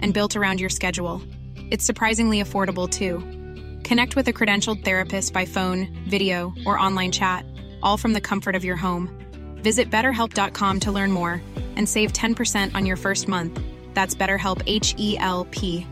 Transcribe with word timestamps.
and 0.00 0.12
built 0.12 0.36
around 0.36 0.60
your 0.60 0.70
schedule. 0.70 1.22
It's 1.70 1.84
surprisingly 1.84 2.42
affordable 2.42 2.88
too. 2.90 3.18
Connect 3.84 4.16
with 4.16 4.28
a 4.28 4.32
credentialed 4.32 4.84
therapist 4.84 5.32
by 5.32 5.44
phone, 5.44 5.88
video, 6.08 6.52
or 6.66 6.78
online 6.78 7.12
chat, 7.12 7.44
all 7.82 7.96
from 7.96 8.12
the 8.12 8.20
comfort 8.20 8.54
of 8.54 8.64
your 8.64 8.76
home. 8.76 9.08
Visit 9.62 9.90
betterhelp.com 9.90 10.80
to 10.80 10.92
learn 10.92 11.12
more 11.12 11.42
and 11.76 11.88
save 11.88 12.12
10% 12.12 12.74
on 12.74 12.86
your 12.86 12.96
first 12.96 13.28
month. 13.28 13.60
That's 13.94 14.14
BetterHelp 14.14 14.62
H 14.66 14.94
E 14.98 15.16
L 15.18 15.46
P. 15.50 15.86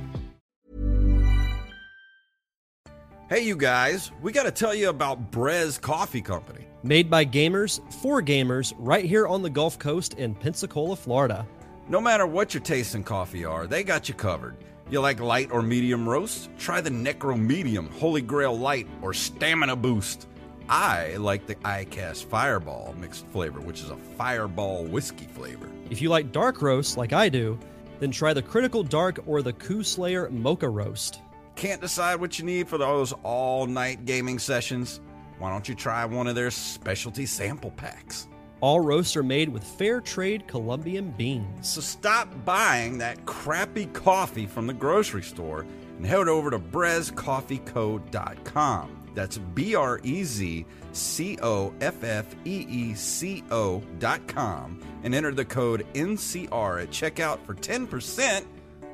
Hey, 3.28 3.42
you 3.42 3.56
guys, 3.56 4.10
we 4.22 4.32
got 4.32 4.44
to 4.44 4.50
tell 4.50 4.74
you 4.74 4.88
about 4.88 5.30
Brez 5.30 5.78
Coffee 5.78 6.22
Company. 6.22 6.64
Made 6.82 7.10
by 7.10 7.26
gamers 7.26 7.80
for 8.00 8.22
gamers 8.22 8.72
right 8.78 9.04
here 9.04 9.26
on 9.26 9.42
the 9.42 9.50
Gulf 9.50 9.78
Coast 9.78 10.14
in 10.14 10.34
Pensacola, 10.34 10.96
Florida. 10.96 11.46
No 11.90 12.02
matter 12.02 12.26
what 12.26 12.52
your 12.52 12.62
taste 12.62 12.94
in 12.94 13.02
coffee 13.02 13.46
are, 13.46 13.66
they 13.66 13.82
got 13.82 14.10
you 14.10 14.14
covered. 14.14 14.56
You 14.90 15.00
like 15.00 15.20
light 15.20 15.50
or 15.50 15.62
medium 15.62 16.06
roast? 16.06 16.50
Try 16.58 16.82
the 16.82 16.90
Necro 16.90 17.34
Medium, 17.38 17.88
Holy 17.92 18.20
Grail 18.20 18.58
Light, 18.58 18.86
or 19.00 19.14
Stamina 19.14 19.74
Boost. 19.74 20.28
I 20.68 21.16
like 21.16 21.46
the 21.46 21.54
ICAST 21.54 22.26
Fireball 22.26 22.94
mixed 22.98 23.26
flavor, 23.28 23.60
which 23.60 23.80
is 23.80 23.88
a 23.88 23.96
fireball 23.96 24.84
whiskey 24.84 25.24
flavor. 25.28 25.66
If 25.88 26.02
you 26.02 26.10
like 26.10 26.30
dark 26.30 26.60
roast 26.60 26.98
like 26.98 27.14
I 27.14 27.30
do, 27.30 27.58
then 28.00 28.10
try 28.10 28.34
the 28.34 28.42
Critical 28.42 28.82
Dark 28.82 29.20
or 29.26 29.40
the 29.40 29.54
Coup 29.54 29.82
Slayer 29.82 30.28
Mocha 30.28 30.68
Roast. 30.68 31.22
Can't 31.56 31.80
decide 31.80 32.16
what 32.16 32.38
you 32.38 32.44
need 32.44 32.68
for 32.68 32.76
those 32.76 33.14
all 33.22 33.66
night 33.66 34.04
gaming 34.04 34.38
sessions? 34.38 35.00
Why 35.38 35.50
don't 35.50 35.66
you 35.66 35.74
try 35.74 36.04
one 36.04 36.26
of 36.26 36.34
their 36.34 36.50
specialty 36.50 37.24
sample 37.24 37.70
packs? 37.70 38.28
All 38.60 38.80
roasts 38.80 39.16
are 39.16 39.22
made 39.22 39.48
with 39.48 39.62
fair 39.62 40.00
trade 40.00 40.48
Colombian 40.48 41.12
beans. 41.12 41.68
So 41.68 41.80
stop 41.80 42.28
buying 42.44 42.98
that 42.98 43.24
crappy 43.24 43.86
coffee 43.86 44.46
from 44.46 44.66
the 44.66 44.74
grocery 44.74 45.22
store 45.22 45.64
and 45.96 46.04
head 46.04 46.26
over 46.28 46.50
to 46.50 46.58
brezcoffeeco.com. 46.58 48.94
That's 49.14 49.38
B 49.38 49.74
R 49.74 50.00
E 50.02 50.24
Z 50.24 50.66
C 50.92 51.38
O 51.42 51.72
F 51.80 52.04
F 52.04 52.26
E 52.44 52.66
E 52.68 52.94
C 52.94 53.42
O 53.50 53.82
dot 53.98 54.26
com 54.28 54.82
and 55.02 55.14
enter 55.14 55.32
the 55.32 55.44
code 55.44 55.86
NCR 55.94 56.82
at 56.82 56.90
checkout 56.90 57.38
for 57.44 57.54
10% 57.54 58.44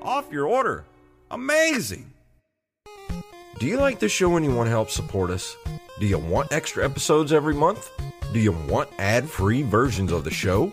off 0.02 0.30
your 0.30 0.46
order. 0.46 0.84
Amazing! 1.30 2.12
Do 3.58 3.66
you 3.66 3.78
like 3.78 3.98
the 3.98 4.08
show 4.08 4.36
and 4.36 4.44
you 4.44 4.54
want 4.54 4.66
to 4.66 4.70
help 4.70 4.90
support 4.90 5.30
us? 5.30 5.56
Do 6.00 6.06
you 6.06 6.18
want 6.18 6.52
extra 6.52 6.84
episodes 6.84 7.32
every 7.32 7.54
month? 7.54 7.90
Do 8.32 8.40
you 8.40 8.50
want 8.50 8.90
ad-free 8.98 9.62
versions 9.62 10.10
of 10.10 10.24
the 10.24 10.30
show? 10.30 10.72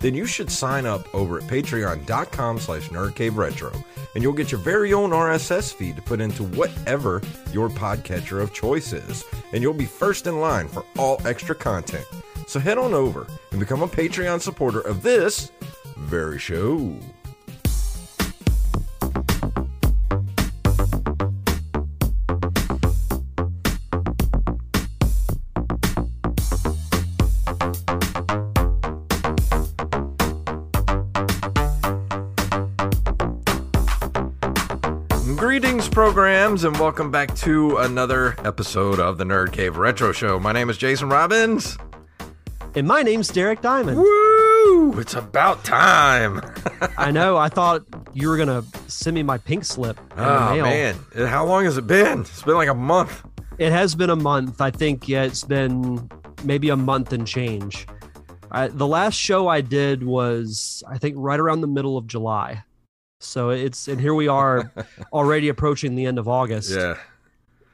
Then 0.00 0.14
you 0.14 0.26
should 0.26 0.50
sign 0.50 0.86
up 0.86 1.12
over 1.12 1.38
at 1.38 1.44
patreon.com 1.44 2.58
slash 2.60 2.88
nerdcaveretro 2.88 3.84
and 4.14 4.22
you'll 4.22 4.32
get 4.32 4.52
your 4.52 4.60
very 4.60 4.92
own 4.92 5.10
RSS 5.10 5.74
feed 5.74 5.96
to 5.96 6.02
put 6.02 6.20
into 6.20 6.44
whatever 6.44 7.20
your 7.52 7.68
podcatcher 7.68 8.40
of 8.40 8.52
choice 8.52 8.92
is. 8.92 9.24
And 9.52 9.62
you'll 9.62 9.74
be 9.74 9.86
first 9.86 10.26
in 10.26 10.40
line 10.40 10.68
for 10.68 10.84
all 10.96 11.20
extra 11.26 11.54
content. 11.54 12.06
So 12.46 12.60
head 12.60 12.78
on 12.78 12.94
over 12.94 13.26
and 13.50 13.60
become 13.60 13.82
a 13.82 13.88
Patreon 13.88 14.40
supporter 14.40 14.80
of 14.80 15.02
this 15.02 15.50
very 15.96 16.38
show. 16.38 16.96
Programs, 36.00 36.64
and 36.64 36.74
welcome 36.78 37.10
back 37.10 37.34
to 37.36 37.76
another 37.76 38.34
episode 38.38 38.98
of 38.98 39.18
the 39.18 39.24
Nerd 39.24 39.52
Cave 39.52 39.76
Retro 39.76 40.12
Show. 40.12 40.40
My 40.40 40.50
name 40.50 40.70
is 40.70 40.78
Jason 40.78 41.10
Robbins. 41.10 41.76
And 42.74 42.88
my 42.88 43.02
name's 43.02 43.28
Derek 43.28 43.60
Diamond. 43.60 43.98
Woo! 43.98 44.98
It's 44.98 45.12
about 45.12 45.62
time. 45.62 46.40
I 46.96 47.10
know. 47.10 47.36
I 47.36 47.50
thought 47.50 47.82
you 48.14 48.30
were 48.30 48.38
gonna 48.38 48.64
send 48.88 49.14
me 49.14 49.22
my 49.22 49.36
pink 49.36 49.62
slip. 49.66 50.00
oh 50.16 50.54
mail. 50.54 50.64
man, 50.64 50.96
how 51.26 51.44
long 51.44 51.66
has 51.66 51.76
it 51.76 51.86
been? 51.86 52.20
It's 52.20 52.44
been 52.44 52.54
like 52.54 52.70
a 52.70 52.74
month. 52.74 53.22
It 53.58 53.70
has 53.70 53.94
been 53.94 54.08
a 54.08 54.16
month. 54.16 54.62
I 54.62 54.70
think. 54.70 55.06
Yeah, 55.06 55.24
it's 55.24 55.44
been 55.44 56.10
maybe 56.44 56.70
a 56.70 56.76
month 56.76 57.12
and 57.12 57.26
change. 57.26 57.86
I, 58.50 58.68
the 58.68 58.86
last 58.86 59.16
show 59.16 59.48
I 59.48 59.60
did 59.60 60.02
was, 60.02 60.82
I 60.88 60.96
think, 60.96 61.16
right 61.18 61.38
around 61.38 61.60
the 61.60 61.66
middle 61.66 61.98
of 61.98 62.06
July. 62.06 62.64
So 63.20 63.50
it's 63.50 63.86
and 63.86 64.00
here 64.00 64.14
we 64.14 64.26
are, 64.26 64.72
already 65.12 65.48
approaching 65.48 65.94
the 65.94 66.06
end 66.06 66.18
of 66.18 66.26
August. 66.26 66.70
Yeah. 66.70 66.96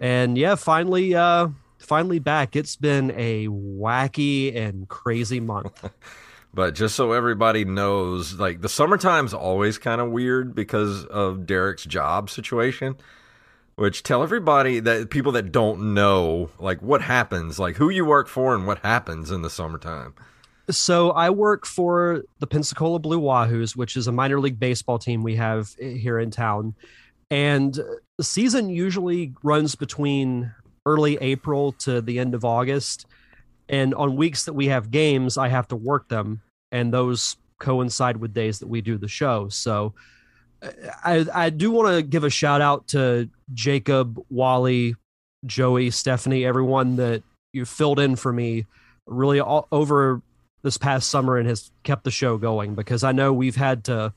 And 0.00 0.36
yeah, 0.36 0.56
finally, 0.56 1.14
uh, 1.14 1.48
finally 1.78 2.18
back. 2.18 2.56
It's 2.56 2.76
been 2.76 3.12
a 3.12 3.46
wacky 3.46 4.54
and 4.54 4.88
crazy 4.88 5.40
month. 5.40 5.88
But 6.54 6.74
just 6.74 6.96
so 6.96 7.12
everybody 7.12 7.66
knows, 7.66 8.32
like 8.40 8.62
the 8.62 8.68
summertime's 8.70 9.34
always 9.34 9.76
kind 9.76 10.00
of 10.00 10.10
weird 10.10 10.54
because 10.54 11.04
of 11.04 11.44
Derek's 11.44 11.84
job 11.84 12.30
situation. 12.30 12.96
Which 13.74 14.02
tell 14.02 14.22
everybody 14.22 14.80
that 14.80 15.10
people 15.10 15.32
that 15.32 15.52
don't 15.52 15.92
know, 15.92 16.48
like 16.58 16.80
what 16.80 17.02
happens, 17.02 17.58
like 17.58 17.76
who 17.76 17.90
you 17.90 18.06
work 18.06 18.26
for 18.26 18.54
and 18.54 18.66
what 18.66 18.78
happens 18.78 19.30
in 19.30 19.42
the 19.42 19.50
summertime. 19.50 20.14
So 20.68 21.10
I 21.12 21.30
work 21.30 21.64
for 21.64 22.22
the 22.40 22.46
Pensacola 22.46 22.98
Blue 22.98 23.20
Wahoos, 23.20 23.76
which 23.76 23.96
is 23.96 24.08
a 24.08 24.12
minor 24.12 24.40
league 24.40 24.58
baseball 24.58 24.98
team 24.98 25.22
we 25.22 25.36
have 25.36 25.74
here 25.78 26.18
in 26.18 26.30
town. 26.30 26.74
And 27.30 27.78
the 28.18 28.24
season 28.24 28.68
usually 28.68 29.32
runs 29.42 29.74
between 29.74 30.52
early 30.84 31.18
April 31.20 31.72
to 31.72 32.00
the 32.00 32.18
end 32.18 32.34
of 32.34 32.44
August. 32.44 33.06
And 33.68 33.94
on 33.94 34.16
weeks 34.16 34.44
that 34.44 34.54
we 34.54 34.66
have 34.66 34.90
games, 34.90 35.36
I 35.36 35.48
have 35.48 35.68
to 35.68 35.76
work 35.76 36.08
them. 36.08 36.42
And 36.72 36.92
those 36.92 37.36
coincide 37.58 38.16
with 38.16 38.34
days 38.34 38.58
that 38.58 38.68
we 38.68 38.80
do 38.80 38.98
the 38.98 39.08
show. 39.08 39.48
So 39.48 39.94
uh, 40.62 40.70
I, 41.04 41.26
I 41.32 41.50
do 41.50 41.70
want 41.70 41.94
to 41.94 42.02
give 42.02 42.24
a 42.24 42.30
shout 42.30 42.60
out 42.60 42.88
to 42.88 43.28
Jacob, 43.54 44.20
Wally, 44.30 44.94
Joey, 45.44 45.90
Stephanie, 45.90 46.44
everyone 46.44 46.96
that 46.96 47.22
you 47.52 47.64
filled 47.64 48.00
in 48.00 48.16
for 48.16 48.32
me 48.32 48.66
really 49.06 49.40
all, 49.40 49.68
over 49.70 50.20
this 50.66 50.76
past 50.76 51.08
summer 51.08 51.36
and 51.38 51.48
has 51.48 51.70
kept 51.84 52.02
the 52.02 52.10
show 52.10 52.36
going 52.36 52.74
because 52.74 53.04
I 53.04 53.12
know 53.12 53.32
we've 53.32 53.54
had 53.54 53.84
to 53.84 54.12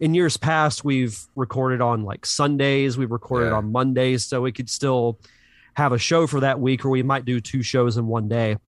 in 0.00 0.12
years 0.12 0.36
past 0.36 0.84
we've 0.84 1.18
recorded 1.34 1.80
on 1.80 2.04
like 2.04 2.26
Sundays, 2.26 2.98
we've 2.98 3.10
recorded 3.10 3.48
Yeah. 3.50 3.56
on 3.56 3.72
Mondays 3.72 4.26
so 4.26 4.42
we 4.42 4.52
could 4.52 4.68
still 4.68 5.18
have 5.74 5.92
a 5.92 5.98
show 5.98 6.26
for 6.26 6.40
that 6.40 6.60
week 6.60 6.84
or 6.84 6.90
we 6.90 7.02
might 7.02 7.24
do 7.24 7.40
two 7.40 7.62
shows 7.62 7.96
in 7.96 8.06
one 8.06 8.28
day. 8.28 8.58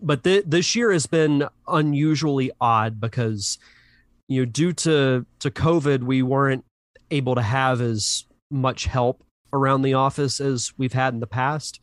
But 0.00 0.24
th- 0.24 0.44
this 0.46 0.74
year 0.74 0.90
has 0.92 1.04
been 1.04 1.46
unusually 1.68 2.50
odd 2.58 2.98
because 3.00 3.58
you 4.28 4.40
know 4.40 4.50
due 4.50 4.72
to 4.72 5.26
to 5.40 5.50
COVID 5.50 6.04
we 6.04 6.22
weren't 6.22 6.64
able 7.10 7.34
to 7.34 7.42
have 7.42 7.82
as 7.82 8.24
much 8.50 8.86
help 8.86 9.22
around 9.52 9.82
the 9.82 9.92
office 9.94 10.40
as 10.40 10.72
we've 10.78 10.94
had 10.94 11.12
in 11.12 11.20
the 11.20 11.26
past 11.26 11.80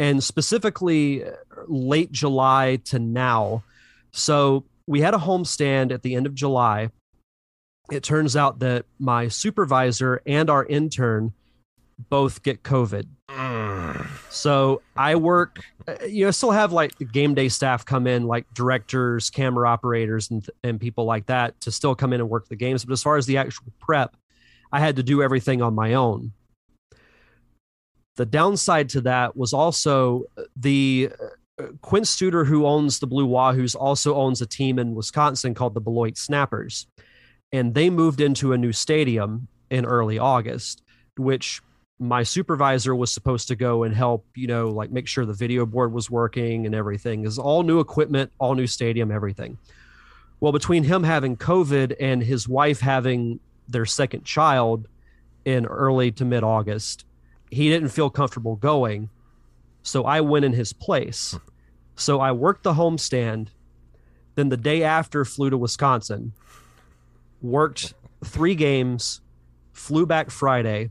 and 0.00 0.24
specifically 0.24 1.24
late 1.66 2.10
July 2.10 2.76
to 2.86 2.98
now. 2.98 3.64
So 4.18 4.64
we 4.86 5.00
had 5.00 5.14
a 5.14 5.18
homestand 5.18 5.92
at 5.92 6.02
the 6.02 6.14
end 6.14 6.26
of 6.26 6.34
July, 6.34 6.90
it 7.90 8.02
turns 8.02 8.36
out 8.36 8.58
that 8.58 8.84
my 8.98 9.28
supervisor 9.28 10.20
and 10.26 10.50
our 10.50 10.66
intern 10.66 11.32
both 12.10 12.42
get 12.42 12.62
COVID. 12.62 13.06
So 14.30 14.82
I 14.96 15.16
work, 15.16 15.64
uh, 15.86 16.04
you 16.06 16.24
know, 16.24 16.30
still 16.30 16.50
have 16.50 16.72
like 16.72 16.92
game 17.12 17.34
day 17.34 17.48
staff 17.48 17.84
come 17.84 18.06
in, 18.06 18.26
like 18.26 18.46
directors, 18.54 19.30
camera 19.30 19.68
operators, 19.68 20.30
and, 20.30 20.48
and 20.62 20.78
people 20.78 21.04
like 21.04 21.26
that 21.26 21.58
to 21.62 21.72
still 21.72 21.94
come 21.94 22.12
in 22.12 22.20
and 22.20 22.28
work 22.28 22.48
the 22.48 22.56
games. 22.56 22.84
But 22.84 22.92
as 22.92 23.02
far 23.02 23.16
as 23.16 23.26
the 23.26 23.38
actual 23.38 23.72
prep, 23.80 24.16
I 24.70 24.80
had 24.80 24.96
to 24.96 25.02
do 25.02 25.22
everything 25.22 25.62
on 25.62 25.74
my 25.74 25.94
own. 25.94 26.32
The 28.16 28.26
downside 28.26 28.90
to 28.90 29.00
that 29.02 29.36
was 29.36 29.52
also 29.52 30.24
the 30.56 31.10
uh, 31.58 31.64
Quint 31.80 32.06
Studer, 32.06 32.46
who 32.46 32.66
owns 32.66 32.98
the 32.98 33.06
Blue 33.06 33.26
Wahoos, 33.26 33.74
also 33.74 34.14
owns 34.14 34.40
a 34.40 34.46
team 34.46 34.78
in 34.78 34.94
Wisconsin 34.94 35.54
called 35.54 35.74
the 35.74 35.80
Beloit 35.80 36.16
Snappers. 36.16 36.86
And 37.52 37.74
they 37.74 37.90
moved 37.90 38.20
into 38.20 38.52
a 38.52 38.58
new 38.58 38.72
stadium 38.72 39.48
in 39.70 39.84
early 39.84 40.18
August, 40.18 40.82
which 41.16 41.62
my 41.98 42.22
supervisor 42.22 42.94
was 42.94 43.12
supposed 43.12 43.48
to 43.48 43.56
go 43.56 43.82
and 43.82 43.94
help, 43.94 44.24
you 44.34 44.46
know, 44.46 44.68
like 44.68 44.90
make 44.90 45.08
sure 45.08 45.24
the 45.24 45.32
video 45.32 45.66
board 45.66 45.92
was 45.92 46.10
working 46.10 46.66
and 46.66 46.74
everything. 46.74 47.24
Is 47.24 47.38
all 47.38 47.62
new 47.62 47.80
equipment, 47.80 48.30
all 48.38 48.54
new 48.54 48.66
stadium, 48.66 49.10
everything. 49.10 49.58
Well, 50.40 50.52
between 50.52 50.84
him 50.84 51.02
having 51.02 51.36
COVID 51.36 51.96
and 51.98 52.22
his 52.22 52.48
wife 52.48 52.80
having 52.80 53.40
their 53.66 53.84
second 53.84 54.24
child 54.24 54.86
in 55.44 55.66
early 55.66 56.12
to 56.12 56.24
mid 56.24 56.44
August, 56.44 57.04
he 57.50 57.68
didn't 57.68 57.88
feel 57.88 58.10
comfortable 58.10 58.56
going. 58.56 59.10
So 59.88 60.04
I 60.04 60.20
went 60.20 60.44
in 60.44 60.52
his 60.52 60.74
place. 60.74 61.34
So 61.96 62.20
I 62.20 62.32
worked 62.32 62.62
the 62.62 62.74
homestand. 62.74 63.48
Then 64.34 64.50
the 64.50 64.56
day 64.58 64.82
after, 64.82 65.24
flew 65.24 65.48
to 65.48 65.56
Wisconsin, 65.56 66.34
worked 67.40 67.94
three 68.22 68.54
games, 68.54 69.22
flew 69.72 70.04
back 70.04 70.30
Friday, 70.30 70.90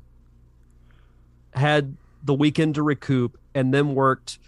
had 1.53 1.95
the 2.23 2.33
weekend 2.33 2.73
to 2.75 2.81
recoup, 2.81 3.37
and 3.53 3.71
then 3.71 3.93
worked 3.93 4.39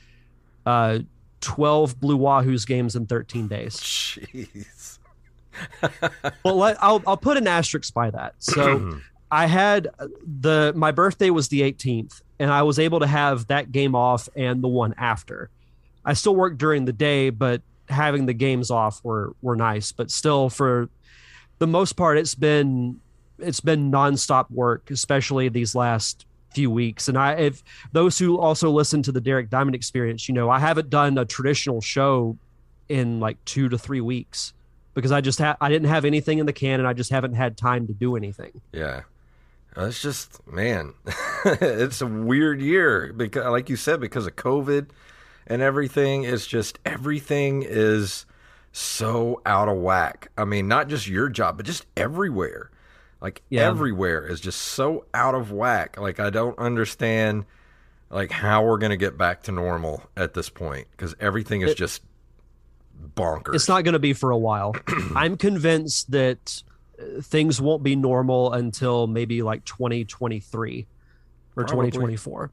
uh, 0.65 0.99
12 1.41 1.99
Blue 1.99 2.17
Wahoos 2.17 2.65
games 2.65 2.95
in 2.95 3.05
13 3.05 3.47
days. 3.47 3.75
Jeez. 3.75 4.97
well, 6.43 6.55
let, 6.55 6.83
I'll, 6.83 7.03
I'll 7.05 7.17
put 7.17 7.37
an 7.37 7.47
asterisk 7.47 7.93
by 7.93 8.09
that. 8.09 8.33
So 8.39 8.99
I 9.31 9.45
had 9.45 9.89
the 10.25 10.73
my 10.75 10.91
birthday 10.91 11.29
was 11.29 11.49
the 11.49 11.61
18th, 11.61 12.23
and 12.39 12.51
I 12.51 12.63
was 12.63 12.79
able 12.79 13.01
to 13.01 13.07
have 13.07 13.47
that 13.47 13.71
game 13.71 13.95
off 13.95 14.29
and 14.35 14.63
the 14.63 14.67
one 14.67 14.95
after. 14.97 15.49
I 16.05 16.13
still 16.13 16.35
worked 16.35 16.57
during 16.57 16.85
the 16.85 16.93
day, 16.93 17.29
but 17.29 17.61
having 17.89 18.25
the 18.25 18.33
games 18.33 18.71
off 18.71 19.03
were 19.03 19.33
were 19.41 19.55
nice. 19.55 19.91
But 19.91 20.09
still, 20.09 20.49
for 20.49 20.89
the 21.59 21.67
most 21.67 21.93
part, 21.93 22.17
it's 22.17 22.35
been 22.35 22.99
it's 23.37 23.59
been 23.59 23.91
nonstop 23.91 24.49
work, 24.49 24.89
especially 24.91 25.49
these 25.49 25.75
last 25.75 26.25
few 26.53 26.71
weeks. 26.71 27.07
And 27.07 27.17
I, 27.17 27.33
if 27.33 27.63
those 27.91 28.17
who 28.17 28.39
also 28.39 28.69
listen 28.71 29.03
to 29.03 29.11
the 29.11 29.21
Derek 29.21 29.49
Diamond 29.49 29.75
Experience, 29.75 30.27
you 30.27 30.33
know, 30.33 30.49
I 30.49 30.59
haven't 30.59 30.89
done 30.89 31.17
a 31.17 31.25
traditional 31.25 31.81
show 31.81 32.37
in 32.87 33.19
like 33.19 33.43
two 33.45 33.69
to 33.69 33.77
three 33.77 34.01
weeks 34.01 34.53
because 34.93 35.11
I 35.11 35.21
just 35.21 35.39
ha- 35.39 35.57
I 35.61 35.69
didn't 35.69 35.89
have 35.89 36.05
anything 36.05 36.39
in 36.39 36.45
the 36.45 36.53
can, 36.53 36.79
and 36.79 36.87
I 36.87 36.93
just 36.93 37.11
haven't 37.11 37.33
had 37.33 37.57
time 37.57 37.87
to 37.87 37.93
do 37.93 38.15
anything. 38.15 38.61
Yeah. 38.71 39.01
Uh, 39.77 39.85
It's 39.85 40.01
just, 40.01 40.45
man, 40.47 40.93
it's 41.45 42.01
a 42.01 42.07
weird 42.07 42.61
year 42.61 43.13
because, 43.15 43.45
like 43.45 43.69
you 43.69 43.75
said, 43.75 43.99
because 43.99 44.27
of 44.27 44.35
COVID 44.35 44.87
and 45.47 45.61
everything. 45.61 46.23
It's 46.23 46.45
just 46.47 46.79
everything 46.85 47.63
is 47.67 48.25
so 48.71 49.41
out 49.45 49.67
of 49.69 49.77
whack. 49.77 50.31
I 50.37 50.45
mean, 50.45 50.67
not 50.67 50.87
just 50.89 51.07
your 51.07 51.29
job, 51.29 51.57
but 51.57 51.65
just 51.65 51.85
everywhere. 51.97 52.69
Like 53.21 53.41
Yeah. 53.49 53.67
everywhere 53.67 54.25
is 54.25 54.39
just 54.39 54.61
so 54.61 55.05
out 55.13 55.35
of 55.35 55.51
whack. 55.51 55.99
Like 55.99 56.19
I 56.19 56.29
don't 56.29 56.57
understand, 56.59 57.45
like 58.09 58.31
how 58.31 58.63
we're 58.63 58.77
gonna 58.77 58.95
get 58.97 59.17
back 59.17 59.43
to 59.43 59.51
normal 59.51 60.03
at 60.15 60.33
this 60.33 60.49
point 60.49 60.87
because 60.91 61.15
everything 61.19 61.61
is 61.61 61.75
just 61.75 62.01
bonkers. 63.15 63.55
It's 63.55 63.67
not 63.67 63.83
going 63.83 63.93
to 63.93 63.99
be 63.99 64.13
for 64.13 64.31
a 64.31 64.37
while. 64.37 64.75
I'm 65.15 65.37
convinced 65.37 66.11
that 66.11 66.63
things 67.21 67.61
won't 67.61 67.83
be 67.83 67.95
normal 67.95 68.53
until 68.53 69.07
maybe 69.07 69.41
like 69.41 69.65
2023 69.65 70.87
or 71.55 71.63
Probably. 71.63 71.91
2024, 71.91 72.51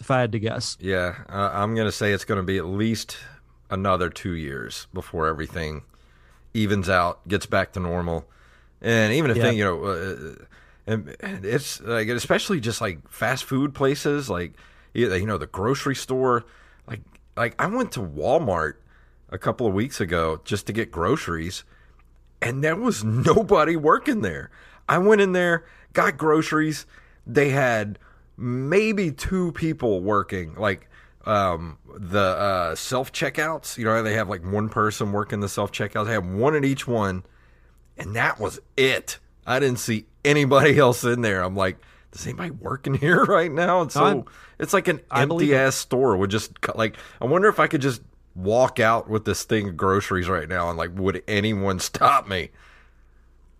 if 0.00 0.10
I 0.10 0.20
had 0.20 0.32
to 0.32 0.38
guess. 0.38 0.76
Yeah, 0.80 1.16
uh, 1.28 1.50
I'm 1.52 1.74
going 1.74 1.86
to 1.86 1.92
say 1.92 2.12
it's 2.12 2.24
going 2.24 2.40
to 2.40 2.46
be 2.46 2.58
at 2.58 2.66
least 2.66 3.16
another 3.70 4.10
two 4.10 4.32
years 4.32 4.86
before 4.92 5.26
everything 5.26 5.82
evens 6.54 6.88
out, 6.88 7.26
gets 7.28 7.46
back 7.46 7.72
to 7.72 7.80
normal. 7.80 8.26
And 8.80 9.12
even 9.14 9.30
a 9.30 9.34
Yeah. 9.34 9.42
thing, 9.42 9.58
you 9.58 9.64
know, 9.64 9.84
uh, 9.84 10.44
and 10.86 11.16
and 11.20 11.44
it's 11.44 11.80
like, 11.80 12.08
especially 12.08 12.60
just 12.60 12.80
like 12.80 13.08
fast 13.08 13.44
food 13.44 13.74
places, 13.74 14.28
like, 14.28 14.54
you 14.92 15.26
know, 15.26 15.38
the 15.38 15.46
grocery 15.46 15.94
store. 15.94 16.44
Like, 16.86 17.00
like 17.36 17.54
I 17.60 17.66
went 17.66 17.92
to 17.92 18.00
Walmart 18.00 18.74
a 19.30 19.38
couple 19.38 19.66
of 19.66 19.72
weeks 19.72 20.00
ago 20.00 20.40
just 20.44 20.66
to 20.66 20.72
get 20.72 20.90
groceries, 20.90 21.64
and 22.42 22.62
there 22.62 22.76
was 22.76 23.02
nobody 23.04 23.76
working 23.76 24.20
there. 24.20 24.50
I 24.88 24.98
went 24.98 25.20
in 25.20 25.32
there, 25.32 25.64
got 25.94 26.18
groceries. 26.18 26.84
They 27.26 27.50
had 27.50 27.98
maybe 28.36 29.10
two 29.12 29.52
people 29.52 30.02
working, 30.02 30.54
like 30.56 30.88
um, 31.24 31.78
the 31.96 32.18
uh, 32.20 32.74
self 32.74 33.12
checkouts. 33.12 33.78
You 33.78 33.84
know, 33.84 34.02
they 34.02 34.14
have 34.14 34.28
like 34.28 34.44
one 34.44 34.68
person 34.68 35.12
working 35.12 35.40
the 35.40 35.48
self 35.48 35.72
checkouts. 35.72 36.06
They 36.06 36.12
have 36.12 36.26
one 36.26 36.54
at 36.56 36.64
each 36.64 36.86
one, 36.86 37.22
and 37.96 38.14
that 38.16 38.40
was 38.40 38.60
it. 38.76 39.18
I 39.46 39.58
didn't 39.60 39.78
see 39.78 40.06
anybody 40.24 40.78
else 40.80 41.04
in 41.04 41.20
there. 41.22 41.42
I'm 41.42 41.56
like, 41.56 41.78
does 42.10 42.26
anybody 42.26 42.50
working 42.50 42.94
here 43.06 43.24
right 43.24 43.50
now? 43.52 43.82
It's 43.82 43.94
so 43.94 44.04
I'm- 44.04 44.24
it's 44.58 44.72
like 44.72 44.86
an 44.88 45.00
I 45.10 45.22
empty 45.22 45.52
it. 45.52 45.56
ass 45.56 45.74
store 45.76 46.16
with 46.16 46.30
just 46.30 46.52
like. 46.76 46.96
I 47.20 47.24
wonder 47.26 47.48
if 47.48 47.58
I 47.60 47.66
could 47.68 47.80
just 47.82 48.00
walk 48.34 48.80
out 48.80 49.08
with 49.08 49.24
this 49.24 49.44
thing 49.44 49.68
of 49.68 49.76
groceries 49.76 50.28
right 50.28 50.48
now 50.48 50.68
and 50.68 50.78
like, 50.78 50.90
would 50.94 51.22
anyone 51.28 51.78
stop 51.78 52.26
me? 52.28 52.50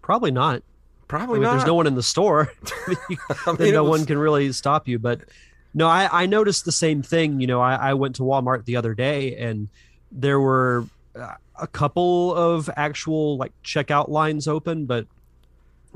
Probably 0.01 0.31
not. 0.31 0.57
I 0.59 0.63
Probably 1.09 1.41
mean, 1.41 1.43
if 1.45 1.49
not. 1.49 1.53
there's 1.59 1.67
no 1.67 1.75
one 1.75 1.87
in 1.87 1.95
the 1.95 2.03
store, 2.03 2.51
I 3.47 3.53
mean, 3.59 3.73
no 3.75 3.85
was- 3.85 4.01
one 4.01 4.07
can 4.07 4.17
really 4.19 4.51
stop 4.53 4.89
you. 4.89 4.99
But 4.99 5.21
no, 5.75 5.87
I, 5.89 6.23
I 6.23 6.27
noticed 6.27 6.65
the 6.65 6.73
same 6.73 7.03
thing. 7.03 7.41
You 7.41 7.47
know, 7.47 7.61
I, 7.61 7.75
I 7.91 7.95
went 7.95 8.17
to 8.17 8.23
Walmart 8.23 8.65
the 8.65 8.77
other 8.77 8.95
day 8.95 9.37
and 9.37 9.69
there 10.11 10.41
were 10.41 10.87
uh, 11.15 11.35
a 11.61 11.67
couple 11.67 12.35
of 12.35 12.71
actual 12.77 13.37
like 13.37 13.53
checkout 13.63 14.09
lines 14.09 14.49
open, 14.49 14.87
but 14.87 15.07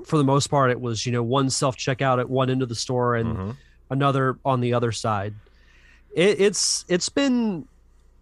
for 0.05 0.19
the 0.19 0.25
most 0.25 0.49
part, 0.49 0.71
it 0.71 0.81
was, 0.81 1.07
you 1.07 1.13
know, 1.13 1.23
one 1.23 1.49
self 1.49 1.77
checkout 1.79 2.21
at 2.21 2.29
one 2.29 2.51
end 2.51 2.63
of 2.63 2.69
the 2.69 2.75
store 2.75 3.15
and 3.17 3.37
Mhm. 3.37 3.57
another 3.91 4.37
on 4.45 4.61
the 4.61 4.75
other 4.75 4.93
side. 4.93 5.35
It, 6.15 6.41
it's 6.41 6.85
it's 6.89 7.09
been 7.09 7.67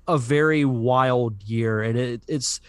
a 0.07 0.19
very 0.19 0.65
wild 0.65 1.43
year, 1.43 1.83
and 1.83 1.99
it, 1.99 2.23
it's 2.29 2.61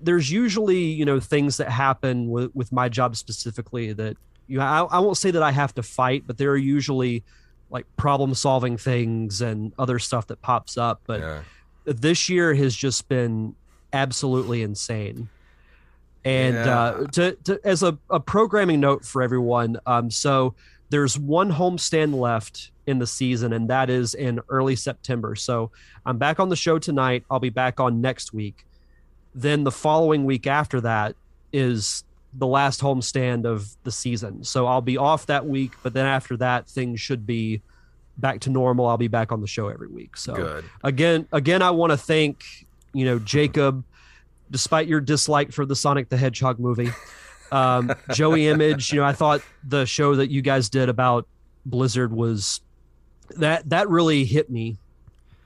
there's 0.00 0.30
usually 0.30 0.84
you 0.84 1.04
know 1.04 1.20
things 1.20 1.56
that 1.58 1.70
happen 1.70 2.28
with 2.28 2.50
with 2.54 2.72
my 2.72 2.88
job 2.88 3.16
specifically 3.16 3.92
that 3.92 4.16
you 4.48 4.58
know, 4.58 4.64
I, 4.64 4.82
I 4.82 4.98
won't 5.00 5.16
say 5.16 5.30
that 5.32 5.42
I 5.42 5.50
have 5.50 5.74
to 5.74 5.82
fight, 5.82 6.24
but 6.26 6.38
there 6.38 6.50
are 6.50 6.56
usually 6.56 7.24
like 7.68 7.84
problem 7.96 8.32
solving 8.34 8.76
things 8.76 9.40
and 9.40 9.72
other 9.76 9.98
stuff 9.98 10.28
that 10.28 10.40
pops 10.40 10.76
up. 10.76 11.00
But 11.06 11.20
Yeah. 11.20 11.42
this 11.84 12.28
year 12.28 12.54
has 12.54 12.74
just 12.74 13.08
been 13.08 13.56
absolutely 13.92 14.62
insane. 14.62 15.28
And 16.24 16.54
Yeah. 16.54 16.78
uh, 16.80 17.06
to, 17.12 17.36
to 17.44 17.60
as 17.64 17.82
a, 17.82 17.98
a 18.08 18.20
programming 18.20 18.80
note 18.80 19.04
for 19.04 19.20
everyone, 19.22 19.78
um, 19.86 20.10
so 20.10 20.54
there's 20.90 21.18
one 21.18 21.50
homestand 21.52 22.14
left 22.14 22.70
in 22.86 22.98
the 22.98 23.06
season, 23.06 23.52
and 23.52 23.68
that 23.68 23.90
is 23.90 24.14
in 24.14 24.40
early 24.48 24.76
September. 24.76 25.34
So 25.34 25.70
I'm 26.04 26.18
back 26.18 26.38
on 26.40 26.48
the 26.48 26.56
show 26.56 26.78
tonight. 26.78 27.24
I'll 27.30 27.40
be 27.40 27.50
back 27.50 27.80
on 27.80 28.00
next 28.00 28.32
week. 28.32 28.64
Then 29.34 29.64
the 29.64 29.72
following 29.72 30.24
week 30.24 30.46
after 30.46 30.80
that 30.82 31.16
is 31.52 32.04
the 32.32 32.46
last 32.46 32.80
homestand 32.80 33.44
of 33.44 33.68
the 33.82 33.90
season. 33.90 34.44
So 34.44 34.66
I'll 34.66 34.80
be 34.80 34.96
off 34.96 35.26
that 35.26 35.46
week, 35.46 35.72
but 35.82 35.94
then 35.94 36.06
after 36.06 36.36
that, 36.38 36.68
things 36.68 37.00
should 37.00 37.26
be 37.26 37.62
back 38.18 38.40
to 38.40 38.50
normal. 38.50 38.86
I'll 38.86 38.96
be 38.96 39.08
back 39.08 39.32
on 39.32 39.40
the 39.40 39.46
show 39.46 39.68
every 39.68 39.88
week. 39.88 40.16
So 40.16 40.34
Good. 40.34 40.64
again, 40.82 41.26
again, 41.32 41.62
I 41.62 41.70
want 41.70 41.90
to 41.90 41.96
thank 41.96 42.44
you 42.92 43.04
know 43.04 43.18
Jacob, 43.18 43.84
despite 44.50 44.86
your 44.86 45.00
dislike 45.00 45.52
for 45.52 45.66
the 45.66 45.76
Sonic 45.76 46.08
the 46.08 46.16
Hedgehog 46.16 46.58
movie, 46.58 46.90
um, 47.52 47.92
Joey 48.12 48.46
Image. 48.48 48.92
You 48.92 49.00
know, 49.00 49.06
I 49.06 49.12
thought 49.12 49.42
the 49.64 49.84
show 49.84 50.16
that 50.16 50.30
you 50.30 50.40
guys 50.40 50.68
did 50.70 50.88
about 50.88 51.26
Blizzard 51.66 52.12
was 52.12 52.60
that 53.30 53.68
that 53.70 53.88
really 53.88 54.24
hit 54.24 54.50
me. 54.50 54.76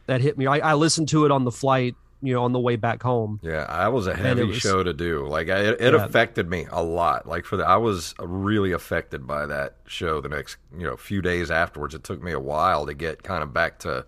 That 0.07 0.21
hit 0.21 0.37
me. 0.37 0.47
I, 0.47 0.59
I 0.71 0.75
listened 0.75 1.09
to 1.11 1.25
it 1.25 1.31
on 1.31 1.45
the 1.45 1.53
flight, 1.53 1.95
you 2.21 2.35
know, 2.35 2.43
on 2.45 2.53
the 2.53 2.59
way 2.59 2.77
back 2.77 3.03
home. 3.03 3.39
Yeah, 3.43 3.65
I 3.69 3.89
was 3.89 4.07
a 4.07 4.15
heavy 4.17 4.45
was- 4.45 4.57
show 4.59 4.83
to 4.83 4.93
do. 4.93 5.27
Like 5.29 5.49
I, 5.49 5.59
it, 5.59 5.81
it 5.81 5.95
Yeah. 5.95 6.05
affected 6.05 6.49
me 6.51 6.67
a 6.71 6.83
lot. 6.83 7.27
Like 7.27 7.45
for 7.45 7.57
the, 7.57 7.65
I 7.67 7.77
was 7.77 8.15
really 8.19 8.73
affected 8.73 9.27
by 9.27 9.47
that 9.47 9.77
show. 9.87 10.21
The 10.21 10.29
next, 10.29 10.57
you 10.77 10.85
know, 10.85 10.97
few 10.97 11.23
days 11.23 11.51
afterwards, 11.51 11.95
it 11.95 12.03
took 12.05 12.23
me 12.23 12.33
a 12.33 12.41
while 12.41 12.87
to 12.87 12.95
get 12.95 13.23
kind 13.23 13.43
of 13.43 13.53
back 13.53 13.79
to, 13.81 14.05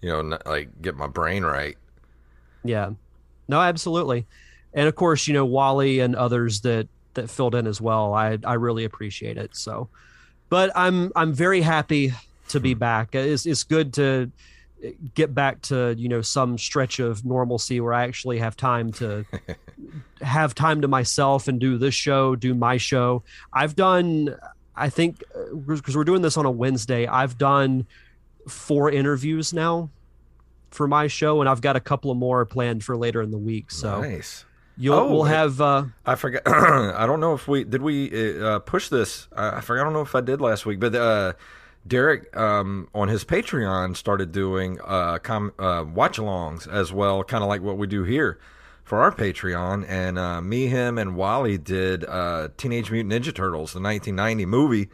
you 0.00 0.08
know, 0.10 0.38
like 0.46 0.82
get 0.82 0.96
my 0.96 1.06
brain 1.06 1.44
right. 1.44 1.76
Yeah. 2.64 2.90
No, 3.46 3.60
absolutely. 3.60 4.26
And 4.74 4.88
of 4.88 4.94
course, 4.96 5.26
you 5.28 5.34
know, 5.34 5.44
Wally 5.46 6.00
and 6.00 6.14
others 6.16 6.60
that 6.62 6.88
that 7.14 7.30
filled 7.30 7.54
in 7.54 7.66
as 7.66 7.80
well. 7.80 8.14
I 8.14 8.38
I 8.44 8.54
really 8.54 8.84
appreciate 8.84 9.36
it. 9.38 9.54
So, 9.56 9.88
but 10.48 10.70
I'm 10.74 11.10
I'm 11.16 11.32
very 11.32 11.60
happy 11.62 12.12
to 12.48 12.60
be 12.60 12.74
back. 12.74 13.14
It's 13.14 13.46
it's 13.46 13.64
good 13.64 13.94
to 13.94 14.30
get 15.14 15.34
back 15.34 15.60
to 15.62 15.94
you 15.98 16.08
know 16.08 16.20
some 16.22 16.56
stretch 16.58 16.98
of 17.00 17.24
normalcy 17.24 17.80
where 17.80 17.92
I 17.92 18.04
actually 18.04 18.38
have 18.38 18.56
time 18.56 18.92
to 18.92 19.24
have 20.22 20.54
time 20.54 20.82
to 20.82 20.88
myself 20.88 21.48
and 21.48 21.58
do 21.58 21.78
this 21.78 21.94
show, 21.94 22.36
do 22.36 22.54
my 22.54 22.76
show. 22.76 23.22
I've 23.52 23.74
done, 23.76 24.36
I 24.76 24.88
think, 24.88 25.22
because 25.66 25.96
we're 25.96 26.04
doing 26.04 26.22
this 26.22 26.36
on 26.36 26.46
a 26.46 26.50
Wednesday. 26.50 27.06
I've 27.06 27.38
done 27.38 27.86
four 28.46 28.90
interviews 28.90 29.52
now 29.52 29.90
for 30.70 30.86
my 30.86 31.06
show, 31.06 31.40
and 31.40 31.48
I've 31.48 31.60
got 31.60 31.76
a 31.76 31.80
couple 31.80 32.10
of 32.10 32.16
more 32.16 32.44
planned 32.44 32.84
for 32.84 32.96
later 32.96 33.22
in 33.22 33.30
the 33.30 33.38
week. 33.38 33.70
So 33.70 34.02
nice. 34.02 34.44
You'll, 34.80 34.94
Oh, 34.94 35.12
we'll 35.12 35.24
have. 35.24 35.60
Uh, 35.60 35.86
I 36.06 36.14
forgot. 36.14 36.42
I 36.46 37.04
don't 37.04 37.18
know 37.18 37.34
if 37.34 37.48
we 37.48 37.64
did 37.64 37.82
we 37.82 38.40
uh, 38.40 38.60
push 38.60 38.88
this. 38.88 39.26
I, 39.34 39.56
I 39.56 39.60
forgot. 39.60 39.80
I 39.80 39.84
don't 39.84 39.92
know 39.92 40.02
if 40.02 40.14
I 40.14 40.20
did 40.20 40.40
last 40.40 40.66
week, 40.66 40.78
but 40.78 40.94
uh, 40.94 41.32
Derek 41.86 42.36
um, 42.36 42.88
on 42.94 43.08
his 43.08 43.24
Patreon 43.24 43.96
started 43.96 44.32
doing 44.32 44.78
uh, 44.84 45.18
com- 45.18 45.52
uh, 45.58 45.84
watch-alongs 45.86 46.68
as 46.68 46.92
well, 46.92 47.24
kind 47.24 47.42
of 47.42 47.48
like 47.48 47.62
what 47.62 47.78
we 47.78 47.86
do 47.86 48.04
here 48.04 48.38
for 48.84 49.00
our 49.00 49.14
Patreon. 49.14 49.88
And 49.88 50.18
uh, 50.18 50.40
me, 50.40 50.66
him, 50.66 50.98
and 50.98 51.16
Wally 51.16 51.58
did 51.58 52.04
uh, 52.04 52.48
Teenage 52.56 52.90
Mutant 52.90 53.12
Ninja 53.12 53.34
Turtles, 53.34 53.72
the 53.72 53.80
1990 53.80 54.46
movie. 54.46 54.88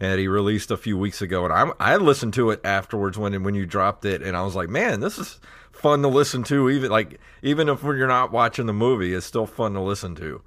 And 0.00 0.18
he 0.18 0.26
released 0.26 0.72
a 0.72 0.76
few 0.76 0.98
weeks 0.98 1.22
ago, 1.22 1.44
and 1.44 1.52
I 1.52 1.70
I 1.78 1.96
listened 1.96 2.34
to 2.34 2.50
it 2.50 2.60
afterwards 2.64 3.16
when 3.18 3.40
when 3.44 3.54
you 3.54 3.66
dropped 3.66 4.04
it, 4.04 4.20
and 4.20 4.36
I 4.36 4.42
was 4.42 4.56
like, 4.56 4.68
man, 4.68 4.98
this 4.98 5.16
is 5.16 5.38
fun 5.70 6.02
to 6.02 6.08
listen 6.08 6.42
to. 6.44 6.68
Even 6.70 6.90
like 6.90 7.20
even 7.40 7.68
if 7.68 7.84
you're 7.84 8.08
not 8.08 8.32
watching 8.32 8.66
the 8.66 8.72
movie, 8.72 9.14
it's 9.14 9.26
still 9.26 9.46
fun 9.46 9.74
to 9.74 9.80
listen 9.80 10.16
to. 10.16 10.42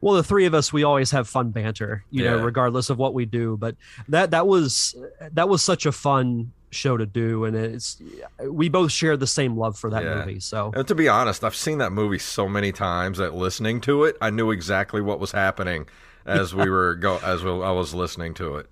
Well, 0.00 0.14
the 0.14 0.22
three 0.22 0.46
of 0.46 0.54
us, 0.54 0.72
we 0.72 0.84
always 0.84 1.10
have 1.10 1.28
fun 1.28 1.50
banter, 1.50 2.04
you 2.10 2.22
know, 2.24 2.36
regardless 2.36 2.90
of 2.90 2.98
what 2.98 3.14
we 3.14 3.24
do. 3.24 3.56
But 3.56 3.76
that 4.08 4.30
that 4.30 4.46
was 4.46 4.94
that 5.32 5.48
was 5.48 5.62
such 5.62 5.86
a 5.86 5.92
fun 5.92 6.52
show 6.70 6.96
to 6.96 7.06
do, 7.06 7.44
and 7.44 7.56
it's 7.56 8.00
we 8.44 8.68
both 8.68 8.92
share 8.92 9.16
the 9.16 9.26
same 9.26 9.56
love 9.56 9.78
for 9.78 9.90
that 9.90 10.02
Yeah. 10.04 10.16
movie. 10.16 10.40
So 10.40 10.70
And 10.74 10.86
to 10.86 10.94
be 10.94 11.08
honest, 11.08 11.42
I've 11.42 11.56
seen 11.56 11.78
that 11.78 11.92
movie 11.92 12.18
so 12.18 12.48
many 12.48 12.72
times 12.72 13.18
that 13.18 13.34
listening 13.34 13.80
to 13.82 14.04
it, 14.04 14.16
I 14.20 14.30
knew 14.30 14.50
exactly 14.50 15.00
what 15.00 15.18
was 15.18 15.32
happening 15.32 15.86
as 16.26 16.54
we 16.54 16.68
were 16.70 16.94
go 16.94 17.18
as 17.24 17.42
we, 17.42 17.50
I 17.50 17.70
was 17.72 17.94
listening 17.94 18.34
to 18.34 18.56
it. 18.56 18.68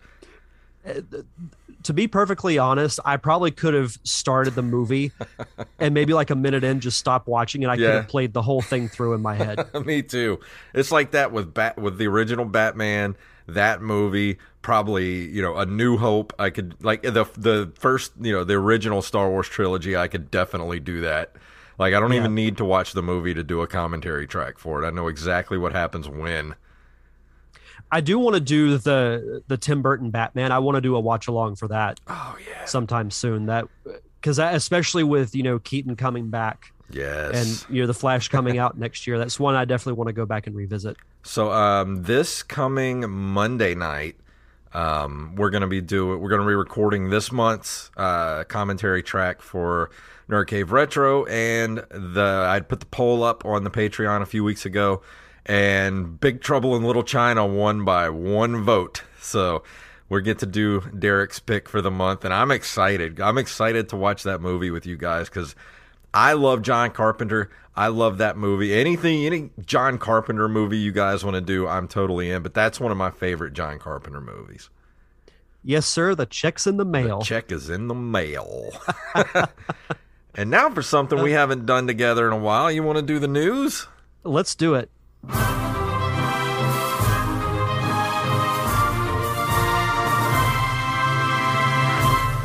To 1.82 1.92
be 1.92 2.08
perfectly 2.08 2.58
honest, 2.58 2.98
I 3.04 3.16
probably 3.16 3.50
could 3.50 3.74
have 3.74 3.98
started 4.02 4.54
the 4.54 4.62
movie 4.62 5.12
and 5.78 5.94
maybe 5.94 6.12
like 6.14 6.30
a 6.30 6.34
minute 6.34 6.64
in 6.64 6.80
just 6.80 6.98
stopped 6.98 7.28
watching 7.28 7.62
and 7.62 7.70
I 7.70 7.76
could 7.76 7.88
have 7.94 8.08
played 8.08 8.32
the 8.32 8.42
whole 8.42 8.62
thing 8.62 8.88
through 8.88 9.14
in 9.14 9.22
my 9.22 9.34
head. 9.36 9.64
Me 9.86 10.02
too. 10.02 10.40
It's 10.74 10.90
like 10.90 11.12
that 11.12 11.32
with 11.32 11.54
Bat 11.54 11.78
with 11.78 11.98
the 11.98 12.06
original 12.06 12.44
Batman, 12.44 13.16
that 13.46 13.80
movie, 13.82 14.38
probably, 14.62 15.26
you 15.28 15.40
know, 15.42 15.56
A 15.56 15.66
New 15.66 15.96
Hope. 15.96 16.32
I 16.38 16.50
could 16.50 16.74
like 16.82 17.02
the 17.02 17.24
the 17.36 17.72
first, 17.78 18.12
you 18.20 18.32
know, 18.32 18.42
the 18.44 18.54
original 18.54 19.02
Star 19.02 19.28
Wars 19.30 19.48
trilogy, 19.48 19.96
I 19.96 20.08
could 20.08 20.30
definitely 20.30 20.80
do 20.80 21.02
that. 21.02 21.32
Like 21.78 21.94
I 21.94 22.00
don't 22.00 22.10
Yeah. 22.12 22.20
even 22.20 22.34
need 22.34 22.56
to 22.56 22.64
watch 22.64 22.94
the 22.94 23.02
movie 23.02 23.34
to 23.34 23.44
do 23.44 23.60
a 23.62 23.66
commentary 23.66 24.26
track 24.26 24.58
for 24.58 24.82
it. 24.82 24.86
I 24.86 24.90
know 24.90 25.08
exactly 25.08 25.58
what 25.58 25.72
happens 25.72 26.08
when. 26.08 26.54
I 27.96 28.00
do 28.02 28.18
want 28.18 28.34
to 28.34 28.40
do 28.40 28.76
the 28.76 29.42
the 29.48 29.56
Tim 29.56 29.80
Burton 29.80 30.10
Batman. 30.10 30.52
I 30.52 30.58
want 30.58 30.74
to 30.76 30.80
do 30.82 30.96
a 30.96 31.00
watch 31.00 31.28
along 31.28 31.56
for 31.56 31.68
that 31.68 31.98
Oh 32.06 32.36
yeah. 32.46 32.66
sometime 32.66 33.10
soon. 33.10 33.46
That 33.46 33.66
because 34.20 34.38
especially 34.38 35.02
with 35.02 35.34
you 35.34 35.42
know 35.42 35.58
Keaton 35.58 35.96
coming 35.96 36.28
back 36.28 36.72
Yes. 36.90 37.66
and 37.66 37.74
you 37.74 37.80
know 37.80 37.86
the 37.86 37.94
Flash 37.94 38.28
coming 38.28 38.58
out 38.58 38.76
next 38.78 39.06
year, 39.06 39.18
that's 39.18 39.40
one 39.40 39.54
I 39.54 39.64
definitely 39.64 39.94
want 39.94 40.08
to 40.08 40.12
go 40.12 40.26
back 40.26 40.46
and 40.46 40.54
revisit. 40.54 40.96
So 41.22 41.50
um, 41.50 42.02
this 42.02 42.42
coming 42.42 43.08
Monday 43.10 43.74
night, 43.74 44.16
um, 44.74 45.34
we're 45.36 45.50
gonna 45.50 45.66
be 45.66 45.80
doing 45.80 46.20
we're 46.20 46.28
gonna 46.30 46.46
be 46.46 46.54
recording 46.54 47.08
this 47.10 47.32
month's 47.32 47.90
uh, 47.96 48.44
commentary 48.44 49.02
track 49.02 49.40
for 49.40 49.90
Nerd 50.28 50.48
Cave 50.48 50.70
Retro, 50.70 51.24
and 51.26 51.78
the 51.90 52.46
I 52.48 52.60
put 52.60 52.80
the 52.80 52.86
poll 52.86 53.22
up 53.22 53.44
on 53.46 53.64
the 53.64 53.70
Patreon 53.70 54.20
a 54.22 54.26
few 54.26 54.44
weeks 54.44 54.66
ago, 54.66 55.02
and 55.46 56.20
Big 56.20 56.40
Trouble 56.42 56.76
in 56.76 56.82
Little 56.82 57.04
China 57.04 57.46
won 57.46 57.84
by 57.84 58.10
one 58.10 58.64
vote. 58.64 59.02
So 59.20 59.62
we 60.08 60.20
get 60.22 60.40
to 60.40 60.46
do 60.46 60.82
Derek's 60.96 61.38
pick 61.38 61.68
for 61.68 61.80
the 61.80 61.90
month, 61.90 62.24
and 62.24 62.34
I'm 62.34 62.50
excited. 62.50 63.20
I'm 63.20 63.38
excited 63.38 63.88
to 63.90 63.96
watch 63.96 64.24
that 64.24 64.40
movie 64.40 64.70
with 64.70 64.86
you 64.86 64.96
guys 64.96 65.28
because 65.28 65.54
I 66.12 66.32
love 66.34 66.62
John 66.62 66.90
Carpenter. 66.90 67.50
I 67.76 67.88
love 67.88 68.18
that 68.18 68.36
movie. 68.36 68.74
Anything, 68.74 69.24
any 69.24 69.50
John 69.64 69.98
Carpenter 69.98 70.48
movie 70.48 70.78
you 70.78 70.92
guys 70.92 71.24
want 71.24 71.36
to 71.36 71.40
do, 71.40 71.66
I'm 71.68 71.88
totally 71.88 72.30
in. 72.30 72.42
But 72.42 72.54
that's 72.54 72.80
one 72.80 72.90
of 72.90 72.98
my 72.98 73.10
favorite 73.10 73.52
John 73.52 73.78
Carpenter 73.78 74.20
movies. 74.20 74.68
Yes, 75.62 75.86
sir. 75.86 76.14
The 76.14 76.26
check's 76.26 76.66
in 76.66 76.76
the 76.76 76.84
mail. 76.84 77.22
Check 77.22 77.52
is 77.52 77.68
in 77.68 77.88
the 77.88 77.94
mail. 77.94 78.70
and 80.34 80.50
now 80.50 80.70
for 80.70 80.82
something 80.82 81.20
we 81.20 81.32
haven't 81.32 81.66
done 81.66 81.86
together 81.86 82.26
in 82.26 82.32
a 82.32 82.38
while. 82.38 82.70
You 82.70 82.82
want 82.82 82.98
to 82.98 83.02
do 83.02 83.18
the 83.18 83.28
news? 83.28 83.88
Let's 84.22 84.54
do 84.54 84.74
it. 84.74 84.90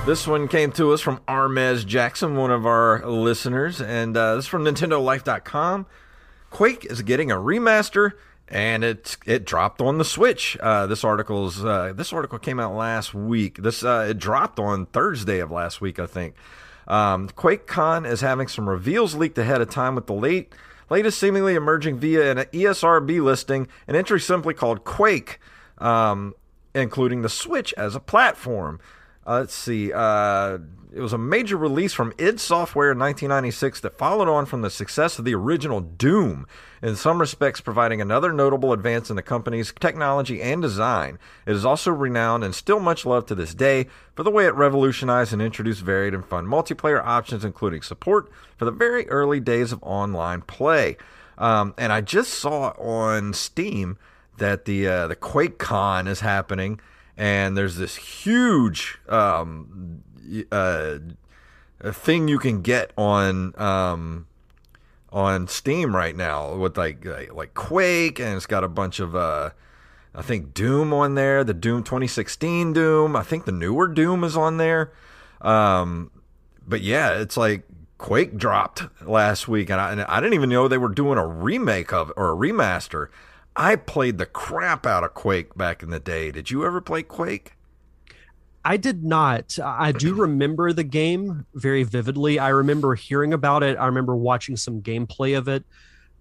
This 0.06 0.28
one 0.28 0.48
came 0.48 0.72
to 0.74 0.92
us 0.92 1.00
from 1.00 1.22
Armez 1.28 1.86
Jackson, 1.86 2.36
one 2.36 2.52
of 2.52 2.66
our 2.66 3.08
listeners, 3.08 3.80
and 3.80 4.18
uh, 4.18 4.36
this 4.36 4.46
is 4.46 4.50
from 4.50 4.66
NintendoLife.com. 4.66 5.86
Quake 6.50 6.86
is 6.86 7.02
getting 7.04 7.32
a 7.32 7.36
remaster, 7.36 8.14
and 8.50 8.84
it 8.84 9.16
it 9.26 9.46
dropped 9.46 9.80
on 9.80 10.00
the 10.00 10.04
Switch. 10.04 10.58
Uh, 10.60 10.86
this 10.86 11.04
article's 11.04 11.64
uh, 11.64 11.94
this 11.96 12.12
article 12.12 12.40
came 12.40 12.60
out 12.60 12.76
last 12.76 13.14
week. 13.14 13.58
This 13.58 13.84
uh, 13.84 14.08
it 14.10 14.18
dropped 14.18 14.60
on 14.60 14.88
Thursday 14.88 15.40
of 15.40 15.50
last 15.50 15.82
week, 15.82 15.98
I 15.98 16.08
think. 16.08 16.36
Um, 16.88 17.30
QuakeCon 17.30 18.06
is 18.06 18.22
having 18.22 18.48
some 18.48 18.68
reveals 18.68 19.16
leaked 19.16 19.38
ahead 19.38 19.62
of 19.62 19.70
time 19.70 19.96
with 19.96 20.08
the 20.08 20.14
late 20.14 20.54
latest 20.92 21.18
seemingly 21.18 21.56
emerging 21.56 21.98
via 21.98 22.32
an 22.32 22.38
ESRB 22.38 23.24
listing, 23.24 23.68
an 23.88 23.96
entry 23.96 24.20
simply 24.20 24.54
called 24.54 24.84
Quake, 24.84 25.40
um, 25.78 26.36
including 26.76 27.22
the 27.22 27.30
Switch 27.30 27.74
as 27.78 27.96
a 27.96 28.00
platform. 28.00 28.80
Uh, 29.26 29.40
let's 29.40 29.56
see. 29.56 29.94
Uh, 29.94 30.58
it 30.94 31.00
was 31.00 31.14
a 31.14 31.18
major 31.18 31.56
release 31.56 31.94
from 31.94 32.14
id 32.18 32.40
Software 32.40 32.92
in 32.92 33.00
1996 33.00 33.80
that 33.80 33.98
followed 33.98 34.28
on 34.28 34.46
from 34.46 34.62
the 34.62 34.70
success 34.70 35.18
of 35.18 35.26
the 35.26 35.34
original 35.34 35.80
Doom, 35.80 36.46
in 36.82 36.96
some 36.96 37.20
respects 37.20 37.62
providing 37.62 38.02
another 38.02 38.34
notable 38.34 38.74
advance 38.74 39.10
in 39.10 39.16
the 39.16 39.22
company's 39.22 39.72
technology 39.80 40.42
and 40.42 40.62
design. 40.62 41.18
It 41.46 41.56
is 41.56 41.66
also 41.66 41.92
renowned 41.92 42.44
and 42.44 42.54
still 42.54 42.80
much 42.80 43.06
loved 43.06 43.30
to 43.30 43.36
this 43.36 43.54
day 43.54 43.88
for 44.16 44.24
the 44.24 44.32
way 44.32 44.46
it 44.46 44.56
revolutionized 44.56 45.32
and 45.32 45.42
introduced 45.42 45.82
varied 45.82 46.14
and 46.14 46.26
fun 46.26 46.46
multiplayer 46.46 47.02
options, 47.04 47.46
including 47.46 47.82
support 47.82 48.30
for 48.58 48.66
the 48.66 48.72
very 48.72 49.08
early 49.10 49.40
days 49.40 49.72
of 49.72 49.82
online 49.84 50.42
play. 50.42 50.98
Um, 51.38 51.74
and 51.78 51.94
I 51.94 52.02
just 52.02 52.34
saw 52.34 52.72
on 52.78 53.34
Steam 53.34 53.98
that 54.38 54.66
the 54.66 54.88
uh, 54.88 55.08
the 55.08 55.16
QuakeCon 55.16 56.08
is 56.08 56.20
happening, 56.20 56.80
and 57.16 57.56
there's 57.56 57.78
this 57.78 57.96
huge 57.96 59.00
um, 59.08 60.04
uh, 60.52 61.00
thing 61.92 62.28
you 62.28 62.40
can 62.40 62.62
get 62.62 62.92
on 62.98 63.60
um, 63.60 64.28
on 65.12 65.48
Steam 65.48 65.96
right 65.96 66.16
now 66.16 66.56
with 66.56 66.78
like 66.78 67.06
like, 67.06 67.34
like 67.34 67.54
Quake, 67.54 68.20
and 68.20 68.36
it's 68.36 68.46
got 68.46 68.64
a 68.64 68.70
bunch 68.70 69.00
of 69.00 69.16
uh, 69.16 69.52
I 70.14 70.22
think 70.22 70.54
Doom 70.54 70.94
on 70.94 71.16
there, 71.16 71.44
the 71.44 71.54
Doom 71.54 71.84
2016 71.84 72.74
Doom. 72.74 73.16
I 73.16 73.24
think 73.24 73.46
the 73.46 73.52
newer 73.52 73.88
Doom 73.88 74.24
is 74.24 74.36
on 74.36 74.58
there. 74.58 74.92
Um, 75.42 76.12
but 76.68 76.82
yeah, 76.82 77.20
it's 77.20 77.38
like 77.38 77.64
Quake 77.98 78.38
dropped 78.38 78.84
last 79.02 79.48
week, 79.48 79.70
and 79.70 79.80
I, 79.80 79.92
and 79.92 80.02
I 80.02 80.20
didn't 80.20 80.34
even 80.34 80.50
know 80.50 80.68
they 80.68 80.78
were 80.78 80.90
doing 80.90 81.18
a 81.18 81.26
remake 81.26 81.94
of 81.94 82.12
or 82.18 82.32
a 82.32 82.36
remaster. 82.36 83.08
I 83.56 83.76
played 83.76 84.18
the 84.18 84.26
crap 84.26 84.86
out 84.86 85.04
of 85.04 85.14
Quake 85.14 85.56
back 85.56 85.84
in 85.84 85.90
the 85.90 86.00
day. 86.00 86.32
Did 86.32 86.52
you 86.52 86.66
ever 86.66 86.82
play 86.82 87.04
Quake? 87.04 87.54
I 88.64 88.78
did 88.78 89.04
not. 89.04 89.58
I 89.64 89.92
do 89.92 90.14
remember 90.22 90.74
the 90.74 90.84
game 90.84 91.46
very 91.54 91.84
vividly. 91.84 92.40
I 92.40 92.50
remember 92.50 92.96
hearing 92.96 93.34
about 93.34 93.64
it. 93.64 93.78
I 93.78 93.88
remember 93.88 94.16
watching 94.16 94.56
some 94.56 94.82
gameplay 94.82 95.38
of 95.38 95.48
it, 95.48 95.64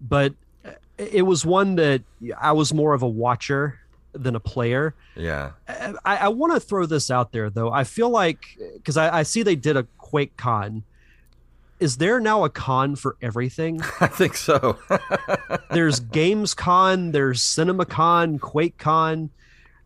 but 0.00 0.34
uh, 0.64 0.70
it 0.96 1.22
was 1.22 1.44
one 1.44 1.76
that 1.76 2.02
I 2.40 2.52
was 2.52 2.72
more 2.72 2.94
of 2.94 3.02
a 3.02 3.08
watcher 3.08 3.80
than 4.12 4.34
a 4.34 4.40
player. 4.40 4.94
Yeah, 5.14 5.52
I, 5.68 6.16
I 6.16 6.28
want 6.28 6.54
to 6.54 6.60
throw 6.60 6.86
this 6.86 7.10
out 7.10 7.32
there 7.32 7.50
though. 7.50 7.70
I 7.70 7.84
feel 7.84 8.10
like 8.10 8.44
because 8.74 8.96
I, 8.96 9.18
I 9.18 9.22
see 9.22 9.42
they 9.42 9.56
did 9.56 9.76
a 9.76 9.86
Quake 9.98 10.36
Con. 10.36 10.84
Is 11.78 11.96
there 11.96 12.20
now 12.20 12.44
a 12.44 12.50
con 12.50 12.94
for 12.94 13.16
everything? 13.22 13.80
I 14.00 14.06
think 14.06 14.36
so. 14.36 14.78
There's 15.70 15.98
Games 16.00 16.52
Con, 16.52 17.12
there's 17.12 17.40
Cinema 17.40 17.86
Con, 17.86 18.38
Quake 18.38 18.76
Con. 18.76 19.30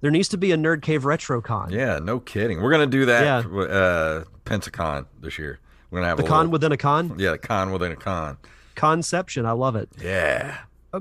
There 0.04 0.10
needs 0.10 0.28
to 0.28 0.36
be 0.36 0.52
a 0.52 0.56
Nerd 0.58 0.82
Cave 0.82 1.06
Retro 1.06 1.40
Con. 1.40 1.70
yeah, 1.72 1.98
no 1.98 2.20
kidding. 2.20 2.60
We're 2.60 2.70
gonna 2.70 2.86
do 2.86 3.06
that. 3.06 3.22
Yeah. 3.46 3.58
Uh, 3.58 4.24
Pensacon 4.44 5.06
this 5.22 5.38
year. 5.38 5.60
We're 5.90 6.00
gonna 6.00 6.08
have 6.08 6.18
The 6.18 6.24
a 6.24 6.28
con 6.28 6.38
little- 6.40 6.52
within 6.52 6.72
a 6.72 6.76
con. 6.76 7.14
yeah, 7.18 7.30
the 7.30 7.38
con 7.38 7.72
within 7.72 7.92
a 7.92 7.96
con. 7.96 8.36
Conception. 8.74 9.46
I 9.46 9.52
love 9.52 9.76
it. 9.76 9.88
Yeah. 10.02 10.58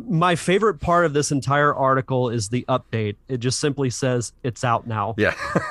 My 0.07 0.37
favorite 0.37 0.75
part 0.79 1.03
of 1.05 1.11
this 1.11 1.33
entire 1.33 1.75
article 1.75 2.29
is 2.29 2.47
the 2.47 2.63
update. 2.69 3.17
It 3.27 3.41
just 3.41 3.59
simply 3.59 3.89
says 3.89 4.31
it's 4.41 4.63
out 4.63 4.87
now. 4.87 5.15
Yeah. 5.17 5.33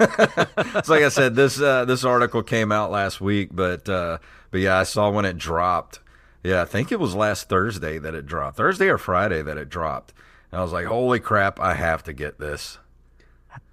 so 0.83 0.93
like 0.93 1.03
I 1.03 1.09
said, 1.09 1.35
this 1.35 1.59
uh, 1.59 1.87
this 1.87 2.05
article 2.05 2.43
came 2.43 2.71
out 2.71 2.91
last 2.91 3.19
week, 3.23 3.49
but 3.51 3.89
uh, 3.89 4.19
but 4.51 4.61
yeah, 4.61 4.79
I 4.79 4.83
saw 4.83 5.09
when 5.11 5.25
it 5.25 5.39
dropped. 5.39 6.01
Yeah, 6.45 6.61
I 6.61 6.65
think 6.67 6.93
it 6.93 7.01
was 7.01 7.15
last 7.15 7.49
Thursday 7.49 7.97
that 7.97 8.15
it 8.15 8.27
dropped. 8.27 8.59
Thursday 8.59 8.89
or 8.89 8.99
Friday 8.99 9.41
that 9.41 9.57
it 9.57 9.71
dropped. 9.71 10.13
And 10.51 10.61
I 10.61 10.63
was 10.63 10.73
like, 10.73 10.85
"Holy 10.85 11.19
crap, 11.19 11.59
I 11.59 11.73
have 11.73 12.03
to 12.03 12.13
get 12.13 12.39
this." 12.39 12.77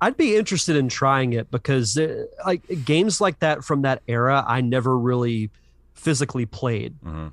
I'd 0.01 0.17
be 0.17 0.35
interested 0.35 0.75
in 0.75 0.89
trying 0.89 1.33
it 1.33 1.51
because 1.51 1.97
uh, 1.97 2.25
like 2.45 2.85
games 2.85 3.19
like 3.19 3.39
that 3.39 3.63
from 3.63 3.81
that 3.83 4.01
era, 4.07 4.43
I 4.47 4.61
never 4.61 4.97
really 4.97 5.49
physically 5.93 6.45
played. 6.45 6.95
Mm-hmm. 7.03 7.27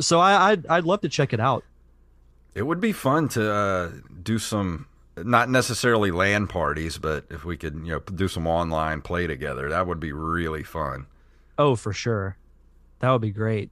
So 0.00 0.20
I, 0.20 0.50
I'd 0.50 0.66
I'd 0.66 0.84
love 0.84 1.00
to 1.02 1.08
check 1.08 1.32
it 1.32 1.40
out. 1.40 1.64
It 2.54 2.62
would 2.62 2.80
be 2.80 2.92
fun 2.92 3.28
to 3.30 3.52
uh, 3.52 3.90
do 4.22 4.38
some, 4.38 4.86
not 5.16 5.48
necessarily 5.48 6.10
land 6.10 6.50
parties, 6.50 6.98
but 6.98 7.24
if 7.30 7.44
we 7.44 7.56
could, 7.56 7.74
you 7.74 7.92
know, 7.92 8.00
do 8.00 8.26
some 8.26 8.46
online 8.46 9.02
play 9.02 9.26
together, 9.26 9.68
that 9.68 9.86
would 9.86 10.00
be 10.00 10.12
really 10.12 10.64
fun. 10.64 11.06
Oh, 11.58 11.76
for 11.76 11.92
sure, 11.92 12.36
that 12.98 13.10
would 13.10 13.20
be 13.20 13.30
great. 13.30 13.70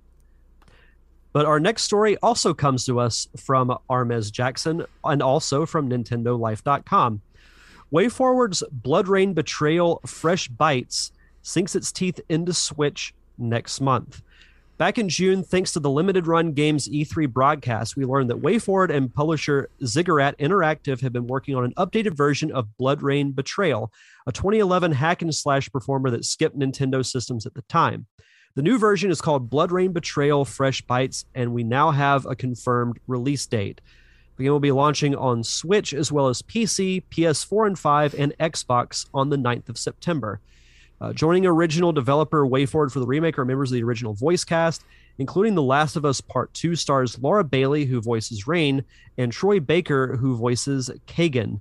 But 1.33 1.47
our 1.47 1.61
next 1.61 1.83
story 1.83 2.17
also 2.19 2.55
comes 2.55 2.87
to 2.87 3.01
us 3.01 3.29
from 3.37 3.77
Armez 3.91 4.33
Jackson 4.33 4.85
and 5.05 5.23
also 5.23 5.67
from 5.67 5.89
NintendoLife.com. 5.89 7.21
WayForward's 7.93 8.63
BloodRayne 8.83 9.35
Betrayal 9.35 10.03
Fresh 10.05 10.49
Bites 10.49 11.11
sinks 11.41 11.75
its 11.75 11.91
teeth 11.91 12.21
into 12.29 12.53
Switch 12.53 13.15
next 13.39 13.81
month. 13.81 14.21
Back 14.77 14.99
in 14.99 15.09
June, 15.09 15.43
thanks 15.43 15.73
to 15.73 15.81
the 15.81 15.89
limited 15.89 16.27
run 16.27 16.53
games 16.53 16.87
E3 16.87 17.33
broadcast, 17.33 17.97
we 17.97 18.05
learned 18.05 18.29
that 18.29 18.43
WayForward 18.43 18.95
and 18.95 19.13
publisher 19.13 19.71
Ziggurat 19.85 20.37
Interactive 20.39 21.01
have 21.01 21.15
been 21.15 21.27
working 21.27 21.55
on 21.57 21.65
an 21.65 21.73
updated 21.79 22.15
version 22.15 22.53
of 22.53 22.69
BloodRayne 22.79 23.35
Betrayal, 23.35 23.91
a 24.27 24.33
2011 24.33 24.93
hack 24.93 25.23
and 25.23 25.35
slash 25.35 25.73
performer 25.73 26.11
that 26.11 26.27
skipped 26.27 26.59
Nintendo 26.59 27.05
systems 27.05 27.47
at 27.47 27.55
the 27.55 27.63
time. 27.63 28.07
The 28.55 28.63
new 28.63 28.79
version 28.79 29.11
is 29.11 29.23
called 29.23 29.49
BloodRayne 29.49 29.95
Betrayal 29.95 30.45
Fresh 30.45 30.83
Bites, 30.83 31.25
and 31.35 31.55
we 31.55 31.65
now 31.65 31.91
have 31.91 32.27
a 32.27 32.37
confirmed 32.37 32.99
release 33.07 33.47
date. 33.47 33.81
The 34.39 34.45
game 34.45 34.53
will 34.53 34.61
be 34.61 34.71
launching 34.71 35.17
on 35.17 35.43
Switch 35.43 35.93
as 35.93 36.13
well 36.13 36.29
as 36.29 36.43
PC, 36.43 37.03
PS4 37.11 37.67
and 37.67 37.79
5, 37.79 38.15
and 38.15 38.39
Xbox 38.39 39.07
on 39.13 39.31
the 39.31 39.37
9th 39.37 39.69
of 39.69 39.77
September. 39.77 40.41
Uh, 41.01 41.13
joining 41.13 41.45
original 41.45 41.91
developer 41.91 42.47
WayForward 42.47 42.93
for 42.93 43.01
the 43.01 43.07
remake 43.07 43.37
are 43.37 43.45
members 43.45 43.73
of 43.73 43.75
the 43.75 43.83
original 43.83 44.15
voice 44.15 44.45
cast, 44.45 44.85
including 45.19 45.57
The 45.57 45.63
Last 45.63 45.97
of 45.97 46.05
Us 46.05 46.21
Part 46.21 46.55
2 46.55 46.77
stars 46.77 47.19
Laura 47.19 47.43
Bailey, 47.43 47.85
who 47.85 48.01
voices 48.01 48.47
Rain, 48.47 48.85
and 49.17 49.33
Troy 49.33 49.59
Baker, 49.59 50.17
who 50.17 50.37
voices 50.37 50.89
Kagan. 51.09 51.61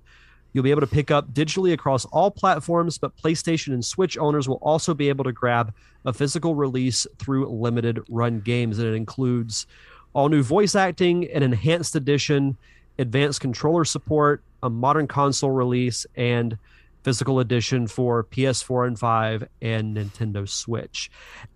You'll 0.54 0.64
be 0.64 0.72
able 0.72 0.82
to 0.82 0.88
pick 0.88 1.10
up 1.10 1.34
digitally 1.34 1.74
across 1.74 2.06
all 2.06 2.30
platforms, 2.30 3.00
but 3.00 3.18
PlayStation 3.18 3.74
and 3.74 3.84
Switch 3.84 4.20
owners 4.20 4.48
will 4.48 4.60
also 4.62 4.94
be 4.94 5.10
able 5.10 5.24
to 5.24 5.32
grab 5.32 5.74
a 6.06 6.14
physical 6.14 6.54
release 6.54 7.08
through 7.18 7.48
limited 7.48 8.02
run 8.08 8.40
games. 8.40 8.78
And 8.80 8.88
it 8.88 8.96
includes 8.96 9.66
all 10.14 10.30
new 10.30 10.44
voice 10.44 10.76
acting, 10.76 11.30
an 11.32 11.44
enhanced 11.44 11.96
edition, 11.96 12.58
advanced 13.00 13.42
controller 13.42 13.86
support, 13.86 14.42
a 14.64 14.70
modern 14.70 15.08
console 15.08 15.52
release, 15.52 16.06
and 16.16 16.58
physical 17.04 17.40
edition 17.40 17.88
for 17.88 18.24
PS4 18.26 18.88
and 18.88 19.00
5 19.00 19.48
and 19.62 19.96
Nintendo 19.96 20.48
Switch. 20.48 21.10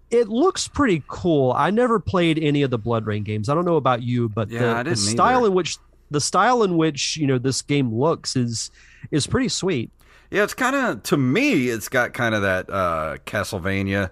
It 0.09 0.27
looks 0.27 0.67
pretty 0.67 1.03
cool. 1.07 1.51
I 1.53 1.71
never 1.71 1.99
played 1.99 2.37
any 2.39 2.61
of 2.61 2.69
the 2.69 2.79
BloodRayne 2.79 3.23
games. 3.23 3.49
I 3.49 3.55
don't 3.55 3.65
know 3.65 3.77
about 3.77 4.01
you, 4.01 4.29
but 4.29 4.49
yeah, 4.49 4.83
the, 4.83 4.91
the 4.91 4.95
style 4.95 5.39
either. 5.39 5.47
in 5.47 5.53
which 5.53 5.77
the 6.09 6.21
style 6.21 6.63
in 6.63 6.77
which 6.77 7.17
you 7.17 7.25
know 7.25 7.37
this 7.37 7.61
game 7.61 7.93
looks 7.93 8.35
is 8.35 8.71
is 9.11 9.25
pretty 9.25 9.49
sweet. 9.49 9.89
Yeah, 10.29 10.43
it's 10.43 10.53
kind 10.53 10.75
of 10.75 11.03
to 11.03 11.17
me, 11.17 11.69
it's 11.69 11.89
got 11.89 12.13
kind 12.13 12.35
of 12.35 12.41
that 12.43 12.69
uh, 12.69 13.17
Castlevania 13.25 14.11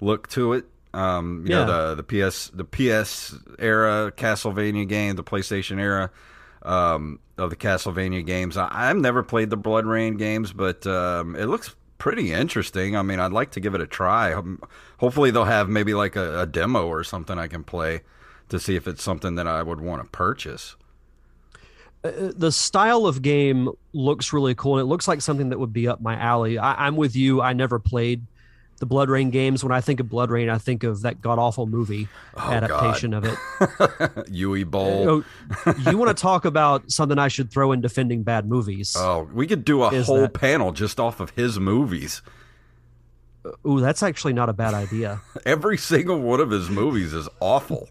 look 0.00 0.28
to 0.28 0.52
it. 0.52 0.66
Um, 0.94 1.44
you 1.46 1.50
Yeah. 1.50 1.56
know 1.56 1.94
the 1.94 2.02
the 2.02 2.02
PS 2.28 2.50
the 2.50 2.64
PS 2.64 3.34
era 3.58 4.12
Castlevania 4.16 4.88
game, 4.88 5.16
the 5.16 5.24
PlayStation 5.24 5.78
era 5.80 6.10
um, 6.62 7.20
of 7.36 7.50
the 7.50 7.56
Castlevania 7.56 8.24
games. 8.24 8.56
I, 8.56 8.68
I've 8.70 8.96
never 8.96 9.22
played 9.22 9.50
the 9.50 9.58
BloodRayne 9.58 10.18
games, 10.18 10.52
but 10.52 10.86
um, 10.86 11.36
it 11.36 11.46
looks 11.46 11.76
pretty 11.98 12.32
interesting. 12.32 12.96
I 12.96 13.02
mean, 13.02 13.20
I'd 13.20 13.32
like 13.32 13.50
to 13.52 13.60
give 13.60 13.74
it 13.74 13.80
a 13.80 13.86
try. 13.86 14.32
Um, 14.32 14.60
Hopefully, 14.98 15.30
they'll 15.30 15.44
have 15.44 15.68
maybe 15.68 15.94
like 15.94 16.16
a, 16.16 16.40
a 16.40 16.46
demo 16.46 16.86
or 16.86 17.04
something 17.04 17.38
I 17.38 17.46
can 17.48 17.64
play 17.64 18.00
to 18.48 18.58
see 18.58 18.76
if 18.76 18.88
it's 18.88 19.02
something 19.02 19.34
that 19.36 19.46
I 19.46 19.62
would 19.62 19.80
want 19.80 20.02
to 20.02 20.08
purchase. 20.10 20.74
Uh, 22.04 22.30
the 22.36 22.52
style 22.52 23.06
of 23.06 23.22
game 23.22 23.68
looks 23.92 24.32
really 24.32 24.54
cool 24.54 24.74
and 24.78 24.82
it 24.82 24.84
looks 24.86 25.08
like 25.08 25.20
something 25.20 25.48
that 25.48 25.58
would 25.58 25.72
be 25.72 25.88
up 25.88 26.00
my 26.00 26.14
alley 26.16 26.56
I, 26.56 26.86
i'm 26.86 26.94
with 26.94 27.16
you 27.16 27.40
i 27.42 27.52
never 27.52 27.80
played 27.80 28.24
the 28.78 28.86
BloodRayne 28.86 29.30
games 29.32 29.62
when 29.64 29.72
i 29.72 29.80
think 29.80 29.98
of 30.00 30.06
BloodRayne 30.06 30.48
i 30.50 30.58
think 30.58 30.84
of 30.84 31.02
that 31.02 31.20
god 31.20 31.38
awful 31.38 31.66
movie 31.66 32.08
Oh, 32.36 32.50
adaptation 32.52 33.12
of 33.12 33.24
it 33.24 34.28
Yui 34.30 34.62
Boll. 34.64 35.24
Oh, 35.66 35.74
you 35.90 35.98
want 35.98 36.16
to 36.16 36.20
talk 36.30 36.44
about 36.44 36.90
something 36.90 37.18
i 37.18 37.28
should 37.28 37.50
throw 37.50 37.72
in 37.72 37.80
defending 37.80 38.22
bad 38.22 38.48
movies 38.48 38.94
Oh, 38.96 39.28
we 39.32 39.46
could 39.46 39.64
do 39.64 39.82
a 39.82 40.02
whole 40.04 40.20
that- 40.22 40.34
panel 40.34 40.72
just 40.72 41.00
off 41.00 41.18
of 41.20 41.30
his 41.30 41.58
movies. 41.58 42.22
ooh 43.66 43.80
that's 43.80 44.02
actually 44.02 44.32
not 44.32 44.48
a 44.48 44.52
bad 44.52 44.74
idea 44.74 45.20
Every 45.46 45.76
single 45.78 46.20
one 46.20 46.40
of 46.40 46.50
his 46.50 46.68
movies 46.70 47.12
is 47.14 47.28
awful. 47.40 47.88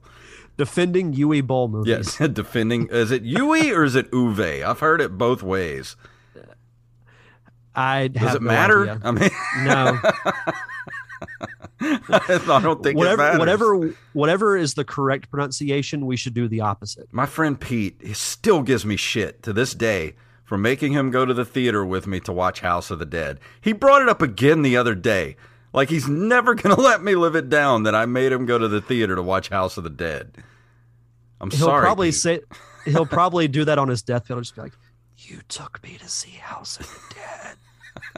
defending 0.58 1.14
Yui 1.14 1.42
Boll 1.42 1.68
movies 1.68 2.18
Yes, 2.20 2.30
defending. 2.34 2.88
Is 2.90 3.12
it 3.12 3.24
Yui 3.24 3.72
or 3.72 3.84
is 3.84 3.96
it 3.96 4.10
Uwe? 4.12 4.64
I've 4.64 4.80
heard 4.80 5.02
it 5.02 5.18
both 5.18 5.44
ways. 5.44 5.96
i 7.76 8.08
Does 8.08 8.22
have 8.24 8.36
it 8.38 8.42
no 8.42 8.48
matter? 8.48 8.82
idea. 8.90 9.02
I 9.04 9.12
mean, 9.12 9.30
no 9.64 10.00
I 11.82 12.60
don't 12.62 12.82
think 12.82 12.98
whatever 12.98 13.18
matters. 13.24 13.40
whatever 13.40 13.96
whatever 14.14 14.58
is 14.58 14.74
the 14.74 14.84
correct 14.84 15.30
pronunciation 15.30 16.06
we 16.06 16.18
should 16.18 16.34
do 16.34 16.48
the 16.48 16.62
opposite 16.62 17.08
My 17.12 17.26
friend 17.26 17.60
Pete, 17.60 18.16
still 18.16 18.62
gives 18.64 18.86
me 18.86 18.96
shit 18.96 19.44
to 19.44 19.54
this 19.54 19.74
day 19.74 20.16
for 20.44 20.58
making 20.58 20.94
him 20.94 21.12
go 21.12 21.26
to 21.26 21.34
the 21.34 21.46
theater 21.46 21.86
with 21.86 22.08
me 22.08 22.20
to 22.22 22.32
watch 22.34 22.62
House 22.62 22.90
of 22.90 23.00
the 23.00 23.06
Dead. 23.06 23.40
He 23.62 23.74
brought 23.74 24.02
it 24.02 24.10
up 24.10 24.22
again 24.22 24.62
the 24.62 24.78
other 24.78 24.96
day. 24.96 25.36
Like 25.74 25.90
he's 25.90 26.08
never 26.08 26.56
going 26.56 26.76
to 26.76 26.82
let 26.82 27.04
me 27.04 27.16
live 27.16 27.36
it 27.36 27.50
down 27.50 27.84
that 27.84 27.94
I 27.94 28.06
made 28.06 28.32
him 28.32 28.46
go 28.46 28.58
to 28.58 28.68
the 28.68 28.82
theater 28.82 29.16
to 29.16 29.22
watch 29.22 29.50
House 29.50 29.78
of 29.78 29.84
the 29.84 29.90
Dead. 29.90 30.38
I'm 31.40 31.52
he'll 31.52 31.68
sorry. 31.68 31.84
probably 31.84 32.08
Pete. 32.08 32.16
say 32.16 32.40
he'll 32.86 33.06
probably 33.20 33.48
do 33.48 33.66
that 33.66 33.78
on 33.78 33.88
his 33.90 34.02
deathbed. 34.02 34.28
He'll 34.30 34.40
just 34.42 34.56
be 34.56 34.62
like, 34.62 34.74
"You 35.18 35.42
took 35.50 35.84
me 35.84 35.98
to 36.00 36.10
see 36.10 36.32
House 36.32 36.80
of 36.80 36.88
the 36.88 37.16
Dead," 37.16 37.47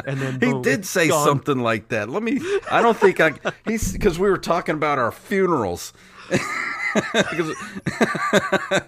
and 0.06 0.20
then 0.20 0.40
He 0.42 0.62
did 0.62 0.86
say 0.86 1.08
gone. 1.08 1.26
something 1.26 1.60
like 1.60 1.90
that. 1.90 2.10
Let 2.10 2.24
me. 2.24 2.40
I 2.72 2.82
don't 2.82 2.98
think 2.98 3.20
I. 3.20 3.34
He's 3.66 3.92
because 3.94 4.18
we 4.20 4.30
were 4.30 4.38
talking 4.38 4.76
about 4.76 5.00
our 5.00 5.12
funerals. 5.12 5.94
Because- 7.14 7.56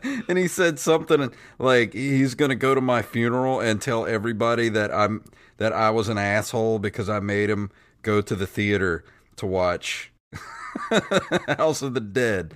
and 0.28 0.36
he 0.36 0.48
said 0.48 0.80
something 0.80 1.32
like 1.60 1.94
he's 1.94 2.34
going 2.34 2.50
to 2.50 2.56
go 2.56 2.74
to 2.74 2.82
my 2.82 3.04
funeral 3.04 3.60
and 3.60 3.80
tell 3.80 4.08
everybody 4.08 4.70
that 4.70 4.92
I'm 4.92 5.24
that 5.58 5.72
I 5.72 5.92
was 5.92 6.10
an 6.10 6.18
asshole 6.18 6.80
because 6.80 7.10
I 7.10 7.20
made 7.20 7.52
him 7.52 7.70
go 8.02 8.20
to 8.22 8.36
the 8.36 8.48
theater 8.48 9.04
to 9.36 9.46
watch 9.46 10.12
House 11.60 11.84
of 11.84 11.94
the 11.94 12.00
Dead. 12.02 12.56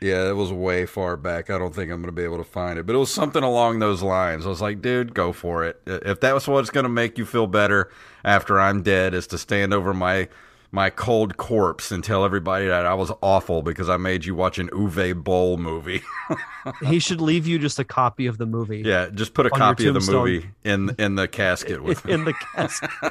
Yeah, 0.00 0.28
it 0.28 0.36
was 0.36 0.52
way 0.52 0.86
far 0.86 1.16
back. 1.16 1.50
I 1.50 1.58
don't 1.58 1.74
think 1.74 1.90
I'm 1.90 2.00
going 2.00 2.06
to 2.06 2.12
be 2.12 2.24
able 2.24 2.38
to 2.38 2.44
find 2.44 2.78
it, 2.78 2.86
but 2.86 2.94
it 2.94 2.98
was 2.98 3.10
something 3.10 3.42
along 3.42 3.80
those 3.80 4.02
lines. 4.02 4.46
I 4.46 4.48
was 4.48 4.60
like, 4.60 4.80
dude, 4.80 5.14
go 5.14 5.32
for 5.32 5.64
it. 5.64 5.80
If 5.86 6.20
that 6.20 6.34
was 6.34 6.46
what's 6.46 6.70
going 6.70 6.84
to 6.84 6.90
make 6.90 7.18
you 7.18 7.24
feel 7.26 7.46
better 7.46 7.90
after 8.24 8.60
I'm 8.60 8.82
dead, 8.82 9.14
is 9.14 9.26
to 9.28 9.38
stand 9.38 9.74
over 9.74 9.92
my 9.92 10.28
my 10.72 10.90
cold 10.90 11.36
corpse 11.36 11.90
and 11.92 12.02
tell 12.04 12.24
everybody 12.24 12.66
that 12.66 12.84
I 12.84 12.92
was 12.94 13.10
awful 13.22 13.62
because 13.62 13.88
I 13.88 13.96
made 13.96 14.24
you 14.24 14.34
watch 14.34 14.58
an 14.58 14.68
Uwe 14.70 15.14
Boll 15.22 15.56
movie. 15.56 16.02
He 16.84 16.98
should 16.98 17.20
leave 17.20 17.46
you 17.46 17.60
just 17.60 17.78
a 17.78 17.84
copy 17.84 18.26
of 18.26 18.38
the 18.38 18.46
movie. 18.46 18.82
yeah, 18.84 19.08
just 19.08 19.34
put 19.34 19.46
a 19.46 19.50
copy 19.50 19.86
of 19.86 19.94
the 19.94 20.00
movie 20.12 20.50
in 20.64 20.96
in 20.98 21.14
the 21.14 21.28
casket 21.28 21.80
with 21.80 22.04
me. 22.04 22.12
in 22.14 22.24
the 22.24 22.32
casket. 22.32 22.90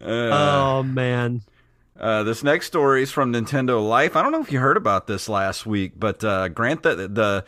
Uh. 0.00 0.06
oh 0.80 0.82
man, 0.84 1.42
Uh, 1.98 2.22
this 2.22 2.44
next 2.44 2.66
story 2.66 3.02
is 3.02 3.10
from 3.10 3.32
Nintendo 3.32 3.86
Life. 3.86 4.14
I 4.16 4.22
don't 4.22 4.30
know 4.32 4.40
if 4.40 4.52
you 4.52 4.60
heard 4.60 4.76
about 4.76 5.06
this 5.06 5.28
last 5.28 5.66
week, 5.66 5.92
but 5.96 6.22
uh, 6.22 6.48
Grant 6.48 6.82
that 6.84 7.14
the 7.14 7.44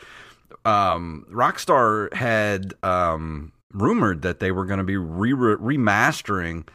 um, 0.64 1.24
Rockstar 1.30 2.12
had 2.12 2.74
um, 2.82 3.52
rumored 3.72 4.22
that 4.22 4.40
they 4.40 4.50
were 4.50 4.64
going 4.66 4.78
to 4.78 4.84
be 4.84 4.96
re- 4.96 5.32
remastering 5.76 6.66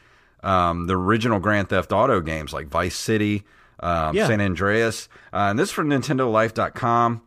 um, 0.41 0.87
the 0.87 0.95
original 0.95 1.39
Grand 1.39 1.69
Theft 1.69 1.91
Auto 1.91 2.21
games 2.21 2.53
like 2.53 2.67
Vice 2.67 2.95
City, 2.95 3.43
um, 3.81 4.15
Yeah. 4.15 4.27
San 4.27 4.39
Andreas, 4.39 5.09
uh, 5.33 5.47
and 5.49 5.59
this 5.59 5.69
is 5.69 5.73
from 5.73 5.89
NintendoLife.com. 5.89 7.21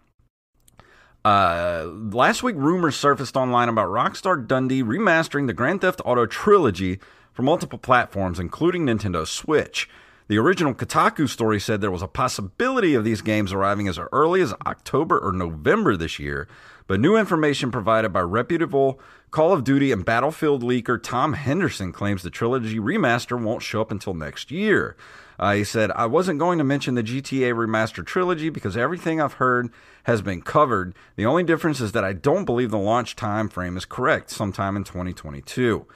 Uh, 1.25 1.85
last 2.11 2.43
week, 2.43 2.57
rumors 2.57 2.97
surfaced 2.97 3.37
online 3.37 3.69
about 3.69 3.89
Rockstar 3.89 4.47
Dundee 4.47 4.83
remastering 4.83 5.47
the 5.47 5.53
Grand 5.53 5.83
Theft 5.83 6.01
Auto 6.05 6.25
trilogy 6.25 7.01
for 7.35 7.43
multiple 7.43 7.79
platforms, 7.79 8.41
including 8.41 8.87
Nintendo 8.87 9.27
Switch. 9.27 9.91
The 10.29 10.37
original 10.37 10.75
Kotaku 10.75 11.27
story 11.27 11.59
said 11.59 11.81
there 11.81 11.91
was 11.91 12.03
a 12.03 12.07
possibility 12.07 12.95
of 12.95 13.03
these 13.03 13.23
games 13.23 13.51
arriving 13.51 13.89
as 13.89 13.99
early 14.13 14.43
as 14.43 14.53
October 14.67 15.19
or 15.19 15.33
November 15.33 15.97
this 15.97 16.19
year, 16.19 16.47
but 16.87 17.01
new 17.01 17.17
information 17.17 17.71
provided 17.71 18.13
by 18.13 18.21
reputable 18.21 19.01
Call 19.31 19.55
of 19.55 19.65
Duty 19.65 19.91
and 19.91 20.05
Battlefield 20.05 20.63
leaker 20.63 21.03
Tom 21.03 21.33
Henderson 21.33 21.93
claims 21.93 22.23
the 22.23 22.31
trilogy 22.31 22.79
remaster 22.79 23.43
won't 23.43 23.63
show 23.63 23.81
up 23.81 23.91
until 23.91 24.13
next 24.13 24.51
year. 24.51 24.99
Uh, 25.39 25.55
he 25.55 25.65
said, 25.65 25.91
I 25.93 26.05
wasn't 26.05 26.39
going 26.39 26.59
to 26.59 26.65
mention 26.65 26.95
the 26.95 27.03
GTA 27.03 27.55
Remaster 27.55 28.05
trilogy 28.05 28.51
because 28.51 28.77
everything 28.77 29.21
I've 29.21 29.35
heard 29.35 29.71
has 30.03 30.21
been 30.21 30.43
covered. 30.43 30.95
The 31.17 31.27
only 31.27 31.45
difference 31.45 31.81
is 31.81 31.93
that 31.93 32.05
I 32.05 32.13
don't 32.13 32.45
believe 32.45 32.71
the 32.71 32.79
launch 32.79 33.17
time 33.17 33.49
frame 33.49 33.77
is 33.77 33.85
correct, 33.85 34.31
sometime 34.31 34.77
in 34.77 34.85
2022. 34.85 35.87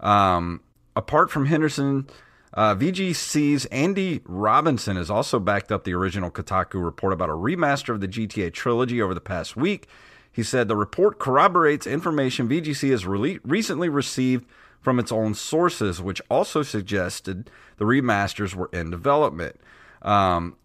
Um, 0.00 0.60
apart 0.94 1.30
from 1.30 1.46
Henderson, 1.46 2.06
uh, 2.54 2.74
VGC's 2.74 3.64
Andy 3.66 4.20
Robinson 4.24 4.96
has 4.96 5.10
also 5.10 5.38
backed 5.38 5.72
up 5.72 5.84
the 5.84 5.94
original 5.94 6.30
Kotaku 6.30 6.84
report 6.84 7.12
about 7.12 7.30
a 7.30 7.34
remaster 7.34 7.90
of 7.90 8.00
the 8.00 8.08
GTA 8.08 8.52
trilogy 8.52 9.00
over 9.00 9.14
the 9.14 9.20
past 9.20 9.56
week. 9.56 9.88
He 10.30 10.42
said 10.42 10.68
the 10.68 10.76
report 10.76 11.18
corroborates 11.18 11.86
information 11.86 12.48
VGC 12.48 12.90
has 12.90 13.06
re- 13.06 13.40
recently 13.44 13.88
received 13.88 14.46
from 14.80 14.98
its 14.98 15.12
own 15.12 15.34
sources, 15.34 16.02
which 16.02 16.20
also 16.30 16.62
suggested 16.62 17.50
the 17.76 17.84
remasters 17.84 18.54
were 18.54 18.70
in 18.72 18.90
development. 18.90 19.60
Um, 20.02 20.56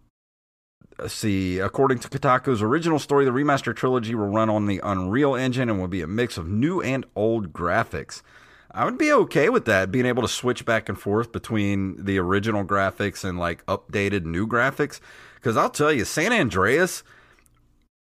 see, 1.06 1.58
according 1.58 2.00
to 2.00 2.08
Kotaku's 2.08 2.60
original 2.60 2.98
story, 2.98 3.24
the 3.24 3.30
remaster 3.30 3.74
trilogy 3.74 4.14
will 4.14 4.26
run 4.26 4.50
on 4.50 4.66
the 4.66 4.80
Unreal 4.82 5.36
Engine 5.36 5.70
and 5.70 5.78
will 5.78 5.88
be 5.88 6.02
a 6.02 6.06
mix 6.06 6.36
of 6.36 6.48
new 6.48 6.80
and 6.82 7.06
old 7.14 7.52
graphics. 7.52 8.22
I 8.70 8.84
would 8.84 8.98
be 8.98 9.12
okay 9.12 9.48
with 9.48 9.64
that, 9.64 9.90
being 9.90 10.06
able 10.06 10.22
to 10.22 10.28
switch 10.28 10.64
back 10.64 10.88
and 10.88 10.98
forth 10.98 11.32
between 11.32 12.04
the 12.04 12.18
original 12.18 12.64
graphics 12.64 13.24
and 13.24 13.38
like 13.38 13.64
updated 13.66 14.24
new 14.24 14.46
graphics. 14.46 15.00
Because 15.36 15.56
I'll 15.56 15.70
tell 15.70 15.92
you, 15.92 16.04
San 16.04 16.32
Andreas, 16.32 17.02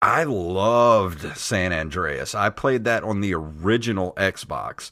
I 0.02 0.24
loved 0.24 1.38
San 1.38 1.72
Andreas. 1.72 2.34
I 2.34 2.50
played 2.50 2.84
that 2.86 3.04
on 3.04 3.22
the 3.22 3.34
original 3.34 4.14
Xbox 4.14 4.92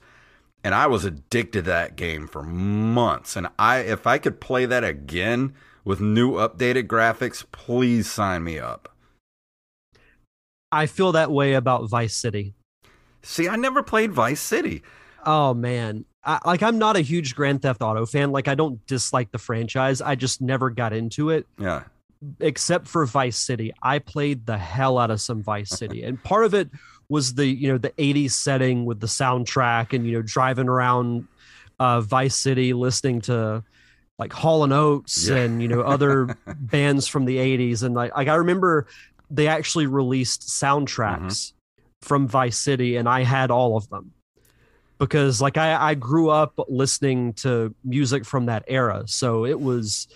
and 0.64 0.74
I 0.74 0.88
was 0.88 1.04
addicted 1.04 1.66
to 1.66 1.72
that 1.72 1.96
game 1.96 2.28
for 2.28 2.42
months. 2.42 3.36
And 3.36 3.48
I, 3.60 3.80
if 3.80 4.08
I 4.08 4.18
could 4.18 4.40
play 4.40 4.66
that 4.66 4.84
again 4.84 5.54
with 5.84 6.00
new 6.00 6.34
updated 6.34 6.88
graphics, 6.88 7.44
please 7.52 8.10
sign 8.10 8.44
me 8.44 8.60
up. 8.60 8.90
I 10.72 10.86
feel 10.86 11.12
that 11.12 11.32
way 11.32 11.54
about 11.54 11.90
Vice 11.90 12.16
City. 12.16 12.56
See, 13.22 13.48
I 13.48 13.58
never 13.58 13.84
played 13.84 14.14
Vice 14.14 14.42
City. 14.42 14.82
Oh 15.26 15.54
man, 15.54 16.06
I, 16.24 16.40
like 16.46 16.64
I'm 16.64 16.78
not 16.78 16.96
a 16.96 17.02
huge 17.02 17.36
Grand 17.36 17.62
Theft 17.62 17.82
Auto 17.82 18.06
fan. 18.06 18.32
Like 18.32 18.48
I 18.48 18.56
don't 18.56 18.86
dislike 18.88 19.32
the 19.32 19.38
franchise. 19.38 20.02
I 20.02 20.16
just 20.16 20.42
never 20.42 20.70
got 20.70 20.94
into 20.94 21.30
it. 21.30 21.48
Yeah. 21.60 21.84
Except 22.40 22.88
for 22.88 23.06
Vice 23.06 23.38
City, 23.38 23.74
I 23.82 24.00
played 24.00 24.46
the 24.46 24.58
hell 24.58 24.98
out 24.98 25.12
of 25.12 25.20
some 25.20 25.44
Vice 25.44 25.72
City, 25.72 26.04
and 26.04 26.22
part 26.24 26.46
of 26.46 26.54
it 26.54 26.70
was 27.10 27.34
the 27.34 27.46
you 27.46 27.72
know 27.72 27.78
the 27.78 27.90
80s 27.92 28.32
setting 28.32 28.86
with 28.86 29.00
the 29.00 29.08
soundtrack 29.08 29.94
and 29.94 30.08
you 30.08 30.14
know 30.14 30.22
driving 30.22 30.70
around 30.70 31.28
uh, 31.80 32.02
Vice 32.02 32.36
City 32.36 32.74
listening 32.74 33.22
to 33.22 33.64
like 34.18 34.32
Hall 34.32 34.64
and 34.64 34.72
Oates 34.72 35.28
yeah. 35.28 35.38
and 35.38 35.62
you 35.62 35.68
know 35.68 35.82
other 35.82 36.38
bands 36.58 37.08
from 37.08 37.26
the 37.26 37.38
80s 37.38 37.84
and 37.84 37.94
like, 37.94 38.16
like 38.16 38.30
I 38.30 38.36
remember 38.36 38.88
they 39.30 39.48
actually 39.48 39.88
released 39.88 40.48
soundtracks 40.48 41.20
mm-hmm. 41.20 42.08
from 42.08 42.28
Vice 42.28 42.58
City 42.58 42.96
and 42.96 43.10
I 43.10 43.24
had 43.24 43.52
all 43.52 43.76
of 43.76 43.90
them 43.90 44.14
because 44.98 45.42
like 45.42 45.58
I, 45.58 45.90
I 45.90 45.94
grew 45.96 46.30
up 46.30 46.60
listening 46.68 47.34
to 47.34 47.74
music 47.84 48.26
from 48.26 48.46
that 48.46 48.64
era 48.68 49.04
so 49.06 49.46
it 49.46 49.60
was 49.60 50.08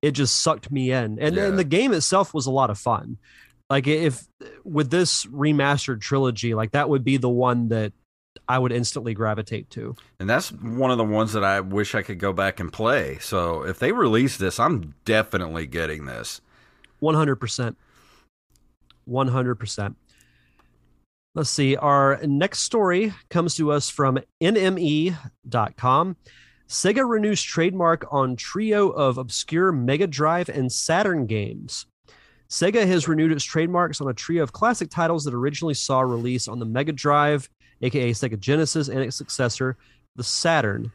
it 0.00 0.12
just 0.12 0.42
sucked 0.42 0.70
me 0.70 0.90
in 0.90 1.18
and, 1.18 1.36
yeah. 1.36 1.46
and 1.46 1.58
the 1.58 1.64
game 1.64 1.92
itself 1.92 2.34
was 2.34 2.46
a 2.46 2.50
lot 2.50 2.70
of 2.70 2.78
fun 2.78 3.18
like 3.70 3.86
if 3.86 4.26
with 4.64 4.90
this 4.90 5.26
remastered 5.26 6.00
trilogy 6.00 6.54
like 6.54 6.72
that 6.72 6.88
would 6.88 7.04
be 7.04 7.16
the 7.16 7.28
one 7.28 7.68
that 7.68 7.92
I 8.48 8.58
would 8.58 8.72
instantly 8.72 9.14
gravitate 9.14 9.70
to. 9.70 9.94
And 10.18 10.28
that's 10.28 10.50
one 10.52 10.90
of 10.90 10.98
the 10.98 11.04
ones 11.04 11.32
that 11.32 11.44
I 11.44 11.60
wish 11.60 11.94
I 11.94 12.02
could 12.02 12.18
go 12.18 12.32
back 12.32 12.60
and 12.60 12.72
play. 12.72 13.18
So 13.20 13.62
if 13.62 13.78
they 13.78 13.92
release 13.92 14.36
this, 14.36 14.58
I'm 14.58 14.94
definitely 15.04 15.66
getting 15.66 16.06
this. 16.06 16.40
100%. 17.00 17.76
100%. 19.08 19.94
Let's 21.34 21.48
see. 21.48 21.76
Our 21.76 22.20
next 22.26 22.60
story 22.60 23.14
comes 23.30 23.54
to 23.56 23.72
us 23.72 23.88
from 23.88 24.18
NME.com. 24.42 26.16
Sega 26.68 27.08
renews 27.08 27.42
trademark 27.42 28.06
on 28.10 28.36
trio 28.36 28.90
of 28.90 29.16
obscure 29.16 29.72
Mega 29.72 30.06
Drive 30.06 30.50
and 30.50 30.70
Saturn 30.70 31.26
games. 31.26 31.86
Sega 32.50 32.86
has 32.86 33.08
renewed 33.08 33.32
its 33.32 33.44
trademarks 33.44 34.02
on 34.02 34.08
a 34.08 34.14
trio 34.14 34.42
of 34.42 34.52
classic 34.52 34.90
titles 34.90 35.24
that 35.24 35.32
originally 35.32 35.72
saw 35.72 36.00
release 36.00 36.48
on 36.48 36.58
the 36.58 36.66
Mega 36.66 36.92
Drive, 36.92 37.48
aka 37.80 38.10
Sega 38.10 38.38
Genesis, 38.38 38.88
and 38.88 39.00
its 39.00 39.16
successor, 39.16 39.78
the 40.16 40.24
Saturn. 40.24 40.92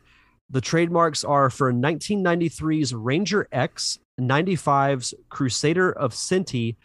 The 0.52 0.62
trademarks 0.62 1.23
are 1.23 1.50
for 1.50 1.73
1993's 1.73 2.93
Ranger 2.93 3.47
X, 3.52 3.97
95's 4.21 5.15
Crusader 5.30 5.91
of 5.91 6.13
Centy, 6.13 6.76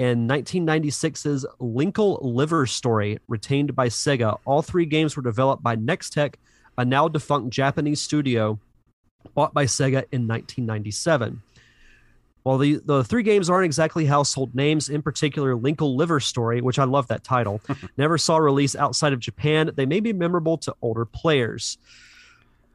and 0.00 0.30
1996's 0.30 1.44
Linkle 1.60 2.20
Liver 2.22 2.66
Story, 2.66 3.18
retained 3.28 3.76
by 3.76 3.88
Sega. 3.88 4.38
All 4.46 4.62
three 4.62 4.86
games 4.86 5.14
were 5.14 5.22
developed 5.22 5.62
by 5.62 5.76
Nextech, 5.76 6.36
a 6.78 6.86
now 6.86 7.06
defunct 7.06 7.50
Japanese 7.50 8.00
studio 8.00 8.58
bought 9.34 9.52
by 9.52 9.66
Sega 9.66 10.04
in 10.10 10.26
1997. 10.26 11.42
While 12.44 12.56
the, 12.56 12.80
the 12.82 13.04
three 13.04 13.22
games 13.22 13.50
aren't 13.50 13.66
exactly 13.66 14.06
household 14.06 14.54
names, 14.54 14.88
in 14.88 15.02
particular, 15.02 15.54
Linkle 15.54 15.94
Liver 15.94 16.18
Story, 16.18 16.62
which 16.62 16.78
I 16.78 16.84
love 16.84 17.08
that 17.08 17.22
title, 17.22 17.60
never 17.98 18.16
saw 18.16 18.38
release 18.38 18.74
outside 18.74 19.12
of 19.12 19.20
Japan, 19.20 19.70
they 19.74 19.84
may 19.84 20.00
be 20.00 20.14
memorable 20.14 20.56
to 20.58 20.74
older 20.80 21.04
players. 21.04 21.76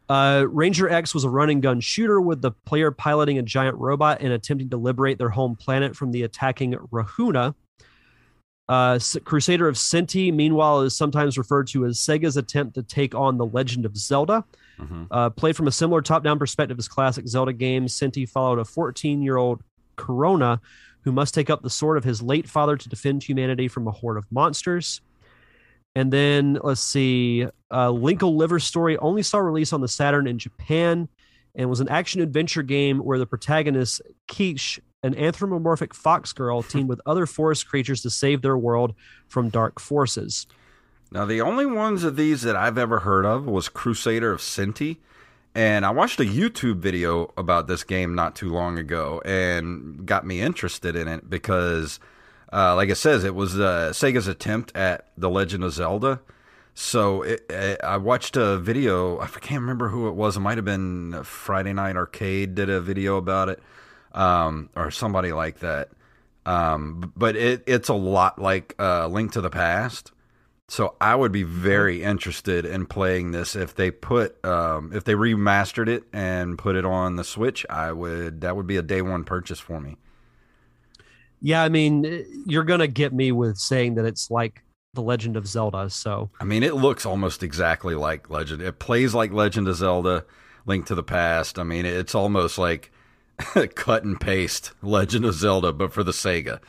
Uh, 0.07 0.45
Ranger 0.49 0.89
X 0.89 1.13
was 1.13 1.23
a 1.23 1.29
run 1.29 1.49
and 1.49 1.61
gun 1.61 1.79
shooter 1.79 2.21
with 2.21 2.41
the 2.41 2.51
player 2.51 2.91
piloting 2.91 3.37
a 3.37 3.41
giant 3.41 3.75
robot 3.77 4.21
and 4.21 4.31
attempting 4.31 4.69
to 4.69 4.77
liberate 4.77 5.17
their 5.17 5.29
home 5.29 5.55
planet 5.55 5.95
from 5.95 6.11
the 6.11 6.23
attacking 6.23 6.73
Rahuna. 6.73 7.55
Uh, 8.67 8.99
Crusader 9.23 9.67
of 9.67 9.75
Centy, 9.75 10.33
meanwhile, 10.33 10.81
is 10.81 10.95
sometimes 10.95 11.37
referred 11.37 11.67
to 11.67 11.85
as 11.85 11.99
Sega's 11.99 12.37
attempt 12.37 12.75
to 12.75 12.83
take 12.83 13.13
on 13.13 13.37
the 13.37 13.45
Legend 13.45 13.85
of 13.85 13.95
Zelda. 13.95 14.43
Mm-hmm. 14.79 15.03
Uh, 15.09 15.29
played 15.29 15.55
from 15.55 15.67
a 15.67 15.71
similar 15.71 16.01
top-down 16.01 16.39
perspective 16.39 16.77
as 16.77 16.87
classic 16.87 17.27
Zelda 17.27 17.53
games, 17.53 17.93
Cinti 17.97 18.27
followed 18.27 18.59
a 18.59 18.63
14-year-old 18.63 19.61
Corona 19.95 20.59
who 21.01 21.11
must 21.11 21.33
take 21.33 21.49
up 21.49 21.61
the 21.61 21.69
sword 21.69 21.97
of 21.97 22.03
his 22.03 22.21
late 22.21 22.49
father 22.49 22.75
to 22.75 22.89
defend 22.89 23.23
humanity 23.23 23.67
from 23.67 23.87
a 23.87 23.91
horde 23.91 24.17
of 24.17 24.25
monsters. 24.31 25.01
And 25.95 26.11
then 26.11 26.59
let's 26.61 26.81
see, 26.81 27.47
uh, 27.71 27.87
Linkle 27.87 28.35
Liver 28.35 28.59
Story 28.59 28.97
only 28.97 29.23
saw 29.23 29.39
release 29.39 29.71
on 29.71 29.81
the 29.81 29.87
Saturn 29.87 30.27
in 30.27 30.37
Japan 30.37 31.07
and 31.55 31.69
was 31.69 31.79
an 31.79 31.87
action 31.87 32.21
adventure 32.21 32.63
game 32.63 32.99
where 32.99 33.17
the 33.17 33.25
protagonist 33.25 34.01
Quiche, 34.27 34.79
an 35.03 35.17
anthropomorphic 35.17 35.93
fox 35.93 36.33
girl, 36.33 36.61
teamed 36.63 36.89
with 36.89 36.99
other 37.05 37.25
forest 37.25 37.67
creatures 37.67 38.01
to 38.01 38.09
save 38.09 38.41
their 38.41 38.57
world 38.57 38.93
from 39.27 39.49
dark 39.49 39.79
forces. 39.79 40.47
Now, 41.11 41.23
the 41.25 41.41
only 41.41 41.65
ones 41.65 42.03
of 42.03 42.17
these 42.17 42.41
that 42.41 42.57
I've 42.57 42.77
ever 42.77 42.99
heard 42.99 43.25
of 43.25 43.45
was 43.45 43.69
Crusader 43.69 44.33
of 44.33 44.41
Centy. 44.41 44.97
And 45.53 45.85
I 45.85 45.91
watched 45.91 46.19
a 46.19 46.23
YouTube 46.23 46.79
video 46.79 47.31
about 47.37 47.67
this 47.67 47.85
game 47.85 48.13
not 48.13 48.35
too 48.35 48.49
long 48.49 48.77
ago 48.77 49.21
and 49.23 50.05
got 50.05 50.25
me 50.25 50.41
interested 50.41 50.97
in 50.97 51.07
it 51.07 51.29
because, 51.29 52.01
uh, 52.55 52.75
like 52.75 52.89
it 52.89 52.95
says, 52.95 53.23
it 53.23 53.35
was 53.35 53.59
uh, 53.59 53.91
Sega's 53.93 54.27
attempt 54.27 54.75
at 54.75 55.07
The 55.17 55.29
Legend 55.29 55.63
of 55.63 55.73
Zelda. 55.73 56.21
So 56.73 57.21
it, 57.21 57.45
it, 57.49 57.81
I 57.83 57.97
watched 57.97 58.37
a 58.37 58.57
video. 58.57 59.19
I 59.19 59.27
can't 59.27 59.61
remember 59.61 59.89
who 59.89 60.07
it 60.07 60.13
was. 60.13 60.37
It 60.37 60.41
might 60.41 60.57
have 60.57 60.65
been 60.65 61.23
Friday 61.23 61.73
Night 61.73 61.95
Arcade 61.95 62.55
did 62.55 62.69
a 62.69 62.81
video 62.81 63.17
about 63.17 63.49
it, 63.49 63.61
um, 64.13 64.69
or 64.75 64.91
somebody 64.91 65.31
like 65.31 65.59
that. 65.59 65.89
Um, 66.45 67.11
but 67.15 67.35
it, 67.35 67.63
it's 67.67 67.89
a 67.89 67.93
lot 67.93 68.39
like 68.39 68.75
uh, 68.79 69.07
Link 69.07 69.33
to 69.33 69.41
the 69.41 69.49
Past 69.49 70.11
so 70.67 70.95
I 70.99 71.13
would 71.15 71.31
be 71.31 71.43
very 71.43 72.01
interested 72.01 72.65
in 72.65 72.87
playing 72.87 73.31
this 73.31 73.55
if 73.55 73.75
they 73.75 73.91
put 73.91 74.43
um, 74.43 74.91
if 74.93 75.03
they 75.03 75.13
remastered 75.13 75.87
it 75.87 76.03
and 76.11 76.57
put 76.57 76.75
it 76.75 76.85
on 76.85 77.17
the 77.17 77.23
Switch. 77.23 77.65
I 77.69 77.91
would 77.91 78.41
that 78.41 78.55
would 78.55 78.65
be 78.65 78.77
a 78.77 78.81
day 78.81 79.01
one 79.01 79.23
purchase 79.23 79.59
for 79.59 79.79
me. 79.79 79.97
Yeah, 81.45 81.61
I 81.61 81.69
mean, 81.69 82.25
you're 82.47 82.63
gonna 82.63 82.87
get 82.87 83.13
me 83.13 83.31
with 83.31 83.59
saying 83.59 83.93
that 83.95 84.05
it's 84.05 84.31
like 84.31 84.63
the 84.95 85.03
Legend 85.03 85.37
of 85.37 85.45
Zelda. 85.45 85.91
So 85.91 86.31
I 86.39 86.43
mean, 86.43 86.63
it 86.63 86.73
looks 86.73 87.05
almost 87.05 87.43
exactly 87.43 87.93
like 87.93 88.31
Legend. 88.31 88.63
It 88.63 88.79
plays 88.79 89.13
like 89.13 89.31
Legend 89.31 89.67
of 89.67 89.75
Zelda, 89.75 90.25
Link 90.65 90.87
to 90.87 90.95
the 90.95 91.03
Past. 91.03 91.59
I 91.59 91.63
mean, 91.63 91.85
it's 91.85 92.15
almost 92.15 92.57
like 92.57 92.91
cut 93.75 94.03
and 94.03 94.19
paste 94.19 94.71
Legend 94.81 95.23
of 95.23 95.35
Zelda, 95.35 95.71
but 95.71 95.93
for 95.93 96.03
the 96.03 96.13
Sega. 96.13 96.61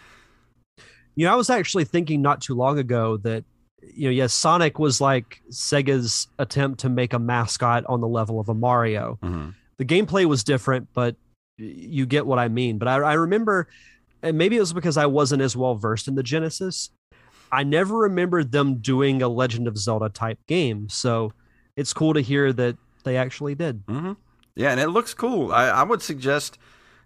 You 1.14 1.24
know, 1.24 1.32
I 1.32 1.36
was 1.36 1.48
actually 1.48 1.86
thinking 1.86 2.20
not 2.20 2.42
too 2.42 2.54
long 2.54 2.78
ago 2.78 3.16
that 3.16 3.44
you 3.80 4.08
know, 4.08 4.12
yes, 4.12 4.34
Sonic 4.34 4.78
was 4.78 5.00
like 5.00 5.40
Sega's 5.50 6.28
attempt 6.38 6.80
to 6.80 6.90
make 6.90 7.14
a 7.14 7.18
mascot 7.18 7.86
on 7.86 8.02
the 8.02 8.08
level 8.08 8.38
of 8.40 8.50
a 8.50 8.54
Mario. 8.54 9.18
Mm-hmm. 9.22 9.50
The 9.78 9.84
gameplay 9.86 10.26
was 10.26 10.44
different, 10.44 10.88
but 10.92 11.16
you 11.56 12.04
get 12.04 12.26
what 12.26 12.38
I 12.38 12.48
mean. 12.48 12.76
But 12.76 12.88
I, 12.88 12.96
I 12.96 13.12
remember, 13.14 13.68
and 14.26 14.36
maybe 14.38 14.56
it 14.56 14.60
was 14.60 14.72
because 14.72 14.96
I 14.96 15.06
wasn't 15.06 15.42
as 15.42 15.56
well 15.56 15.74
versed 15.74 16.08
in 16.08 16.14
the 16.14 16.22
Genesis. 16.22 16.90
I 17.52 17.62
never 17.62 17.96
remembered 17.96 18.52
them 18.52 18.78
doing 18.78 19.22
a 19.22 19.28
Legend 19.28 19.68
of 19.68 19.78
Zelda 19.78 20.08
type 20.08 20.38
game. 20.46 20.88
So 20.88 21.32
it's 21.76 21.92
cool 21.92 22.14
to 22.14 22.20
hear 22.20 22.52
that 22.52 22.76
they 23.04 23.16
actually 23.16 23.54
did. 23.54 23.86
Mm-hmm. 23.86 24.12
Yeah, 24.56 24.70
and 24.70 24.80
it 24.80 24.88
looks 24.88 25.14
cool. 25.14 25.52
I, 25.52 25.68
I 25.68 25.82
would 25.84 26.02
suggest 26.02 26.58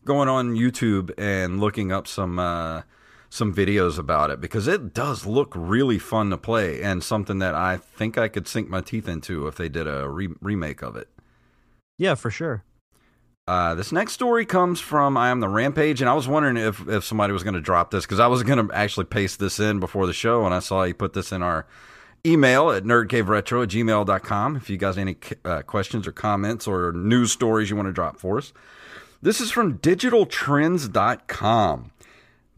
going 0.04 0.28
on 0.28 0.54
YouTube 0.54 1.12
and 1.18 1.60
looking 1.60 1.92
up 1.92 2.06
some 2.06 2.38
uh, 2.38 2.82
some 3.28 3.54
videos 3.54 3.98
about 3.98 4.30
it 4.30 4.40
because 4.40 4.66
it 4.66 4.94
does 4.94 5.26
look 5.26 5.52
really 5.54 5.98
fun 5.98 6.30
to 6.30 6.38
play 6.38 6.82
and 6.82 7.02
something 7.02 7.38
that 7.40 7.54
I 7.54 7.76
think 7.76 8.16
I 8.16 8.28
could 8.28 8.48
sink 8.48 8.68
my 8.68 8.80
teeth 8.80 9.08
into 9.08 9.46
if 9.46 9.56
they 9.56 9.68
did 9.68 9.86
a 9.86 10.08
re- 10.08 10.34
remake 10.40 10.82
of 10.82 10.96
it. 10.96 11.08
Yeah, 11.98 12.14
for 12.14 12.30
sure. 12.30 12.64
Uh, 13.50 13.74
this 13.74 13.90
next 13.90 14.12
story 14.12 14.46
comes 14.46 14.78
from 14.78 15.16
I 15.16 15.30
am 15.30 15.40
the 15.40 15.48
Rampage, 15.48 16.00
and 16.00 16.08
I 16.08 16.14
was 16.14 16.28
wondering 16.28 16.56
if 16.56 16.88
if 16.88 17.02
somebody 17.02 17.32
was 17.32 17.42
going 17.42 17.54
to 17.54 17.60
drop 17.60 17.90
this 17.90 18.06
because 18.06 18.20
I 18.20 18.28
was 18.28 18.44
going 18.44 18.68
to 18.68 18.72
actually 18.72 19.06
paste 19.06 19.40
this 19.40 19.58
in 19.58 19.80
before 19.80 20.06
the 20.06 20.12
show, 20.12 20.44
and 20.44 20.54
I 20.54 20.60
saw 20.60 20.84
you 20.84 20.94
put 20.94 21.14
this 21.14 21.32
in 21.32 21.42
our 21.42 21.66
email 22.24 22.70
at 22.70 22.84
nerdcaveretro 22.84 23.64
at 23.64 23.70
gmail.com 23.70 24.54
if 24.54 24.70
you 24.70 24.76
guys 24.76 24.96
any 24.96 25.16
uh, 25.44 25.62
questions 25.62 26.06
or 26.06 26.12
comments 26.12 26.68
or 26.68 26.92
news 26.92 27.32
stories 27.32 27.70
you 27.70 27.74
want 27.74 27.88
to 27.88 27.92
drop 27.92 28.20
for 28.20 28.38
us. 28.38 28.52
This 29.20 29.40
is 29.40 29.50
from 29.50 29.78
digitaltrends.com. 29.78 31.90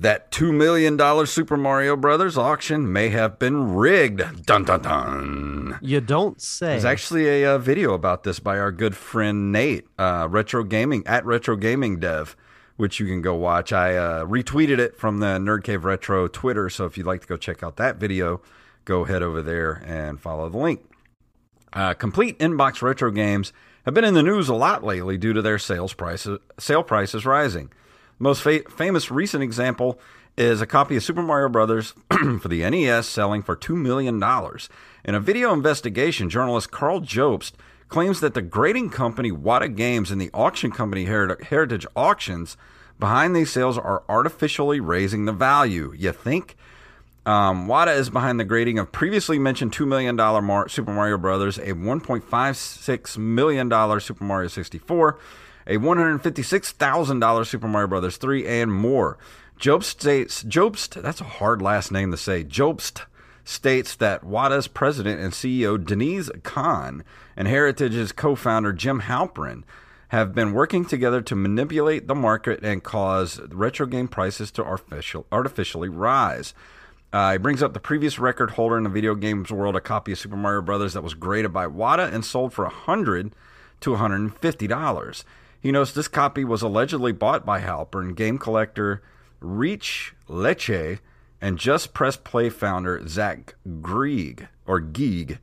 That 0.03 0.33
$2 0.33 0.53
million 0.53 1.27
Super 1.29 1.57
Mario 1.57 1.97
Brothers 1.97 2.37
auction 2.37 2.93
may 2.93 3.11
have 3.11 3.39
been 3.39 3.77
rigged. 3.77 4.45
Dun 4.45 4.65
dun 4.65 4.83
dun. 4.83 5.79
You 5.81 6.01
don't 6.01 6.43
say. 6.43 6.71
There's 6.71 6.85
actually 6.85 7.29
a, 7.29 7.55
uh, 7.55 7.59
video 7.59 7.95
about 7.95 8.25
this 8.25 8.41
by 8.41 8.59
our 8.59 8.73
good 8.73 8.97
friend 8.97 9.53
Nate, 9.53 9.87
uh, 10.01 10.27
Retro 10.29 10.65
Gaming, 10.65 11.07
at 11.07 11.25
Retro 11.25 11.55
Gaming 11.55 12.01
Dev, 12.01 12.35
which 12.77 12.99
you 12.99 13.07
can 13.07 13.23
go 13.23 13.37
watch. 13.37 13.73
I 13.73 13.95
uh, 13.95 14.25
retweeted 14.25 14.81
it 14.81 14.99
from 14.99 15.21
the 15.21 15.39
Nerd 15.39 15.63
Cave 15.63 15.85
Retro 15.85 16.27
Twitter. 16.27 16.69
So 16.69 16.85
if 16.85 16.99
you'd 16.99 17.07
like 17.07 17.21
to 17.21 17.29
go 17.29 17.37
check 17.37 17.63
out 17.63 17.77
that 17.77 17.99
video, 17.99 18.43
go 18.85 19.05
head 19.05 19.23
over 19.23 19.41
there 19.41 19.85
and 19.87 20.21
follow 20.21 20.49
the 20.49 20.59
link. 20.59 20.81
Uh, 21.73 21.95
complete 21.95 22.37
inbox 22.41 22.83
retro 22.83 23.13
games 23.13 23.53
have 23.85 23.95
been 23.95 24.05
in 24.05 24.15
the 24.15 24.23
news 24.25 24.49
a 24.49 24.55
lot 24.55 24.83
lately 24.83 25.17
due 25.17 25.33
to 25.33 25.43
their 25.43 25.61
sales 25.61 25.95
prices, 25.95 26.41
sale 26.59 26.83
prices 26.83 27.25
rising. 27.25 27.71
Most 28.23 28.43
fa- 28.43 28.63
famous 28.71 29.11
recent 29.11 29.43
example 29.43 29.99
is 30.39 30.61
a 30.61 30.67
copy 30.67 30.95
of 30.95 31.03
Super 31.03 31.23
Mario 31.25 31.49
Brothers 31.49 31.93
for 32.41 32.47
the 32.47 32.61
NES 32.71 33.09
selling 33.09 33.43
for 33.43 33.57
$2 33.57 33.75
million. 33.75 34.23
In 35.05 35.17
a 35.17 35.19
video 35.19 35.53
investigation, 35.53 36.31
journalist 36.31 36.71
Karl 36.71 37.01
Jobst 37.01 37.55
claims 37.89 38.21
that 38.21 38.35
the 38.35 38.41
grading 38.41 38.91
company 38.91 39.33
Wata 39.33 39.75
Games 39.75 40.13
and 40.13 40.21
the 40.21 40.31
auction 40.33 40.71
company 40.71 41.05
Heritage 41.05 41.85
Auctions 41.97 42.57
behind 43.01 43.35
these 43.35 43.51
sales 43.51 43.77
are 43.77 44.05
artificially 44.09 44.79
raising 44.79 45.25
the 45.25 45.33
value. 45.33 45.93
You 45.97 46.13
think? 46.13 46.57
Um, 47.27 47.67
Wata 47.67 47.97
is 47.97 48.09
behind 48.09 48.39
the 48.39 48.45
grading 48.45 48.79
of 48.79 48.93
previously 48.93 49.41
mentioned 49.41 49.73
$2 49.73 49.85
million 49.85 50.15
Mar- 50.15 50.69
Super 50.69 50.93
Mario 50.93 51.19
Brothers, 51.19 51.59
a 51.59 51.73
$1.56 51.73 53.19
million 53.19 54.01
Super 54.01 54.25
Mario 54.25 54.47
64, 54.47 55.19
a 55.67 55.77
$156,000 55.77 57.47
Super 57.47 57.69
Mario 57.69 57.89
Brothers 57.89 58.17
3, 58.17 58.47
and 58.47 58.73
more. 58.73 59.19
Jobst 59.59 59.85
states, 59.85 60.43
Jobst, 60.43 61.01
that's 61.01 61.21
a 61.21 61.25
hard 61.25 61.63
last 61.63 61.93
name 61.93 62.11
to 62.11 62.17
say. 62.17 62.43
Jobst 62.45 63.03
states 63.45 63.95
that 63.97 64.25
Wata's 64.25 64.69
president 64.69 65.21
and 65.21 65.33
CEO 65.33 65.83
Denise 65.85 66.31
Khan 66.43 67.05
and 67.37 67.49
Heritage's 67.49 68.13
co-founder 68.13 68.73
Jim 68.73 69.03
Halperin 69.03 69.65
have 70.09 70.35
been 70.35 70.53
working 70.53 70.85
together 70.85 71.23
to 71.23 71.35
manipulate 71.35 72.07
the 72.07 72.15
market 72.15 72.63
and 72.63 72.83
cause 72.83 73.41
retro 73.51 73.87
game 73.87 74.09
prices 74.09 74.51
to 74.53 74.65
artificial, 74.65 75.27
artificially 75.33 75.89
rise. 75.89 76.55
Uh, 77.13 77.33
he 77.33 77.39
brings 77.39 77.63
up 77.63 77.73
the 77.73 77.81
previous 77.81 78.19
record 78.19 78.53
holder 78.53 78.77
in 78.77 78.85
the 78.85 78.91
video 78.91 79.15
games 79.15 79.51
world, 79.51 79.77
a 79.77 79.81
copy 79.81 80.13
of 80.13 80.19
Super 80.19 80.37
Mario 80.37 80.63
Brothers 80.63 80.95
that 80.95 81.03
was 81.03 81.15
graded 81.15 81.53
by 81.53 81.67
Wata 81.67 82.13
and 82.13 82.25
sold 82.25 82.53
for 82.53 82.65
100 82.65 83.35
to 83.81 83.91
$150. 83.91 85.25
He 85.63 85.71
notes 85.71 85.93
this 85.93 86.09
copy 86.09 86.45
was 86.45 86.61
allegedly 86.61 87.13
bought 87.13 87.47
by 87.47 87.61
Halperin, 87.61 88.17
game 88.17 88.37
collector 88.37 89.01
Rich 89.41 90.15
Lecce, 90.29 90.99
and 91.41 91.57
Just 91.57 91.95
Press 91.95 92.17
Play 92.17 92.51
founder 92.51 93.07
Zach 93.07 93.55
Grieg 93.81 94.49
or 94.67 94.81
Geeg. 94.81 95.39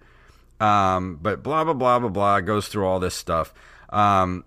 Um, 0.60 1.20
but 1.22 1.42
blah 1.42 1.64
blah 1.64 1.74
blah 1.74 2.00
blah 2.00 2.10
blah 2.10 2.40
goes 2.42 2.68
through 2.68 2.86
all 2.86 3.00
this 3.00 3.16
stuff. 3.16 3.54
Um, 3.92 4.44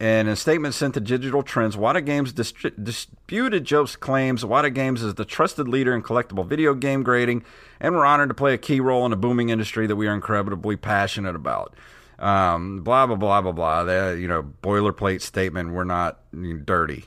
in 0.00 0.28
a 0.28 0.36
statement 0.36 0.74
sent 0.74 0.94
to 0.94 1.00
Digital 1.00 1.42
Trends, 1.42 1.76
Wata 1.76 2.04
Games 2.04 2.32
dis- 2.32 2.52
disputed 2.80 3.64
Jobst's 3.64 3.96
claims. 3.96 4.44
Wata 4.44 4.72
Games 4.72 5.02
is 5.02 5.14
the 5.14 5.24
trusted 5.24 5.68
leader 5.68 5.94
in 5.94 6.02
collectible 6.02 6.46
video 6.46 6.74
game 6.74 7.02
grading, 7.02 7.44
and 7.80 7.94
we're 7.94 8.06
honored 8.06 8.28
to 8.28 8.34
play 8.34 8.54
a 8.54 8.58
key 8.58 8.80
role 8.80 9.06
in 9.06 9.12
a 9.12 9.16
booming 9.16 9.48
industry 9.48 9.86
that 9.86 9.96
we 9.96 10.06
are 10.06 10.14
incredibly 10.14 10.76
passionate 10.76 11.34
about. 11.36 11.74
Um, 12.18 12.82
blah 12.82 13.06
blah 13.06 13.16
blah 13.16 13.40
blah 13.40 13.52
blah. 13.52 13.84
The, 13.84 14.18
you 14.20 14.26
know, 14.26 14.42
boilerplate 14.62 15.22
statement. 15.22 15.72
We're 15.72 15.84
not 15.84 16.20
dirty, 16.64 17.06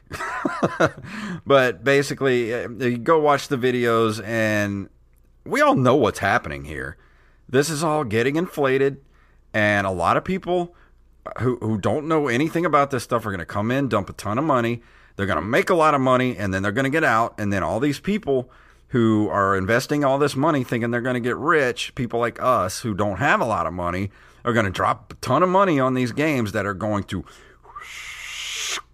but 1.46 1.84
basically, 1.84 2.54
uh, 2.54 2.70
you 2.70 2.98
go 2.98 3.20
watch 3.20 3.50
the 3.50 3.58
videos, 3.58 4.24
and 4.26 4.90
we 5.46 5.60
all 5.60 5.76
know 5.76 5.96
what's 5.96 6.20
happening 6.20 6.64
here. 6.64 6.96
This 7.50 7.70
is 7.70 7.84
all 7.84 8.06
getting 8.06 8.38
inflated, 8.38 9.02
and 9.54 9.86
a 9.86 9.92
lot 9.92 10.16
of 10.16 10.24
people 10.24 10.74
who 11.40 11.58
who 11.58 11.78
don't 11.78 12.08
know 12.08 12.30
anything 12.30 12.66
about 12.66 12.92
this 12.92 13.04
stuff 13.04 13.26
are 13.26 13.32
going 13.32 13.40
to 13.40 13.46
come 13.46 13.70
in, 13.70 13.90
dump 13.90 14.10
a 14.10 14.14
ton 14.14 14.38
of 14.38 14.46
money. 14.46 14.82
They're 15.18 15.26
going 15.26 15.40
to 15.40 15.46
make 15.46 15.70
a 15.70 15.76
lot 15.76 15.94
of 15.94 16.00
money, 16.00 16.38
and 16.38 16.54
then 16.54 16.64
they're 16.64 16.72
going 16.72 16.86
to 16.86 16.90
get 16.90 17.04
out. 17.04 17.36
And 17.38 17.52
then 17.52 17.64
all 17.64 17.82
these 17.82 18.00
people 18.00 18.50
who 18.90 19.30
are 19.30 19.56
investing 19.56 20.04
all 20.04 20.18
this 20.18 20.36
money, 20.36 20.64
thinking 20.64 20.92
they're 20.92 21.02
going 21.02 21.16
to 21.16 21.20
get 21.20 21.38
rich, 21.38 21.96
people 21.96 22.20
like 22.20 22.42
us 22.42 22.80
who 22.82 22.94
don't 22.94 23.18
have 23.18 23.40
a 23.40 23.46
lot 23.46 23.66
of 23.66 23.74
money, 23.74 24.12
are 24.44 24.54
going 24.54 24.66
to 24.66 24.72
drop 24.72 25.14
a 25.14 25.16
ton 25.16 25.44
of 25.44 25.50
money 25.50 25.80
on 25.80 25.94
these 25.94 26.12
games 26.12 26.52
that 26.52 26.66
are 26.66 26.74
going 26.74 27.04
to 27.06 27.26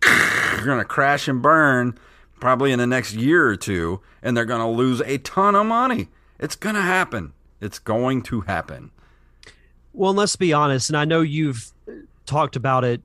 are 0.03 0.65
going 0.65 0.79
to 0.79 0.85
crash 0.85 1.27
and 1.27 1.41
burn 1.41 1.97
probably 2.39 2.71
in 2.71 2.79
the 2.79 2.87
next 2.87 3.13
year 3.13 3.47
or 3.47 3.55
two, 3.55 4.01
and 4.21 4.35
they're 4.35 4.45
going 4.45 4.61
to 4.61 4.67
lose 4.67 5.01
a 5.01 5.17
ton 5.19 5.55
of 5.55 5.65
money. 5.65 6.09
It's 6.39 6.55
going 6.55 6.75
to 6.75 6.81
happen. 6.81 7.33
It's 7.59 7.79
going 7.79 8.21
to 8.23 8.41
happen. 8.41 8.91
Well, 9.93 10.13
let's 10.13 10.35
be 10.35 10.53
honest, 10.53 10.89
and 10.89 10.97
I 10.97 11.05
know 11.05 11.21
you've 11.21 11.71
talked 12.25 12.55
about 12.55 12.83
it, 12.83 13.01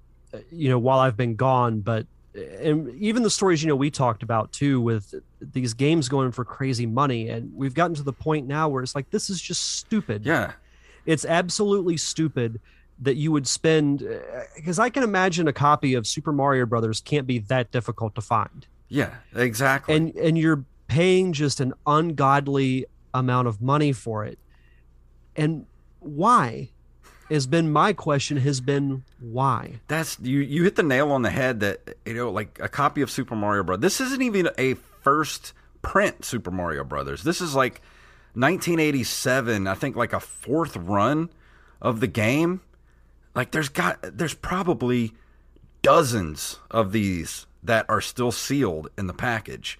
you 0.51 0.69
know, 0.69 0.79
while 0.79 0.99
I've 0.99 1.17
been 1.17 1.37
gone, 1.37 1.81
but 1.81 2.07
and 2.35 2.89
even 2.95 3.23
the 3.23 3.31
stories 3.31 3.63
you 3.63 3.69
know 3.69 3.77
we 3.77 3.91
talked 3.91 4.23
about 4.23 4.53
too 4.53 4.81
with 4.81 5.15
these 5.41 5.75
games 5.75 6.09
going 6.09 6.33
for 6.33 6.45
crazy 6.47 6.87
money 6.87 7.29
and 7.29 7.55
we've 7.55 7.75
gotten 7.75 7.95
to 7.95 8.03
the 8.03 8.13
point 8.13 8.47
now 8.47 8.69
where 8.71 8.83
it's 8.83 8.95
like 8.95 9.11
this 9.11 9.29
is 9.29 9.39
just 9.39 9.77
stupid 9.77 10.25
yeah 10.25 10.53
it's 11.07 11.25
absolutely 11.25 11.97
stupid 11.97 12.61
that 13.01 13.17
you 13.17 13.33
would 13.33 13.47
spend 13.47 14.03
uh, 14.03 14.43
because 14.55 14.79
i 14.79 14.89
can 14.89 15.03
imagine 15.03 15.49
a 15.49 15.53
copy 15.53 15.95
of 15.95 16.07
super 16.07 16.33
mario 16.33 16.67
brothers 16.67 17.01
can't 17.01 17.27
be 17.27 17.39
that 17.39 17.71
difficult 17.71 18.15
to 18.15 18.21
find. 18.21 18.67
Yeah 18.89 19.15
exactly. 19.35 19.97
And 19.97 20.15
and 20.17 20.39
you're 20.39 20.65
paying 20.87 21.33
just 21.33 21.61
an 21.61 21.73
ungodly 21.87 22.85
amount 23.15 23.49
of 23.49 23.63
money 23.63 23.93
for 23.93 24.25
it. 24.25 24.39
And 25.35 25.65
why 26.01 26.69
has 27.31 27.47
been 27.47 27.73
my 27.73 27.95
question 27.95 28.37
has 28.37 28.61
been 28.61 29.05
why? 29.19 29.81
That's 29.89 30.19
you 30.21 30.41
you 30.41 30.65
hit 30.65 30.77
the 30.77 30.83
nail 30.83 31.11
on 31.11 31.23
the 31.23 31.31
head 31.31 31.61
that 31.61 31.97
you 32.05 32.15
know 32.15 32.31
like 32.31 32.59
a 32.61 32.69
copy 32.69 33.01
of 33.01 33.11
super 33.11 33.35
mario 33.35 33.63
brothers 33.63 33.81
this 33.81 34.01
isn't 34.01 34.23
even 34.23 34.51
a 34.59 34.75
first 34.75 35.55
print 35.81 36.25
super 36.25 36.51
mario 36.51 36.85
brothers. 36.85 37.23
This 37.23 37.41
is 37.41 37.55
like 37.55 37.81
1987 38.35 39.67
i 39.67 39.75
think 39.75 39.97
like 39.97 40.13
a 40.13 40.21
fourth 40.21 40.77
run 40.77 41.29
of 41.81 42.01
the 42.01 42.07
game 42.07 42.61
like 43.35 43.51
there's 43.51 43.69
got 43.69 43.99
there's 44.03 44.35
probably 44.35 45.13
dozens 45.83 46.59
of 46.71 46.93
these 46.93 47.47
that 47.63 47.87
are 47.89 48.01
still 48.01 48.33
sealed 48.33 48.89
in 48.99 49.07
the 49.07 49.15
package. 49.15 49.79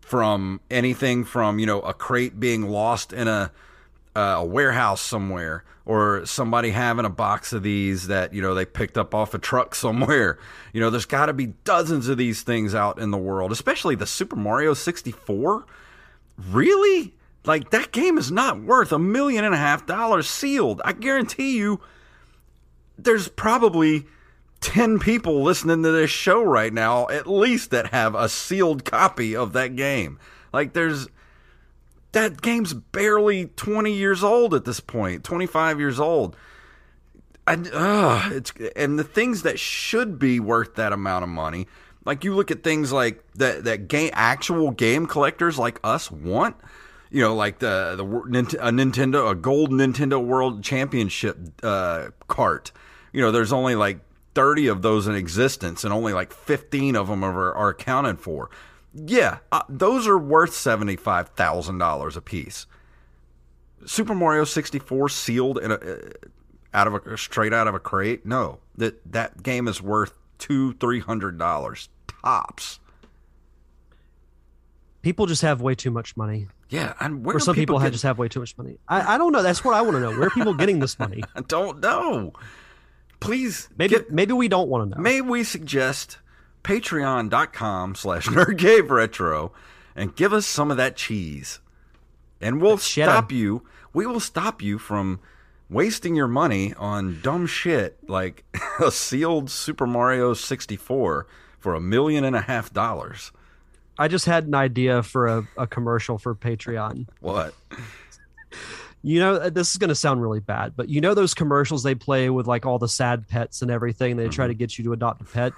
From 0.00 0.60
anything 0.70 1.24
from 1.24 1.58
you 1.58 1.66
know 1.66 1.80
a 1.80 1.92
crate 1.92 2.38
being 2.38 2.68
lost 2.68 3.12
in 3.12 3.26
a 3.26 3.50
a 4.14 4.44
warehouse 4.44 5.00
somewhere 5.00 5.64
or 5.84 6.24
somebody 6.24 6.70
having 6.70 7.04
a 7.04 7.10
box 7.10 7.52
of 7.52 7.64
these 7.64 8.06
that 8.06 8.32
you 8.32 8.40
know 8.40 8.54
they 8.54 8.64
picked 8.64 8.96
up 8.96 9.12
off 9.12 9.34
a 9.34 9.38
truck 9.38 9.74
somewhere. 9.84 10.38
You 10.72 10.80
know 10.80 10.90
there's 10.90 11.06
got 11.06 11.26
to 11.26 11.32
be 11.32 11.46
dozens 11.64 12.06
of 12.06 12.16
these 12.16 12.42
things 12.42 12.76
out 12.76 13.00
in 13.00 13.10
the 13.10 13.18
world 13.18 13.50
especially 13.50 13.96
the 13.96 14.06
super 14.06 14.36
mario 14.36 14.72
64 14.72 15.66
really 16.50 17.12
like 17.44 17.70
that 17.70 17.92
game 17.92 18.18
is 18.18 18.30
not 18.30 18.62
worth 18.62 18.92
a 18.92 18.98
million 18.98 19.44
and 19.44 19.54
a 19.54 19.58
half 19.58 19.86
dollars 19.86 20.28
sealed 20.28 20.80
i 20.84 20.92
guarantee 20.92 21.56
you 21.56 21.80
there's 22.98 23.28
probably 23.28 24.06
10 24.60 25.00
people 25.00 25.42
listening 25.42 25.82
to 25.82 25.90
this 25.90 26.10
show 26.10 26.42
right 26.42 26.72
now 26.72 27.08
at 27.08 27.26
least 27.26 27.70
that 27.70 27.88
have 27.88 28.14
a 28.14 28.28
sealed 28.28 28.84
copy 28.84 29.34
of 29.34 29.52
that 29.52 29.74
game 29.74 30.18
like 30.52 30.72
there's 30.72 31.08
that 32.12 32.42
game's 32.42 32.74
barely 32.74 33.46
20 33.46 33.92
years 33.92 34.22
old 34.22 34.54
at 34.54 34.64
this 34.64 34.80
point, 34.80 35.24
25 35.24 35.80
years 35.80 35.98
old. 35.98 36.36
I, 37.46 37.54
uh, 37.54 38.28
it's 38.32 38.52
and 38.76 38.98
the 38.98 39.04
things 39.04 39.42
that 39.42 39.58
should 39.58 40.18
be 40.18 40.38
worth 40.38 40.76
that 40.76 40.92
amount 40.92 41.24
of 41.24 41.28
money, 41.28 41.66
like 42.04 42.22
you 42.22 42.34
look 42.34 42.50
at 42.50 42.62
things 42.62 42.92
like 42.92 43.24
that 43.34 43.64
that 43.64 43.88
game 43.88 44.10
actual 44.12 44.70
game 44.70 45.06
collectors 45.06 45.58
like 45.58 45.80
us 45.82 46.10
want. 46.10 46.54
You 47.12 47.20
know, 47.20 47.34
like 47.34 47.58
the 47.58 47.94
the 47.96 48.04
a 48.04 48.70
Nintendo 48.70 49.30
a 49.30 49.34
gold 49.34 49.70
Nintendo 49.70 50.24
World 50.24 50.64
Championship 50.64 51.38
uh, 51.62 52.08
cart. 52.26 52.72
You 53.12 53.20
know, 53.20 53.30
there's 53.30 53.52
only 53.52 53.74
like 53.74 54.00
30 54.34 54.68
of 54.68 54.80
those 54.80 55.06
in 55.06 55.14
existence, 55.14 55.84
and 55.84 55.92
only 55.92 56.14
like 56.14 56.32
15 56.32 56.96
of 56.96 57.08
them 57.08 57.22
are, 57.22 57.52
are 57.52 57.68
accounted 57.68 58.18
for. 58.18 58.48
Yeah, 58.94 59.38
uh, 59.50 59.62
those 59.68 60.06
are 60.06 60.18
worth 60.18 60.54
seventy 60.54 60.96
five 60.96 61.30
thousand 61.30 61.78
dollars 61.78 62.16
a 62.16 62.20
piece. 62.20 62.66
Super 63.86 64.14
Mario 64.14 64.44
64 64.44 65.08
sealed 65.08 65.58
in 65.58 65.70
a 65.72 65.74
uh, 65.74 65.96
out 66.74 66.86
of 66.86 66.94
a 66.94 67.16
straight 67.16 67.54
out 67.54 67.66
of 67.66 67.74
a 67.74 67.80
crate. 67.80 68.26
No, 68.26 68.58
that 68.76 69.00
that 69.12 69.42
game 69.42 69.66
is 69.66 69.80
worth 69.80 70.12
two 70.38 70.74
three 70.74 71.00
hundred 71.00 71.38
dollars 71.38 71.88
tops. 72.06 72.80
People 75.00 75.26
just 75.26 75.42
have 75.42 75.62
way 75.62 75.74
too 75.74 75.90
much 75.90 76.16
money. 76.16 76.48
Yeah, 76.72 76.94
and 77.00 77.22
where 77.22 77.36
or 77.36 77.38
some 77.38 77.54
people, 77.54 77.78
people 77.78 77.90
just 77.90 78.02
have 78.02 78.16
way 78.16 78.28
too 78.28 78.40
much 78.40 78.56
money. 78.56 78.78
I, 78.88 79.14
I 79.14 79.18
don't 79.18 79.30
know. 79.30 79.42
That's 79.42 79.62
what 79.62 79.74
I 79.74 79.82
want 79.82 79.96
to 79.96 80.00
know. 80.00 80.10
Where 80.10 80.28
are 80.28 80.30
people 80.30 80.54
getting 80.54 80.78
this 80.78 80.98
money? 80.98 81.22
I 81.36 81.42
don't 81.42 81.80
know. 81.80 82.32
Please, 83.20 83.68
maybe 83.76 83.96
get, 83.96 84.10
maybe 84.10 84.32
we 84.32 84.48
don't 84.48 84.70
want 84.70 84.90
to 84.90 84.96
know. 84.96 85.02
May 85.02 85.20
we 85.20 85.44
suggest 85.44 86.16
patreon.com 86.64 87.94
slash 87.94 88.26
nerdcaveretro 88.26 89.50
and 89.94 90.16
give 90.16 90.32
us 90.32 90.46
some 90.46 90.70
of 90.70 90.78
that 90.78 90.96
cheese, 90.96 91.60
and 92.40 92.62
we'll 92.62 92.78
stop 92.78 93.30
you. 93.30 93.66
We 93.92 94.06
will 94.06 94.18
stop 94.18 94.62
you 94.62 94.78
from 94.78 95.20
wasting 95.68 96.16
your 96.16 96.28
money 96.28 96.72
on 96.78 97.20
dumb 97.22 97.46
shit 97.46 97.98
like 98.08 98.44
a 98.80 98.90
sealed 98.90 99.50
Super 99.50 99.86
Mario 99.86 100.32
64 100.32 101.26
for 101.58 101.74
a 101.74 101.80
million 101.80 102.24
and 102.24 102.34
a 102.34 102.40
half 102.40 102.72
dollars. 102.72 103.30
I 103.98 104.08
just 104.08 104.26
had 104.26 104.46
an 104.46 104.54
idea 104.54 105.02
for 105.02 105.26
a, 105.26 105.48
a 105.56 105.66
commercial 105.66 106.18
for 106.18 106.34
Patreon. 106.34 107.06
what? 107.20 107.54
You 109.02 109.18
know, 109.20 109.34
uh, 109.34 109.50
this 109.50 109.70
is 109.70 109.76
going 109.76 109.88
to 109.88 109.94
sound 109.94 110.22
really 110.22 110.40
bad, 110.40 110.74
but 110.76 110.88
you 110.88 111.00
know 111.00 111.14
those 111.14 111.34
commercials 111.34 111.82
they 111.82 111.94
play 111.94 112.30
with 112.30 112.46
like 112.46 112.64
all 112.64 112.78
the 112.78 112.88
sad 112.88 113.28
pets 113.28 113.62
and 113.62 113.70
everything. 113.70 114.16
They 114.16 114.24
mm-hmm. 114.24 114.32
try 114.32 114.46
to 114.46 114.54
get 114.54 114.78
you 114.78 114.84
to 114.84 114.92
adopt 114.92 115.20
a 115.20 115.24
pet. 115.24 115.52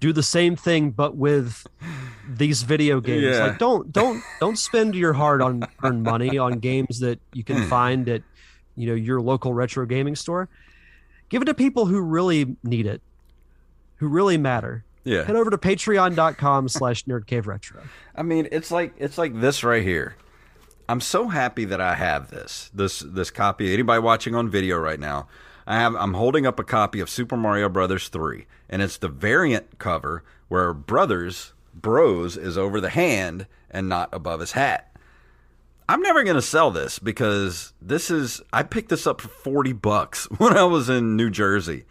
Do 0.00 0.12
the 0.12 0.22
same 0.22 0.54
thing, 0.54 0.90
but 0.90 1.16
with 1.16 1.66
these 2.28 2.62
video 2.62 3.00
games. 3.00 3.22
Yeah. 3.22 3.46
Like, 3.46 3.58
don't 3.58 3.90
don't 3.92 4.22
don't 4.40 4.58
spend 4.58 4.94
your 4.94 5.14
hard 5.14 5.40
on 5.40 5.66
earn 5.82 6.02
money 6.02 6.36
on 6.36 6.58
games 6.58 7.00
that 7.00 7.20
you 7.32 7.44
can 7.44 7.66
find 7.68 8.08
at 8.08 8.22
you 8.76 8.86
know 8.86 8.94
your 8.94 9.20
local 9.20 9.54
retro 9.54 9.86
gaming 9.86 10.16
store 10.16 10.48
give 11.28 11.42
it 11.42 11.46
to 11.46 11.54
people 11.54 11.86
who 11.86 12.00
really 12.00 12.56
need 12.62 12.86
it 12.86 13.00
who 13.96 14.08
really 14.08 14.36
matter 14.36 14.84
yeah. 15.04 15.24
Head 15.24 15.36
over 15.36 15.50
to 15.50 15.58
patreon.com 15.58 16.68
slash 16.68 17.04
nerdcaveretro 17.04 17.86
i 18.14 18.22
mean 18.22 18.48
it's 18.50 18.70
like 18.70 18.94
it's 18.98 19.18
like 19.18 19.40
this 19.40 19.62
right 19.62 19.82
here. 19.82 20.16
I'm 20.88 21.00
so 21.00 21.28
happy 21.28 21.64
that 21.66 21.80
i 21.80 21.94
have 21.94 22.30
this 22.30 22.70
this 22.74 23.00
this 23.00 23.30
copy. 23.30 23.72
Anybody 23.72 24.00
watching 24.00 24.34
on 24.34 24.50
video 24.50 24.78
right 24.78 25.00
now 25.00 25.28
i 25.66 25.76
have 25.76 25.94
i'm 25.96 26.14
holding 26.14 26.46
up 26.46 26.58
a 26.58 26.64
copy 26.64 27.00
of 27.00 27.08
super 27.08 27.36
mario 27.36 27.68
brothers 27.68 28.08
3 28.08 28.46
and 28.68 28.82
it's 28.82 28.98
the 28.98 29.08
variant 29.08 29.78
cover 29.78 30.22
where 30.48 30.74
brothers 30.74 31.54
bros 31.74 32.36
is 32.36 32.56
over 32.56 32.80
the 32.80 32.90
hand 32.90 33.46
and 33.70 33.88
not 33.88 34.08
above 34.12 34.40
his 34.40 34.52
hat. 34.52 34.90
I'm 35.88 36.00
never 36.00 36.24
going 36.24 36.36
to 36.36 36.42
sell 36.42 36.70
this 36.70 36.98
because 36.98 37.74
this 37.82 38.10
is 38.10 38.40
I 38.52 38.62
picked 38.62 38.88
this 38.88 39.06
up 39.06 39.20
for 39.20 39.28
40 39.28 39.72
bucks 39.74 40.24
when 40.38 40.56
I 40.56 40.64
was 40.64 40.88
in 40.88 41.16
New 41.16 41.28
Jersey. 41.30 41.84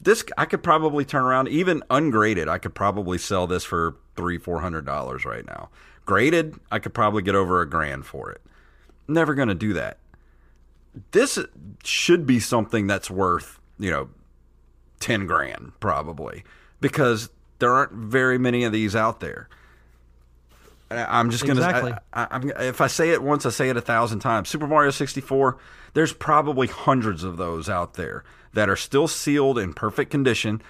This 0.00 0.24
I 0.38 0.46
could 0.46 0.62
probably 0.62 1.04
turn 1.04 1.22
around 1.22 1.48
even 1.48 1.82
ungraded. 1.90 2.48
I 2.48 2.58
could 2.58 2.74
probably 2.74 3.18
sell 3.18 3.46
this 3.46 3.64
for 3.64 3.96
3 4.16 4.38
400 4.38 4.84
dollars 4.84 5.24
right 5.24 5.46
now. 5.46 5.68
Graded, 6.06 6.58
I 6.70 6.78
could 6.78 6.94
probably 6.94 7.22
get 7.22 7.34
over 7.34 7.60
a 7.60 7.68
grand 7.68 8.06
for 8.06 8.30
it. 8.30 8.40
Never 9.06 9.34
going 9.34 9.48
to 9.48 9.54
do 9.54 9.72
that. 9.74 9.98
This 11.12 11.38
should 11.84 12.26
be 12.26 12.40
something 12.40 12.86
that's 12.86 13.10
worth, 13.10 13.60
you 13.78 13.90
know, 13.90 14.08
10 15.00 15.26
grand 15.26 15.72
probably 15.80 16.44
because 16.80 17.30
there 17.58 17.72
aren't 17.72 17.92
very 17.92 18.38
many 18.38 18.64
of 18.64 18.72
these 18.72 18.96
out 18.96 19.20
there. 19.20 19.48
I'm 20.90 21.30
just 21.30 21.46
gonna. 21.46 21.60
Exactly. 21.60 21.92
I, 22.12 22.26
I, 22.30 22.64
if 22.64 22.80
I 22.80 22.88
say 22.88 23.10
it 23.10 23.22
once, 23.22 23.46
I 23.46 23.50
say 23.50 23.68
it 23.68 23.76
a 23.76 23.80
thousand 23.80 24.18
times. 24.18 24.48
Super 24.48 24.66
Mario 24.66 24.90
64. 24.90 25.56
There's 25.94 26.12
probably 26.12 26.66
hundreds 26.66 27.22
of 27.22 27.36
those 27.36 27.68
out 27.68 27.94
there 27.94 28.24
that 28.52 28.68
are 28.68 28.76
still 28.76 29.08
sealed 29.08 29.58
in 29.58 29.72
perfect 29.72 30.10
condition. 30.10 30.62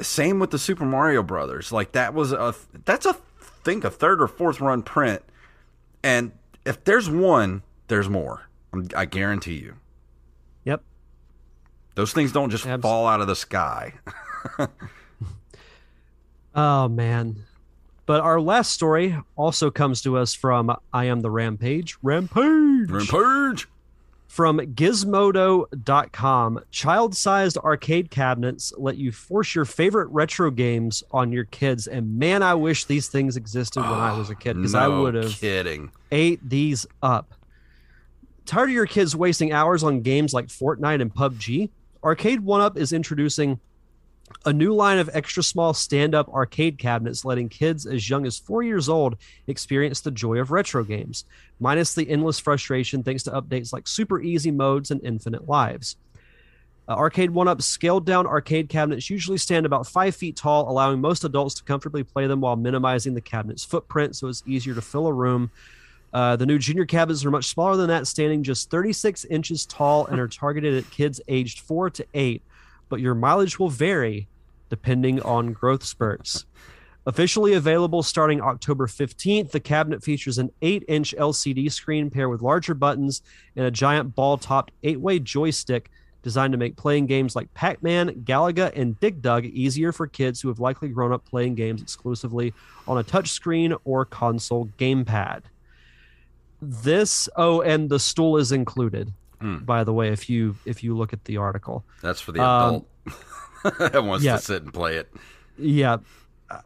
Same 0.00 0.38
with 0.38 0.50
the 0.50 0.58
Super 0.58 0.84
Mario 0.84 1.22
Brothers. 1.22 1.72
Like 1.72 1.92
that 1.92 2.14
was 2.14 2.32
a 2.32 2.54
that's 2.84 3.06
a 3.06 3.14
think 3.40 3.84
a 3.84 3.90
third 3.90 4.20
or 4.20 4.28
fourth 4.28 4.60
run 4.60 4.82
print, 4.82 5.22
and 6.02 6.32
if 6.64 6.82
there's 6.84 7.08
one, 7.08 7.62
there's 7.88 8.08
more. 8.08 8.48
I 8.96 9.04
guarantee 9.04 9.58
you. 9.58 9.74
Yep. 10.64 10.82
Those 11.94 12.12
things 12.12 12.32
don't 12.32 12.50
just 12.50 12.64
Absolutely. 12.64 12.82
fall 12.82 13.06
out 13.06 13.20
of 13.20 13.26
the 13.26 13.36
sky. 13.36 13.94
oh 16.54 16.88
man. 16.88 17.44
But 18.04 18.20
our 18.22 18.40
last 18.40 18.72
story 18.72 19.16
also 19.36 19.70
comes 19.70 20.02
to 20.02 20.16
us 20.16 20.34
from 20.34 20.74
I 20.92 21.04
Am 21.04 21.20
the 21.20 21.30
Rampage. 21.30 21.96
Rampage! 22.02 22.90
Rampage! 22.90 23.68
From 24.32 24.60
gizmodo.com. 24.60 26.60
Child 26.70 27.14
sized 27.14 27.58
arcade 27.58 28.10
cabinets 28.10 28.72
let 28.78 28.96
you 28.96 29.12
force 29.12 29.54
your 29.54 29.66
favorite 29.66 30.06
retro 30.06 30.50
games 30.50 31.04
on 31.10 31.32
your 31.32 31.44
kids. 31.44 31.86
And 31.86 32.18
man, 32.18 32.42
I 32.42 32.54
wish 32.54 32.86
these 32.86 33.08
things 33.08 33.36
existed 33.36 33.82
when 33.82 33.90
I 33.90 34.16
was 34.16 34.30
a 34.30 34.34
kid 34.34 34.54
because 34.54 34.72
no 34.72 34.78
I 34.78 34.88
would 34.88 35.14
have 35.16 35.32
kidding. 35.32 35.92
ate 36.10 36.40
these 36.48 36.86
up. 37.02 37.34
Tired 38.46 38.70
of 38.70 38.74
your 38.74 38.86
kids 38.86 39.14
wasting 39.14 39.52
hours 39.52 39.84
on 39.84 40.00
games 40.00 40.32
like 40.32 40.46
Fortnite 40.46 41.02
and 41.02 41.14
PUBG? 41.14 41.68
Arcade 42.02 42.40
One 42.40 42.62
Up 42.62 42.78
is 42.78 42.94
introducing 42.94 43.60
a 44.44 44.52
new 44.52 44.74
line 44.74 44.98
of 44.98 45.10
extra 45.12 45.42
small 45.42 45.74
stand 45.74 46.14
up 46.14 46.28
arcade 46.28 46.78
cabinets 46.78 47.24
letting 47.24 47.48
kids 47.48 47.86
as 47.86 48.08
young 48.08 48.26
as 48.26 48.38
four 48.38 48.62
years 48.62 48.88
old 48.88 49.16
experience 49.46 50.00
the 50.00 50.10
joy 50.10 50.38
of 50.38 50.50
retro 50.50 50.84
games, 50.84 51.24
minus 51.60 51.94
the 51.94 52.08
endless 52.08 52.38
frustration 52.38 53.02
thanks 53.02 53.22
to 53.22 53.30
updates 53.30 53.72
like 53.72 53.86
super 53.86 54.20
easy 54.20 54.50
modes 54.50 54.90
and 54.90 55.02
infinite 55.04 55.48
lives. 55.48 55.96
Uh, 56.88 56.94
arcade 56.94 57.30
One 57.30 57.46
Up 57.46 57.62
scaled 57.62 58.04
down 58.04 58.26
arcade 58.26 58.68
cabinets 58.68 59.08
usually 59.08 59.38
stand 59.38 59.64
about 59.64 59.86
five 59.86 60.16
feet 60.16 60.36
tall, 60.36 60.68
allowing 60.68 61.00
most 61.00 61.22
adults 61.22 61.54
to 61.54 61.62
comfortably 61.62 62.02
play 62.02 62.26
them 62.26 62.40
while 62.40 62.56
minimizing 62.56 63.14
the 63.14 63.20
cabinet's 63.20 63.64
footprint 63.64 64.16
so 64.16 64.26
it's 64.26 64.42
easier 64.46 64.74
to 64.74 64.82
fill 64.82 65.06
a 65.06 65.12
room. 65.12 65.50
Uh, 66.12 66.36
the 66.36 66.44
new 66.44 66.58
junior 66.58 66.84
cabinets 66.84 67.24
are 67.24 67.30
much 67.30 67.46
smaller 67.46 67.76
than 67.76 67.88
that, 67.88 68.06
standing 68.06 68.42
just 68.42 68.68
36 68.70 69.24
inches 69.26 69.64
tall 69.64 70.06
and 70.06 70.20
are 70.20 70.28
targeted 70.28 70.74
at 70.74 70.90
kids 70.90 71.20
aged 71.28 71.60
four 71.60 71.88
to 71.88 72.04
eight 72.14 72.42
but 72.92 73.00
your 73.00 73.14
mileage 73.14 73.58
will 73.58 73.70
vary 73.70 74.28
depending 74.68 75.18
on 75.22 75.54
growth 75.54 75.82
spurts. 75.82 76.44
Officially 77.06 77.54
available 77.54 78.02
starting 78.02 78.42
October 78.42 78.86
15th, 78.86 79.50
the 79.50 79.60
cabinet 79.60 80.04
features 80.04 80.36
an 80.36 80.50
8 80.60 80.84
inch 80.88 81.14
LCD 81.18 81.72
screen 81.72 82.10
paired 82.10 82.28
with 82.28 82.42
larger 82.42 82.74
buttons 82.74 83.22
and 83.56 83.64
a 83.64 83.70
giant 83.70 84.14
ball 84.14 84.36
topped 84.36 84.72
8 84.82 85.00
way 85.00 85.18
joystick 85.18 85.90
designed 86.22 86.52
to 86.52 86.58
make 86.58 86.76
playing 86.76 87.06
games 87.06 87.34
like 87.34 87.54
Pac 87.54 87.82
Man, 87.82 88.10
Galaga, 88.26 88.70
and 88.76 89.00
Dig 89.00 89.22
Dug 89.22 89.46
easier 89.46 89.90
for 89.90 90.06
kids 90.06 90.42
who 90.42 90.48
have 90.48 90.60
likely 90.60 90.90
grown 90.90 91.14
up 91.14 91.24
playing 91.24 91.54
games 91.54 91.80
exclusively 91.80 92.52
on 92.86 92.98
a 92.98 93.04
touchscreen 93.04 93.74
or 93.84 94.04
console 94.04 94.68
gamepad. 94.78 95.44
This, 96.60 97.26
oh, 97.36 97.62
and 97.62 97.88
the 97.88 97.98
stool 97.98 98.36
is 98.36 98.52
included. 98.52 99.14
Mm. 99.42 99.66
By 99.66 99.84
the 99.84 99.92
way, 99.92 100.08
if 100.08 100.30
you 100.30 100.56
if 100.64 100.82
you 100.84 100.96
look 100.96 101.12
at 101.12 101.24
the 101.24 101.36
article, 101.38 101.84
that's 102.00 102.20
for 102.20 102.32
the 102.32 102.40
adult 102.40 102.86
um, 103.06 103.14
that 103.78 104.04
wants 104.04 104.24
yeah, 104.24 104.36
to 104.36 104.42
sit 104.42 104.62
and 104.62 104.72
play 104.72 104.96
it. 104.96 105.12
Yeah, 105.58 105.98
uh, 106.50 106.60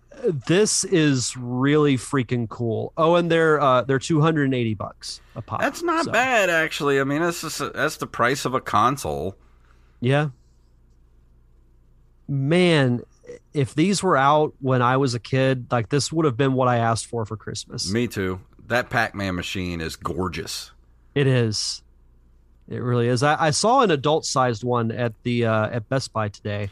this 0.46 0.84
is 0.84 1.36
really 1.36 1.96
freaking 1.96 2.48
cool. 2.48 2.92
Oh, 2.96 3.14
and 3.14 3.30
they're 3.30 3.60
uh, 3.60 3.82
they're 3.82 3.98
two 3.98 4.20
hundred 4.20 4.44
and 4.44 4.54
eighty 4.54 4.74
bucks 4.74 5.20
a 5.34 5.42
pop. 5.42 5.60
That's 5.60 5.82
not 5.82 6.06
so. 6.06 6.12
bad, 6.12 6.50
actually. 6.50 7.00
I 7.00 7.04
mean, 7.04 7.22
that's 7.22 7.40
just 7.40 7.60
a, 7.60 7.70
that's 7.70 7.96
the 7.96 8.06
price 8.06 8.44
of 8.44 8.54
a 8.54 8.60
console. 8.60 9.36
Yeah. 10.00 10.30
Man, 12.28 13.02
if 13.52 13.74
these 13.74 14.02
were 14.02 14.16
out 14.16 14.54
when 14.60 14.82
I 14.82 14.96
was 14.96 15.14
a 15.14 15.20
kid, 15.20 15.66
like 15.70 15.88
this 15.88 16.12
would 16.12 16.24
have 16.24 16.36
been 16.36 16.54
what 16.54 16.68
I 16.68 16.78
asked 16.78 17.06
for 17.06 17.24
for 17.24 17.36
Christmas. 17.36 17.90
Me 17.90 18.06
too. 18.06 18.40
That 18.66 18.90
Pac-Man 18.90 19.36
machine 19.36 19.80
is 19.80 19.94
gorgeous. 19.94 20.72
It 21.14 21.26
is. 21.26 21.82
It 22.68 22.82
really 22.82 23.08
is. 23.08 23.22
I, 23.22 23.46
I 23.46 23.50
saw 23.50 23.82
an 23.82 23.90
adult-sized 23.90 24.64
one 24.64 24.90
at 24.90 25.12
the 25.22 25.46
uh, 25.46 25.68
at 25.68 25.88
Best 25.88 26.12
Buy 26.12 26.28
today 26.28 26.70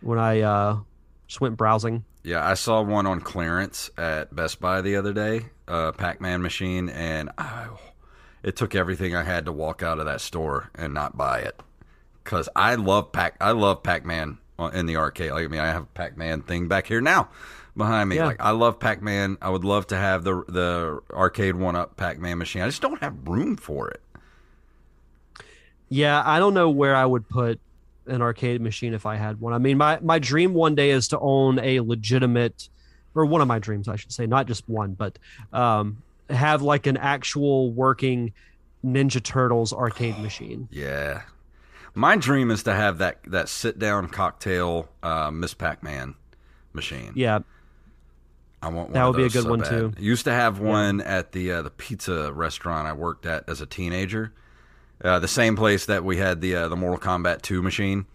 when 0.00 0.18
I 0.18 0.40
uh, 0.42 0.78
just 1.26 1.40
went 1.40 1.56
browsing. 1.56 2.04
Yeah, 2.22 2.46
I 2.46 2.54
saw 2.54 2.80
one 2.82 3.06
on 3.06 3.20
clearance 3.20 3.90
at 3.98 4.34
Best 4.34 4.60
Buy 4.60 4.80
the 4.80 4.96
other 4.96 5.12
day, 5.12 5.46
a 5.68 5.92
Pac-Man 5.92 6.40
machine, 6.40 6.88
and 6.88 7.30
it 8.42 8.56
took 8.56 8.74
everything 8.74 9.14
I 9.14 9.22
had 9.24 9.44
to 9.46 9.52
walk 9.52 9.82
out 9.82 9.98
of 9.98 10.06
that 10.06 10.20
store 10.20 10.70
and 10.74 10.94
not 10.94 11.16
buy 11.16 11.40
it. 11.40 11.60
because 12.22 12.48
I 12.56 12.76
love 12.76 13.12
Pac. 13.12 13.36
I 13.40 13.50
love 13.52 13.82
Pac 13.82 14.04
Man 14.06 14.38
in 14.72 14.86
the 14.86 14.96
arcade. 14.96 15.32
Like 15.32 15.44
I 15.44 15.48
mean, 15.48 15.60
I 15.60 15.66
have 15.66 15.82
a 15.82 15.86
Pac 15.86 16.16
Man 16.16 16.42
thing 16.42 16.68
back 16.68 16.86
here 16.86 17.00
now 17.00 17.28
behind 17.76 18.08
me. 18.08 18.16
Yeah. 18.16 18.26
Like 18.26 18.40
I 18.40 18.52
love 18.52 18.78
Pac 18.78 19.02
Man. 19.02 19.36
I 19.42 19.50
would 19.50 19.64
love 19.64 19.86
to 19.88 19.96
have 19.96 20.24
the 20.24 20.44
the 20.48 21.00
arcade 21.12 21.56
one 21.56 21.76
up 21.76 21.96
Pac 21.96 22.18
Man 22.18 22.38
machine. 22.38 22.62
I 22.62 22.66
just 22.66 22.80
don't 22.82 23.00
have 23.02 23.14
room 23.26 23.56
for 23.56 23.88
it. 23.90 24.00
Yeah, 25.94 26.24
I 26.26 26.40
don't 26.40 26.54
know 26.54 26.70
where 26.70 26.96
I 26.96 27.06
would 27.06 27.28
put 27.28 27.60
an 28.06 28.20
arcade 28.20 28.60
machine 28.60 28.94
if 28.94 29.06
I 29.06 29.14
had 29.14 29.40
one. 29.40 29.52
I 29.52 29.58
mean, 29.58 29.78
my 29.78 30.00
my 30.00 30.18
dream 30.18 30.52
one 30.52 30.74
day 30.74 30.90
is 30.90 31.06
to 31.08 31.18
own 31.20 31.60
a 31.60 31.78
legitimate, 31.78 32.68
or 33.14 33.24
one 33.26 33.40
of 33.40 33.46
my 33.46 33.60
dreams, 33.60 33.86
I 33.86 33.94
should 33.94 34.10
say, 34.10 34.26
not 34.26 34.46
just 34.46 34.68
one, 34.68 34.94
but 34.94 35.20
um, 35.52 36.02
have 36.28 36.62
like 36.62 36.88
an 36.88 36.96
actual 36.96 37.70
working 37.70 38.32
Ninja 38.84 39.22
Turtles 39.22 39.72
arcade 39.72 40.18
machine. 40.22 40.68
Yeah. 40.72 41.22
My 41.94 42.16
dream 42.16 42.50
is 42.50 42.64
to 42.64 42.74
have 42.74 42.98
that 42.98 43.20
that 43.28 43.48
sit 43.48 43.78
down 43.78 44.08
cocktail 44.08 44.88
uh, 45.04 45.30
Miss 45.30 45.54
Pac 45.54 45.84
Man 45.84 46.16
machine. 46.72 47.12
Yeah, 47.14 47.38
I 48.60 48.66
want 48.66 48.88
one 48.88 48.92
That 48.94 49.04
would 49.04 49.16
be 49.16 49.26
a 49.26 49.28
good 49.28 49.44
so 49.44 49.50
one, 49.50 49.60
bad. 49.60 49.70
too. 49.70 49.92
Used 49.96 50.24
to 50.24 50.32
have 50.32 50.58
one 50.58 51.02
at 51.02 51.30
the 51.30 51.52
uh, 51.52 51.62
the 51.62 51.70
pizza 51.70 52.32
restaurant 52.32 52.88
I 52.88 52.94
worked 52.94 53.26
at 53.26 53.48
as 53.48 53.60
a 53.60 53.66
teenager. 53.66 54.32
Uh, 55.02 55.18
the 55.18 55.28
same 55.28 55.56
place 55.56 55.86
that 55.86 56.04
we 56.04 56.16
had 56.16 56.40
the 56.40 56.54
uh, 56.54 56.68
the 56.68 56.76
Mortal 56.76 56.98
Kombat 56.98 57.42
2 57.42 57.62
machine. 57.62 58.06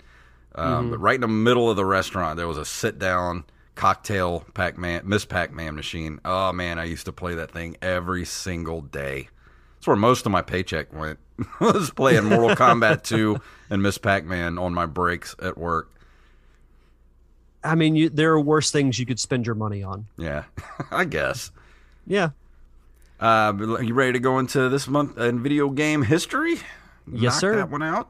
Um, 0.56 0.66
Mm-hmm. 0.66 0.92
But 0.92 0.98
right 1.00 1.16
in 1.16 1.22
the 1.22 1.28
middle 1.28 1.70
of 1.70 1.76
the 1.76 1.86
restaurant, 1.86 2.38
there 2.38 2.48
was 2.48 2.58
a 2.58 2.66
sit 2.66 2.98
down 3.00 3.44
cocktail 3.76 4.46
Pac 4.54 4.78
Man 4.78 5.02
Miss 5.06 5.24
Pac 5.26 5.54
Man 5.54 5.76
machine. 5.76 6.20
Oh 6.26 6.52
man, 6.52 6.80
I 6.80 6.86
used 6.86 7.06
to 7.06 7.12
play 7.12 7.36
that 7.36 7.52
thing 7.52 7.78
every 7.82 8.26
single 8.26 8.82
day. 8.82 9.30
That's 9.76 9.88
where 9.88 9.96
most 9.96 10.26
of 10.26 10.32
my 10.32 10.42
paycheck 10.42 10.92
went. 10.92 11.20
was 11.62 11.90
playing 11.92 12.26
Mortal 12.26 12.50
Kombat 12.58 13.04
2 13.04 13.38
and 13.70 13.82
Miss 13.82 13.98
Pac 13.98 14.26
Man 14.26 14.58
on 14.58 14.74
my 14.74 14.86
breaks 14.86 15.36
at 15.42 15.58
work. 15.58 15.90
I 17.64 17.76
mean, 17.76 17.96
you, 17.96 18.10
there 18.10 18.32
are 18.34 18.40
worse 18.40 18.72
things 18.72 19.00
you 19.00 19.06
could 19.06 19.20
spend 19.20 19.46
your 19.46 19.56
money 19.56 19.84
on. 19.84 20.08
Yeah, 20.18 20.44
I 20.92 21.06
guess. 21.06 21.52
Yeah, 22.08 22.30
Uh, 23.20 23.54
you 23.82 23.94
ready 23.94 24.14
to 24.14 24.20
go 24.20 24.40
into 24.40 24.70
this 24.70 24.88
month 24.88 25.18
in 25.18 25.44
video 25.44 25.70
game 25.70 26.04
history? 26.04 26.56
Yes, 27.12 27.34
Knock 27.34 27.40
sir. 27.42 27.56
That 27.58 27.70
one 27.70 27.84
out. 27.84 28.10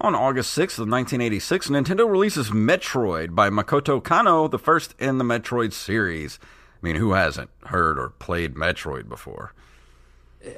On 0.00 0.14
August 0.14 0.56
6th 0.56 0.78
of 0.78 0.88
1986, 0.88 1.68
Nintendo 1.68 2.10
releases 2.10 2.50
Metroid 2.50 3.34
by 3.34 3.50
Makoto 3.50 4.02
Kano, 4.02 4.48
the 4.48 4.58
first 4.58 4.94
in 4.98 5.18
the 5.18 5.24
Metroid 5.24 5.72
series. 5.74 6.38
I 6.42 6.86
mean, 6.86 6.96
who 6.96 7.12
hasn't 7.12 7.50
heard 7.66 7.98
or 7.98 8.10
played 8.10 8.54
Metroid 8.54 9.08
before? 9.08 9.52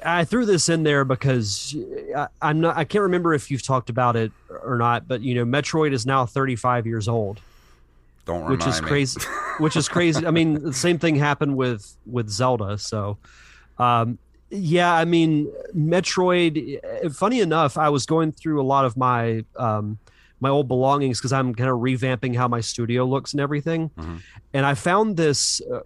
I 0.05 0.25
threw 0.25 0.45
this 0.45 0.69
in 0.69 0.83
there 0.83 1.03
because 1.05 1.75
I, 2.15 2.27
I'm 2.41 2.61
not. 2.61 2.77
I 2.77 2.83
can't 2.83 3.03
remember 3.03 3.33
if 3.33 3.49
you've 3.51 3.63
talked 3.63 3.89
about 3.89 4.15
it 4.15 4.31
or 4.63 4.77
not, 4.77 5.07
but 5.07 5.21
you 5.21 5.35
know, 5.35 5.45
Metroid 5.45 5.93
is 5.93 6.05
now 6.05 6.25
35 6.25 6.85
years 6.87 7.07
old. 7.07 7.39
Don't 8.25 8.43
remind 8.43 8.59
which 8.59 8.67
is 8.67 8.81
me. 8.81 8.87
crazy 8.87 9.19
which 9.59 9.75
is 9.75 9.89
crazy 9.89 10.27
i 10.27 10.31
mean 10.31 10.53
the 10.63 10.71
same 10.73 10.99
thing 10.99 11.15
happened 11.15 11.57
with 11.57 11.97
with 12.05 12.29
zelda 12.29 12.77
so 12.77 13.17
um 13.79 14.19
yeah 14.51 14.93
i 14.93 15.05
mean 15.05 15.51
metroid 15.75 16.79
eh, 16.83 17.09
funny 17.09 17.39
enough 17.39 17.79
i 17.79 17.89
was 17.89 18.05
going 18.05 18.31
through 18.31 18.61
a 18.61 18.63
lot 18.63 18.85
of 18.85 18.95
my 18.95 19.43
um 19.55 19.97
my 20.39 20.49
old 20.49 20.67
belongings 20.67 21.17
because 21.19 21.33
i'm 21.33 21.53
kind 21.55 21.69
of 21.71 21.77
revamping 21.79 22.35
how 22.35 22.47
my 22.47 22.61
studio 22.61 23.05
looks 23.05 23.33
and 23.33 23.41
everything 23.41 23.89
Mhm. 23.97 24.21
and 24.53 24.65
i 24.67 24.75
found 24.75 25.17
this 25.17 25.59
uh, 25.73 25.79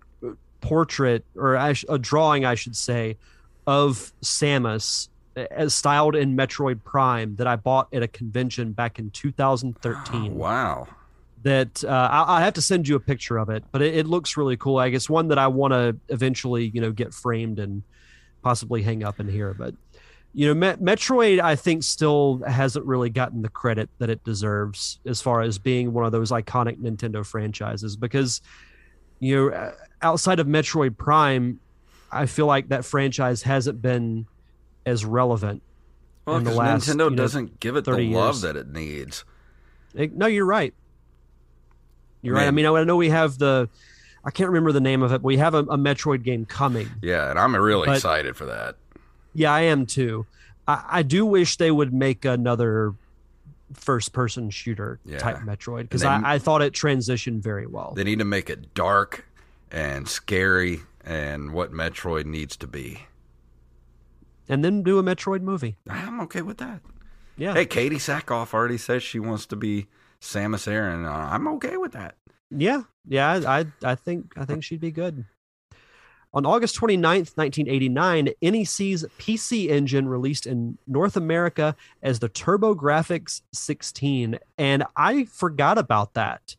portrait 0.60 1.24
or 1.38 1.56
a 1.56 1.98
drawing 1.98 2.44
i 2.44 2.54
should 2.56 2.76
say 2.76 3.16
of 3.68 4.12
samus 4.22 5.10
eh, 5.36 5.46
as 5.52 5.74
styled 5.74 6.16
in 6.16 6.36
metroid 6.36 6.84
prime 6.84 7.36
that 7.36 7.48
i 7.48 7.56
bought 7.56 7.88
at 7.94 8.04
a 8.04 8.08
convention 8.08 8.72
back 8.72 9.00
in 9.00 9.10
2013 9.12 10.36
Wow. 10.38 10.88
that 11.44 11.84
uh, 11.84 11.88
I, 12.12 12.38
I 12.38 12.42
have 12.42 12.54
to 12.54 12.62
send 12.62 12.88
you 12.88 12.96
a 12.96 13.00
picture 13.00 13.38
of 13.38 13.50
it, 13.50 13.64
but 13.72 13.82
it, 13.82 13.96
it 13.96 14.08
looks 14.08 14.36
really 14.36 14.58
cool. 14.58 14.78
I 14.78 14.90
guess 14.90 15.08
one 15.10 15.28
that 15.28 15.38
I 15.38 15.46
want 15.48 15.74
to 15.74 15.96
eventually, 16.10 16.72
you 16.74 16.82
know, 16.82 16.92
get 16.92 17.14
framed 17.14 17.60
and 17.60 17.84
possibly 18.42 18.82
hang 18.82 19.04
up 19.04 19.20
in 19.20 19.28
here. 19.28 19.54
But 19.54 19.76
you 20.34 20.48
know, 20.48 20.56
Met- 20.56 20.82
Metroid, 20.82 21.40
I 21.40 21.56
think, 21.56 21.84
still 21.84 22.42
hasn't 22.48 22.84
really 22.86 23.10
gotten 23.12 23.44
the 23.44 23.50
credit 23.50 23.90
that 24.00 24.10
it 24.10 24.24
deserves 24.24 25.00
as 25.06 25.22
far 25.22 25.42
as 25.42 25.60
being 25.60 25.94
one 25.94 26.04
of 26.04 26.12
those 26.12 26.32
iconic 26.32 26.78
Nintendo 26.80 27.24
franchises. 27.26 27.96
Because 27.96 28.42
you 29.20 29.36
know, 29.36 29.56
uh, 29.56 29.72
outside 30.02 30.40
of 30.40 30.48
Metroid 30.48 30.98
Prime, 30.98 31.60
I 32.12 32.26
feel 32.26 32.46
like 32.46 32.70
that 32.70 32.86
franchise 32.86 33.42
hasn't 33.44 33.82
been 33.82 34.28
as 34.86 35.04
relevant. 35.06 35.62
Well, 36.26 36.38
in 36.38 36.44
the 36.44 36.50
because 36.52 36.58
last, 36.58 36.88
Nintendo 36.90 37.04
you 37.06 37.10
know, 37.12 37.16
doesn't 37.16 37.60
give 37.60 37.76
it 37.76 37.86
the 37.86 37.92
30 37.92 38.14
love 38.14 38.36
years. 38.36 38.42
that 38.42 38.56
it 38.56 38.68
needs. 38.70 39.26
Eh, 39.98 40.08
No, 40.14 40.26
you're 40.28 40.46
right. 40.46 40.74
You're 42.22 42.36
right. 42.36 42.48
I 42.48 42.52
mean, 42.52 42.66
I 42.66 42.84
know 42.84 42.96
we 42.96 43.10
have 43.10 43.38
the, 43.38 43.70
I 44.24 44.32
can't 44.32 44.50
remember 44.50 44.72
the 44.72 44.80
name 44.82 45.04
of 45.04 45.12
it. 45.12 45.20
But 45.22 45.26
we 45.26 45.38
have 45.38 45.54
a, 45.54 45.60
a 45.60 45.78
Metroid 45.78 46.24
game 46.24 46.46
coming. 46.46 46.90
Yeah, 47.02 47.30
and 47.30 47.38
I'm 47.38 47.56
really 47.56 47.86
But- 47.86 47.98
excited 47.98 48.36
for 48.36 48.46
that. 48.46 48.76
Yeah, 49.34 49.54
I 49.54 49.62
am 49.62 49.86
too. 49.86 50.26
I, 50.68 50.84
I 50.90 51.04
do 51.04 51.26
wish 51.26 51.58
they 51.58 51.70
would 51.70 51.94
make 51.94 52.26
another 52.26 52.94
first-person 53.74 54.50
shooter 54.50 55.00
Yeah. 55.06 55.18
type 55.20 55.38
Metroid 55.40 55.84
because 55.84 56.04
I, 56.04 56.22
I 56.36 56.40
thought 56.40 56.62
it 56.62 56.74
transitioned 56.74 57.42
very 57.42 57.68
well. 57.68 57.94
They 57.96 58.04
need 58.06 58.20
to 58.20 58.26
make 58.26 58.50
it 58.50 58.74
dark 58.74 59.26
and 59.72 60.08
scary 60.08 60.82
and 61.06 61.54
what 61.54 61.72
Metroid 61.72 62.26
needs 62.26 62.58
to 62.58 62.68
be. 62.68 63.08
and 64.50 64.64
then 64.64 64.84
do 64.84 65.00
a 65.00 65.04
Metroid 65.04 65.42
movie. 65.42 65.78
I'm 65.90 66.20
okay 66.22 66.42
with 66.42 66.58
that. 66.58 66.82
Yeah. 67.38 67.54
Hey, 67.54 67.66
Katee 67.66 67.96
Sackhoff 67.96 68.54
already 68.54 68.78
says 68.78 69.04
she 69.04 69.20
wants 69.20 69.46
to 69.48 69.56
be 69.56 69.88
Samus 70.22 70.68
Aran. 70.68 71.06
Uh, 71.06 71.30
I'm 71.32 71.48
okay 71.56 71.78
with 71.78 71.92
that. 71.94 72.16
Yeah, 72.52 72.84
yeah, 73.08 73.32
I, 73.32 73.60
I, 73.60 73.66
I 73.84 73.96
think, 73.96 74.34
I 74.38 74.46
think 74.46 74.64
she'd 74.64 74.80
be 74.80 74.92
good. 74.92 75.26
On 76.34 76.46
August 76.46 76.78
29th, 76.80 77.36
1989, 77.38 78.30
NEC's 78.42 79.06
PC 79.18 79.70
engine 79.70 80.08
released 80.08 80.46
in 80.46 80.78
North 80.86 81.16
America 81.18 81.76
as 82.04 82.20
the 82.20 82.30
TurboGrafx 82.30 83.42
16, 83.54 84.38
and 84.58 84.84
I 84.98 85.26
forgot 85.26 85.78
about 85.78 86.14
that 86.16 86.56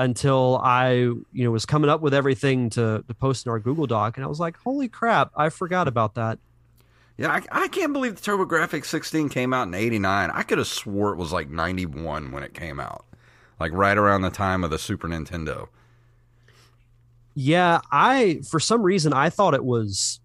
until 0.00 0.58
I, 0.64 0.92
you 0.92 1.24
know, 1.32 1.50
was 1.50 1.66
coming 1.66 1.90
up 1.90 2.00
with 2.00 2.14
everything 2.14 2.70
to, 2.70 3.04
to 3.06 3.14
post 3.14 3.44
in 3.44 3.52
our 3.52 3.60
Google 3.60 3.86
Doc, 3.86 4.16
and 4.16 4.24
I 4.24 4.28
was 4.28 4.40
like, 4.40 4.56
"Holy 4.56 4.88
crap, 4.88 5.30
I 5.36 5.50
forgot 5.50 5.86
about 5.86 6.14
that." 6.14 6.38
Yeah, 7.18 7.30
I, 7.30 7.42
I 7.64 7.68
can't 7.68 7.92
believe 7.92 8.16
the 8.16 8.22
TurboGrafx 8.22 8.86
16 8.86 9.28
came 9.28 9.52
out 9.52 9.68
in 9.68 9.74
89. 9.74 10.30
I 10.30 10.42
could 10.42 10.56
have 10.56 10.66
swore 10.66 11.12
it 11.12 11.16
was 11.16 11.32
like 11.32 11.50
91 11.50 12.32
when 12.32 12.42
it 12.42 12.54
came 12.54 12.80
out. 12.80 13.04
Like 13.60 13.72
right 13.74 13.98
around 13.98 14.22
the 14.22 14.30
time 14.30 14.64
of 14.64 14.70
the 14.70 14.78
Super 14.78 15.06
Nintendo. 15.06 15.68
Yeah, 17.34 17.80
I 17.92 18.40
for 18.48 18.58
some 18.58 18.82
reason 18.82 19.12
I 19.12 19.28
thought 19.28 19.52
it 19.52 19.64
was 19.64 20.20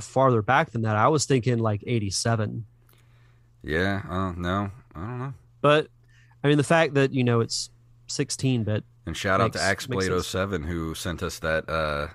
farther 0.00 0.42
back 0.42 0.72
than 0.72 0.82
that. 0.82 0.96
I 0.96 1.06
was 1.06 1.24
thinking 1.24 1.58
like 1.58 1.84
87. 1.86 2.66
Yeah, 3.62 4.02
uh, 4.10 4.32
no, 4.32 4.72
I 4.96 5.00
don't 5.00 5.18
know. 5.20 5.34
But 5.60 5.86
I 6.42 6.48
mean, 6.48 6.56
the 6.56 6.64
fact 6.64 6.94
that 6.94 7.12
you 7.12 7.22
know 7.22 7.38
it's 7.38 7.70
16 8.08 8.64
bit. 8.64 8.84
And 9.06 9.16
shout 9.16 9.40
out 9.40 9.52
to 9.54 9.58
Makes- 9.58 9.88
makes 9.88 10.06
sense. 10.06 10.26
Axblade07 10.34 10.66
who 10.66 10.94
sent 10.94 11.22
us 11.22 11.38
that 11.38 11.68
uh, 11.68 12.08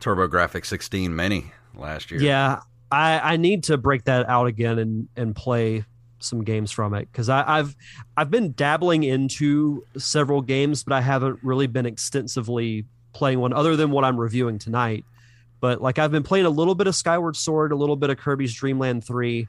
TurboGrafx 0.00 0.66
16 0.66 1.14
Mini 1.14 1.52
last 1.74 2.10
year. 2.10 2.20
Yeah, 2.20 2.60
I 2.90 3.34
I 3.34 3.36
need 3.36 3.64
to 3.64 3.78
break 3.78 4.04
that 4.04 4.28
out 4.28 4.46
again 4.46 4.78
and 4.78 5.08
and 5.16 5.34
play 5.34 5.84
some 6.18 6.42
games 6.42 6.70
from 6.72 6.94
it 6.94 7.08
because 7.10 7.28
I've 7.28 7.74
I've 8.16 8.30
been 8.30 8.52
dabbling 8.52 9.02
into 9.04 9.84
several 9.96 10.42
games, 10.42 10.82
but 10.82 10.92
I 10.94 11.00
haven't 11.00 11.38
really 11.42 11.66
been 11.66 11.86
extensively 11.86 12.84
playing 13.12 13.38
one 13.40 13.52
other 13.52 13.76
than 13.76 13.90
what 13.90 14.04
I'm 14.04 14.18
reviewing 14.18 14.58
tonight. 14.58 15.04
But 15.60 15.80
like 15.80 15.98
I've 15.98 16.10
been 16.10 16.22
playing 16.22 16.46
a 16.46 16.50
little 16.50 16.74
bit 16.74 16.86
of 16.86 16.94
Skyward 16.94 17.36
Sword, 17.36 17.72
a 17.72 17.76
little 17.76 17.96
bit 17.96 18.10
of 18.10 18.18
Kirby's 18.18 18.54
Dream 18.54 18.78
Land 18.78 19.04
3. 19.04 19.48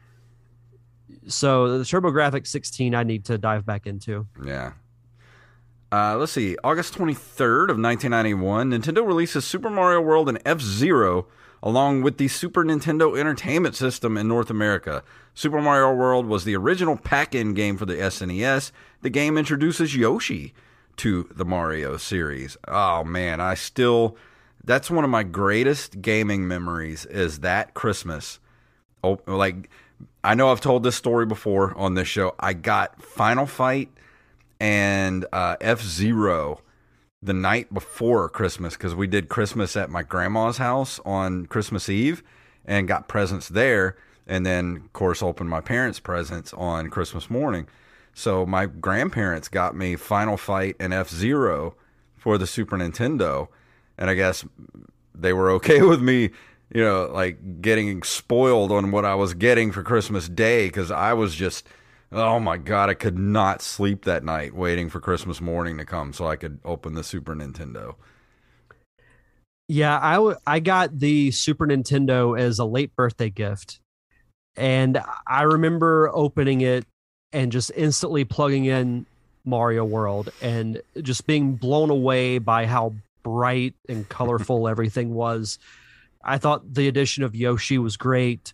So 1.28 1.78
the 1.80 1.84
TurboGrafx 1.84 2.48
16 2.48 2.94
I 2.96 3.04
need 3.04 3.26
to 3.26 3.38
dive 3.38 3.66
back 3.66 3.86
into. 3.88 4.28
Yeah. 4.44 4.74
Uh, 5.96 6.18
let's 6.18 6.34
see. 6.34 6.58
August 6.62 6.94
23rd 6.96 7.70
of 7.70 7.80
1991, 7.80 8.72
Nintendo 8.72 9.08
releases 9.08 9.46
Super 9.46 9.70
Mario 9.70 10.02
World 10.02 10.28
and 10.28 10.42
F-Zero 10.46 11.26
along 11.64 12.02
with 12.02 12.18
the 12.18 12.28
Super 12.28 12.66
Nintendo 12.66 13.18
Entertainment 13.18 13.78
System 13.78 14.18
in 14.18 14.28
North 14.28 14.50
America. 14.50 15.06
Super 15.34 15.62
Mario 15.62 15.94
World 15.94 16.26
was 16.26 16.44
the 16.44 16.54
original 16.54 16.98
pack-in 16.98 17.54
game 17.54 17.78
for 17.78 17.86
the 17.86 17.94
SNES. 17.94 18.74
The 19.04 19.10
game 19.10 19.38
introduces 19.38 19.96
Yoshi 19.96 20.54
to 20.98 21.30
the 21.34 21.46
Mario 21.46 21.96
series. 21.96 22.58
Oh 22.68 23.06
man, 23.06 23.40
I 23.40 23.54
still 23.54 24.18
that's 24.66 24.92
one 24.92 25.06
of 25.06 25.10
my 25.10 25.24
greatest 25.24 26.02
gaming 26.02 26.46
memories 26.46 27.06
is 27.06 27.40
that 27.40 27.74
Christmas. 27.74 28.40
Oh, 29.02 29.22
like 29.28 29.70
I 30.26 30.36
know 30.36 30.52
I've 30.52 30.60
told 30.60 30.84
this 30.84 30.98
story 30.98 31.26
before 31.26 31.74
on 31.78 31.94
this 31.94 32.10
show. 32.10 32.36
I 32.38 32.52
got 32.52 33.02
Final 33.02 33.46
Fight 33.46 33.90
and 34.60 35.26
uh, 35.32 35.56
F 35.62 35.82
Zero 35.82 36.62
the 37.22 37.34
night 37.34 37.74
before 37.74 38.30
Christmas 38.30 38.76
because 38.76 38.94
we 38.94 39.08
did 39.08 39.30
Christmas 39.30 39.76
at 39.76 39.90
my 39.90 40.04
grandma's 40.04 40.58
house 40.58 41.00
on 41.06 41.48
Christmas 41.48 41.90
Eve 41.90 42.24
and 42.66 42.88
got 42.88 43.08
presents 43.08 43.50
there. 43.50 43.98
And 44.28 44.46
then, 44.46 44.78
of 44.78 44.94
course, 44.94 45.22
opened 45.22 45.50
my 45.50 45.62
parents' 45.62 46.00
presents 46.00 46.54
on 46.54 46.90
Christmas 46.90 47.30
morning. 47.30 47.68
So 48.14 48.46
my 48.46 48.66
grandparents 48.66 49.50
got 49.50 49.76
me 49.76 49.96
Final 49.96 50.38
Fight 50.38 50.76
and 50.80 50.94
F 50.94 51.10
Zero 51.10 51.76
for 52.16 52.38
the 52.38 52.48
Super 52.48 52.78
Nintendo. 52.78 53.50
And 53.98 54.10
I 54.10 54.14
guess 54.14 54.46
they 55.14 55.34
were 55.34 55.52
okay 55.52 55.82
with 55.84 56.02
me, 56.02 56.32
you 56.74 56.84
know, 56.84 57.10
like 57.14 57.62
getting 57.62 58.04
spoiled 58.04 58.72
on 58.72 58.92
what 58.92 59.06
I 59.06 59.16
was 59.16 59.34
getting 59.34 59.72
for 59.72 59.84
Christmas 59.84 60.30
Day 60.30 60.68
because 60.68 60.92
I 60.92 61.14
was 61.14 61.36
just 61.36 61.68
Oh 62.12 62.40
my 62.40 62.58
god, 62.58 62.90
I 62.90 62.94
could 62.94 63.18
not 63.18 63.62
sleep 63.62 64.06
that 64.06 64.24
night 64.24 64.54
waiting 64.56 64.90
for 64.90 65.00
Christmas 65.00 65.42
morning 65.42 65.78
to 65.78 65.86
come 65.86 66.14
so 66.14 66.28
I 66.28 66.36
could 66.36 66.60
open 66.64 66.94
the 66.94 67.04
Super 67.04 67.36
Nintendo. 67.36 67.96
Yeah, 69.68 70.00
I, 70.02 70.14
w- 70.16 70.38
I 70.46 70.60
got 70.60 71.00
the 71.00 71.32
Super 71.32 71.66
Nintendo 71.66 72.40
as 72.40 72.60
a 72.60 72.66
late 72.66 72.96
birthday 72.96 73.30
gift. 73.30 73.80
And 74.56 75.00
I 75.28 75.42
remember 75.42 76.10
opening 76.14 76.62
it 76.62 76.86
and 77.34 77.52
just 77.52 77.72
instantly 77.76 78.24
plugging 78.24 78.66
in 78.66 79.06
Mario 79.44 79.84
World 79.84 80.32
and 80.42 80.82
just 81.02 81.28
being 81.28 81.56
blown 81.56 81.90
away 81.90 82.38
by 82.38 82.66
how 82.66 82.94
bright 83.24 83.74
and 83.90 84.08
colorful 84.08 84.68
everything 84.70 85.14
was. 85.14 85.60
I 86.24 86.38
thought 86.38 86.74
the 86.74 86.88
addition 86.88 87.24
of 87.24 87.36
Yoshi 87.36 87.78
was 87.78 87.98
great 87.98 88.54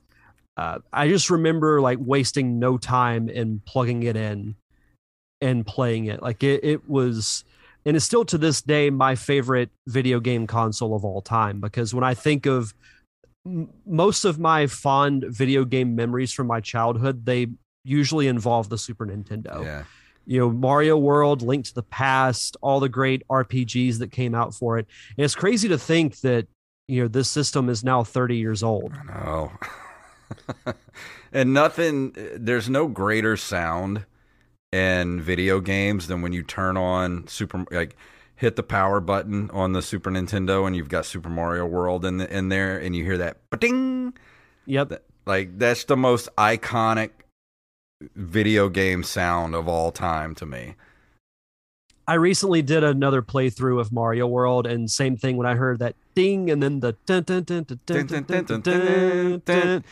uh, 0.62 0.78
I 0.94 1.08
just 1.08 1.32
remember 1.32 1.82
like 1.82 1.98
wasting 2.00 2.60
no 2.60 2.78
time 2.78 3.30
in 3.30 3.62
plugging 3.66 4.04
it 4.04 4.16
in 4.16 4.56
and 5.42 5.66
playing 5.66 6.06
it. 6.06 6.22
Like 6.22 6.44
it, 6.44 6.64
it 6.64 6.88
was, 6.88 7.44
and 7.84 7.96
it's 7.96 8.06
still 8.06 8.26
to 8.26 8.38
this 8.38 8.62
day 8.62 8.92
my 8.92 9.16
favorite 9.16 9.72
video 9.88 10.20
game 10.20 10.46
console 10.46 10.96
of 10.96 11.04
all 11.04 11.22
time 11.22 11.62
because 11.62 11.96
when 11.96 12.04
I 12.04 12.14
think 12.14 12.46
of 12.46 12.76
m- 13.44 13.70
most 13.88 14.24
of 14.24 14.38
my 14.38 14.68
fond 14.68 15.26
video 15.30 15.66
game 15.66 15.96
memories 15.96 16.32
from 16.32 16.46
my 16.46 16.60
childhood, 16.60 17.26
they 17.26 17.48
usually 17.84 18.28
involve 18.28 18.70
the 18.70 18.78
Super 18.78 19.08
Nintendo. 19.08 19.64
Yeah. 19.64 19.84
You 20.28 20.42
know, 20.42 20.52
Mario 20.52 20.96
World, 20.96 21.42
Link 21.42 21.66
to 21.66 21.74
the 21.74 21.82
Past, 21.82 22.56
all 22.62 22.80
the 22.80 22.88
great 22.88 23.24
RPGs 23.30 23.98
that 23.98 24.12
came 24.12 24.36
out 24.36 24.54
for 24.54 24.78
it. 24.78 24.86
And 25.18 25.26
it's 25.26 25.34
crazy 25.34 25.70
to 25.70 25.80
think 25.80 26.20
that, 26.20 26.46
you 26.88 27.02
know, 27.02 27.08
this 27.08 27.30
system 27.30 27.68
is 27.68 27.84
now 27.84 28.04
30 28.04 28.38
years 28.38 28.62
old. 28.62 28.94
I 28.94 29.04
know. 29.12 29.52
and 31.34 31.54
nothing 31.54 32.16
there's 32.36 32.70
no 32.70 32.88
greater 32.88 33.38
sound 33.38 34.06
in 34.72 35.20
video 35.22 35.60
games 35.60 36.08
than 36.08 36.22
when 36.22 36.34
you 36.34 36.44
turn 36.44 36.78
on 36.78 37.28
super 37.28 37.66
like 37.72 37.96
hit 38.36 38.56
the 38.56 38.64
power 38.64 39.00
button 39.00 39.52
on 39.52 39.74
the 39.74 39.84
Super 39.84 40.10
Nintendo 40.10 40.66
and 40.66 40.76
you've 40.76 40.90
got 40.90 41.06
Super 41.06 41.30
Mario 41.30 41.64
World 41.64 42.04
in 42.04 42.18
the, 42.18 42.36
in 42.36 42.50
there 42.50 42.76
and 42.78 42.96
you 42.96 43.04
hear 43.04 43.18
that 43.18 43.38
ding 43.60 44.14
Yep. 44.66 45.04
like 45.28 45.60
that's 45.60 45.84
the 45.84 45.98
most 45.98 46.28
iconic 46.38 47.12
video 48.16 48.68
game 48.70 49.04
sound 49.04 49.54
of 49.54 49.68
all 49.68 49.92
time 49.92 50.34
to 50.36 50.46
me. 50.46 50.76
I 52.08 52.16
recently 52.16 52.62
did 52.62 52.84
another 52.84 53.22
playthrough 53.22 53.80
of 53.80 53.92
Mario 53.92 54.28
World, 54.28 54.68
and 54.68 54.90
same 54.90 55.18
thing 55.18 55.38
when 55.38 55.48
I 55.48 55.56
heard 55.56 55.80
that 55.80 55.96
ding 56.16 56.50
and 56.50 56.62
then 56.62 56.80
the 56.82 56.96
dun 57.06 57.24
dun 57.24 57.44
dun 57.44 57.64
dun 57.64 57.80
dun 57.86 58.06
dun 58.08 58.24
dun 58.26 58.46
dun 58.46 58.62
dun. 58.62 59.42
dun. 59.46 59.84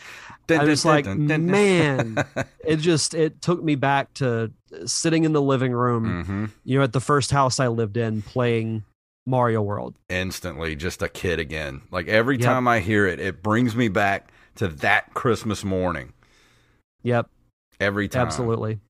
I 0.50 0.64
was 0.64 0.84
like, 0.84 1.06
man, 1.06 2.24
it 2.66 2.76
just 2.76 3.14
it 3.14 3.40
took 3.40 3.62
me 3.62 3.74
back 3.74 4.12
to 4.14 4.52
sitting 4.84 5.24
in 5.24 5.32
the 5.32 5.40
living 5.42 5.72
room, 5.72 6.24
hmm 6.24 6.44
you 6.64 6.78
know, 6.78 6.84
at 6.84 6.92
the 6.92 7.00
first 7.00 7.30
house 7.30 7.58
I 7.58 7.68
lived 7.68 7.96
in, 7.96 8.22
playing 8.22 8.84
Mario 9.26 9.62
World. 9.62 9.94
instantly 10.08 10.76
just 10.76 11.02
a 11.02 11.08
kid 11.08 11.38
again. 11.38 11.82
Like 11.90 12.08
every 12.08 12.36
Yep. 12.36 12.44
time 12.46 12.68
I 12.68 12.80
hear 12.80 13.06
it, 13.06 13.18
it 13.20 13.42
brings 13.42 13.74
me 13.76 13.88
back 13.88 14.30
to 14.56 14.68
that 14.68 15.14
Christmas 15.14 15.64
morning. 15.64 16.12
Yep, 17.02 17.30
Every 17.78 18.08
time. 18.08 18.22
absolutely. 18.22 18.80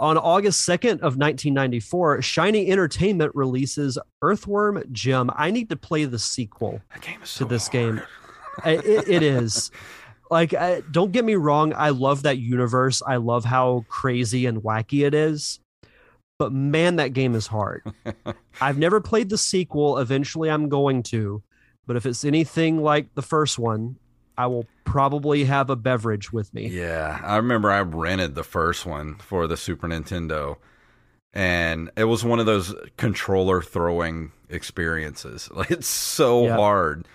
On 0.00 0.16
August 0.16 0.68
2nd 0.68 1.00
of 1.00 1.16
1994, 1.16 2.22
Shiny 2.22 2.70
Entertainment 2.70 3.34
releases 3.34 3.98
Earthworm 4.22 4.82
Jim. 4.92 5.30
I 5.34 5.50
need 5.50 5.68
to 5.70 5.76
play 5.76 6.04
the 6.04 6.18
sequel. 6.18 6.80
Game 7.00 7.18
so 7.24 7.44
to 7.44 7.48
this 7.48 7.68
hard. 7.68 7.72
game. 7.72 8.02
It, 8.64 9.08
it 9.08 9.22
is 9.22 9.70
like 10.30 10.54
I, 10.54 10.82
don't 10.90 11.12
get 11.12 11.24
me 11.24 11.34
wrong 11.34 11.72
i 11.74 11.90
love 11.90 12.22
that 12.22 12.38
universe 12.38 13.02
i 13.06 13.16
love 13.16 13.44
how 13.44 13.84
crazy 13.88 14.46
and 14.46 14.62
wacky 14.62 15.06
it 15.06 15.14
is 15.14 15.60
but 16.38 16.52
man 16.52 16.96
that 16.96 17.12
game 17.12 17.34
is 17.34 17.46
hard 17.46 17.82
i've 18.60 18.78
never 18.78 19.00
played 19.00 19.28
the 19.28 19.38
sequel 19.38 19.98
eventually 19.98 20.50
i'm 20.50 20.68
going 20.68 21.02
to 21.04 21.42
but 21.86 21.96
if 21.96 22.04
it's 22.04 22.24
anything 22.24 22.82
like 22.82 23.14
the 23.14 23.22
first 23.22 23.58
one 23.58 23.96
i 24.38 24.46
will 24.46 24.64
probably 24.84 25.44
have 25.44 25.68
a 25.68 25.76
beverage 25.76 26.32
with 26.32 26.54
me 26.54 26.68
Yeah, 26.68 27.20
I 27.22 27.36
remember 27.36 27.70
I 27.70 27.80
rented 27.82 28.34
the 28.34 28.42
first 28.44 28.86
one 28.86 29.16
for 29.16 29.46
the 29.46 29.56
Super 29.58 29.86
Nintendo, 29.86 30.56
and 31.34 31.90
it 31.96 32.04
was 32.04 32.24
one 32.24 32.40
of 32.40 32.46
those 32.46 32.74
controller 32.96 33.60
throwing 33.60 34.32
experiences. 34.48 35.50
Like 35.54 35.70
it's 35.70 35.86
so 35.86 36.44
Yep. 36.46 36.56
hard. 36.58 37.08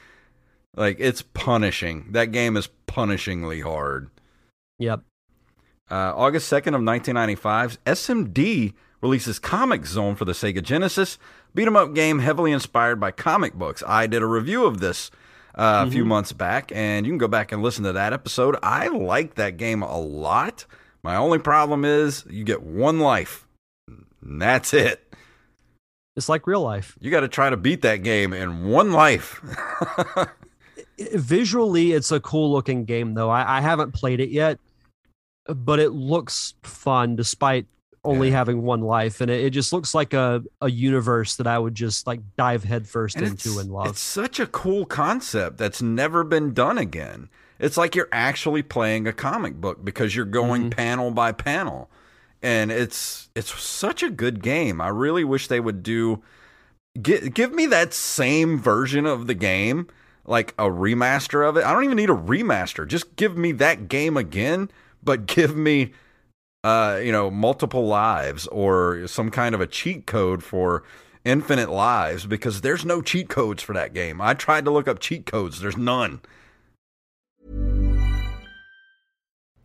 Like 0.76 0.98
it's 1.00 1.22
punishing. 1.24 2.08
That 2.12 2.32
game 2.32 2.56
is 2.58 2.70
punishingly 2.88 3.64
hard. 3.64 4.10
yep 4.78 5.02
Uh, 5.90 6.14
August 6.16 6.52
2nd 6.52 6.76
of 6.76 6.84
1995, 6.84 7.78
SMD 7.86 8.74
releases 9.02 9.40
Comix 9.40 9.88
Zone 9.88 10.16
for 10.16 10.26
the 10.26 10.32
Sega 10.34 10.62
Genesis, 10.64 11.18
beat 11.56 11.68
'em 11.68 11.76
up 11.76 11.94
game 11.96 12.20
heavily 12.20 12.52
inspired 12.52 13.00
by 13.00 13.12
comic 13.12 13.54
books. 13.56 13.82
I 13.88 14.08
did 14.08 14.22
a 14.22 14.28
review 14.28 14.66
of 14.66 14.80
this 14.80 15.10
uh, 15.56 15.86
a 15.88 15.92
few 15.92 16.06
months 16.06 16.32
back, 16.34 16.72
and 16.74 17.06
you 17.06 17.12
can 17.12 17.18
go 17.18 17.28
back 17.28 17.52
and 17.52 17.62
listen 17.62 17.84
to 17.84 17.94
that 17.94 18.14
episode. 18.14 18.58
I 18.64 18.88
like 18.88 19.36
that 19.36 19.58
game 19.58 19.84
a 19.84 20.00
lot. 20.00 20.66
My 21.04 21.16
only 21.16 21.40
problem 21.40 21.86
is 21.86 22.26
you 22.30 22.44
get 22.44 22.64
one 22.64 23.00
life. 23.00 23.48
And 23.88 24.42
that's 24.42 24.74
it. 24.74 25.14
it's 26.16 26.30
like 26.30 26.48
real 26.48 26.62
life 26.62 26.98
You 27.02 27.12
got 27.12 27.22
to 27.22 27.28
try 27.28 27.50
to 27.50 27.58
beat 27.58 27.82
that 27.82 27.98
game 27.98 28.32
in 28.34 28.66
one 28.66 28.94
life. 28.94 29.42
visually 31.14 31.92
it's 31.92 32.12
a 32.12 32.20
cool 32.20 32.52
looking 32.52 32.86
game 32.86 33.16
though 33.16 33.30
I, 33.30 33.58
I 33.58 33.62
haven't 33.62 33.94
played 33.94 34.20
it 34.20 34.30
yet 34.30 34.60
but 35.48 35.80
it 35.80 35.90
looks 35.90 36.54
fun 36.62 37.16
despite 37.16 37.66
only 38.06 38.30
Yeah. 38.30 38.38
having 38.38 38.62
one 38.64 38.82
life 38.82 39.22
and 39.22 39.32
it, 39.32 39.46
it 39.46 39.50
just 39.52 39.72
looks 39.72 39.94
like 39.96 40.14
a, 40.14 40.44
a 40.62 40.70
universe 40.70 41.36
that 41.38 41.48
i 41.48 41.58
would 41.58 41.74
just 41.76 42.06
like 42.06 42.20
dive 42.38 42.64
headfirst 42.64 43.16
And 43.18 43.28
into 43.28 43.60
and 43.60 43.72
love 43.72 43.88
It's 43.88 44.02
such 44.02 44.40
a 44.40 44.48
cool 44.48 44.86
concept 44.86 45.58
that's 45.58 45.82
never 45.82 46.24
been 46.24 46.54
done 46.54 46.78
again. 46.78 47.30
It's 47.60 47.78
like 47.78 47.96
you're 47.96 48.10
actually 48.12 48.62
playing 48.62 49.08
a 49.08 49.14
comic 49.14 49.56
book 49.62 49.86
because 49.86 50.16
you're 50.16 50.26
going 50.26 50.70
Mhm. 50.70 50.76
panel 50.76 51.12
by 51.12 51.32
panel. 51.32 51.90
And 52.42 52.72
it's 52.74 53.30
it's 53.36 53.58
such 53.62 54.04
a 54.04 54.10
good 54.10 54.44
game. 54.44 54.82
I 54.82 54.90
really 54.90 55.24
wish 55.24 55.48
they 55.48 55.62
would 55.62 55.82
do 55.82 56.22
give, 57.02 57.34
give 57.34 57.54
me 57.54 57.66
that 57.68 57.94
same 57.94 58.60
version 58.60 59.06
of 59.06 59.28
the 59.28 59.34
game, 59.34 59.88
like 60.26 60.54
a 60.58 60.66
remaster 60.66 61.48
of 61.48 61.56
it. 61.56 61.64
I 61.64 61.72
don't 61.72 61.86
even 61.86 61.96
need 61.98 62.10
a 62.10 62.14
remaster. 62.14 62.86
Just 62.86 63.16
give 63.16 63.38
me 63.38 63.54
that 63.54 63.88
game 63.88 64.18
again, 64.18 64.70
but 65.02 65.26
give 65.36 65.56
me 65.56 65.94
uh, 66.64 67.00
you 67.04 67.12
know, 67.12 67.30
multiple 67.30 67.86
lives 67.86 68.48
or 68.48 69.08
some 69.08 69.30
kind 69.30 69.54
of 69.54 69.62
a 69.62 69.68
cheat 69.68 70.06
code 70.06 70.44
for 70.44 70.84
infinite 71.26 71.70
lives 71.70 72.26
because 72.26 72.62
there's 72.62 72.86
no 72.86 73.02
cheat 73.02 73.30
codes 73.30 73.62
for 73.62 73.74
that 73.74 73.94
game. 73.94 74.22
I 74.22 74.34
tried 74.34 74.66
to 74.66 74.72
look 74.72 74.88
up 74.88 75.00
cheat 75.00 75.26
codes, 75.26 75.60
there's 75.60 75.78
none. 75.78 76.22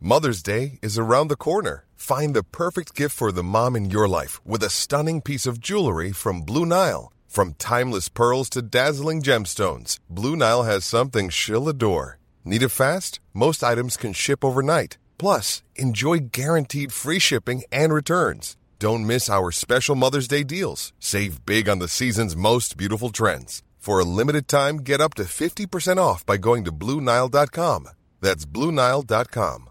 Mother's 0.00 0.44
Day 0.44 0.78
is 0.80 0.96
around 0.96 1.26
the 1.26 1.36
corner. 1.36 1.84
Find 1.96 2.32
the 2.32 2.44
perfect 2.44 2.94
gift 2.94 3.16
for 3.16 3.32
the 3.32 3.42
mom 3.42 3.74
in 3.74 3.90
your 3.90 4.06
life 4.06 4.40
with 4.46 4.62
a 4.62 4.70
stunning 4.70 5.20
piece 5.20 5.44
of 5.44 5.58
jewelry 5.58 6.12
from 6.12 6.42
Blue 6.42 6.64
Nile. 6.64 7.12
From 7.26 7.54
timeless 7.54 8.08
pearls 8.08 8.48
to 8.50 8.62
dazzling 8.62 9.22
gemstones, 9.22 9.98
Blue 10.08 10.36
Nile 10.36 10.62
has 10.62 10.84
something 10.84 11.28
she'll 11.28 11.68
adore. 11.68 12.18
Need 12.44 12.62
it 12.62 12.68
fast? 12.68 13.18
Most 13.34 13.64
items 13.64 13.96
can 13.96 14.12
ship 14.12 14.44
overnight. 14.44 14.98
Plus, 15.18 15.62
enjoy 15.76 16.18
guaranteed 16.32 16.92
free 16.92 17.18
shipping 17.18 17.64
and 17.70 17.92
returns. 17.92 18.56
Don't 18.78 19.06
miss 19.06 19.28
our 19.28 19.50
special 19.50 19.96
Mother's 19.96 20.28
Day 20.28 20.44
deals. 20.44 20.92
Save 21.00 21.44
big 21.44 21.68
on 21.68 21.80
the 21.80 21.88
season's 21.88 22.36
most 22.36 22.76
beautiful 22.76 23.10
trends. 23.10 23.62
For 23.78 23.98
a 23.98 24.04
limited 24.04 24.46
time, 24.48 24.78
get 24.78 25.00
up 25.00 25.14
to 25.14 25.24
50% 25.24 25.96
off 25.98 26.24
by 26.24 26.36
going 26.36 26.64
to 26.64 26.72
BlueNile.com. 26.72 27.88
That's 28.20 28.44
BlueNile.com. 28.46 29.70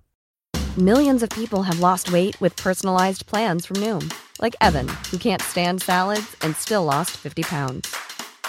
Millions 0.77 1.23
of 1.23 1.29
people 1.29 1.63
have 1.63 1.79
lost 1.79 2.11
weight 2.11 2.39
with 2.41 2.55
personalized 2.55 3.25
plans 3.25 3.65
from 3.65 3.77
Noom, 3.77 4.13
like 4.41 4.55
Evan, 4.61 4.87
who 5.09 5.17
can't 5.17 5.41
stand 5.41 5.81
salads 5.81 6.35
and 6.41 6.55
still 6.55 6.83
lost 6.83 7.11
50 7.17 7.43
pounds. 7.43 7.95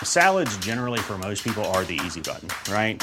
Salads, 0.03 0.57
generally, 0.59 0.99
for 0.99 1.19
most 1.19 1.43
people, 1.45 1.65
are 1.67 1.85
the 1.85 1.99
easy 2.05 2.21
button, 2.21 2.49
right? 2.73 3.03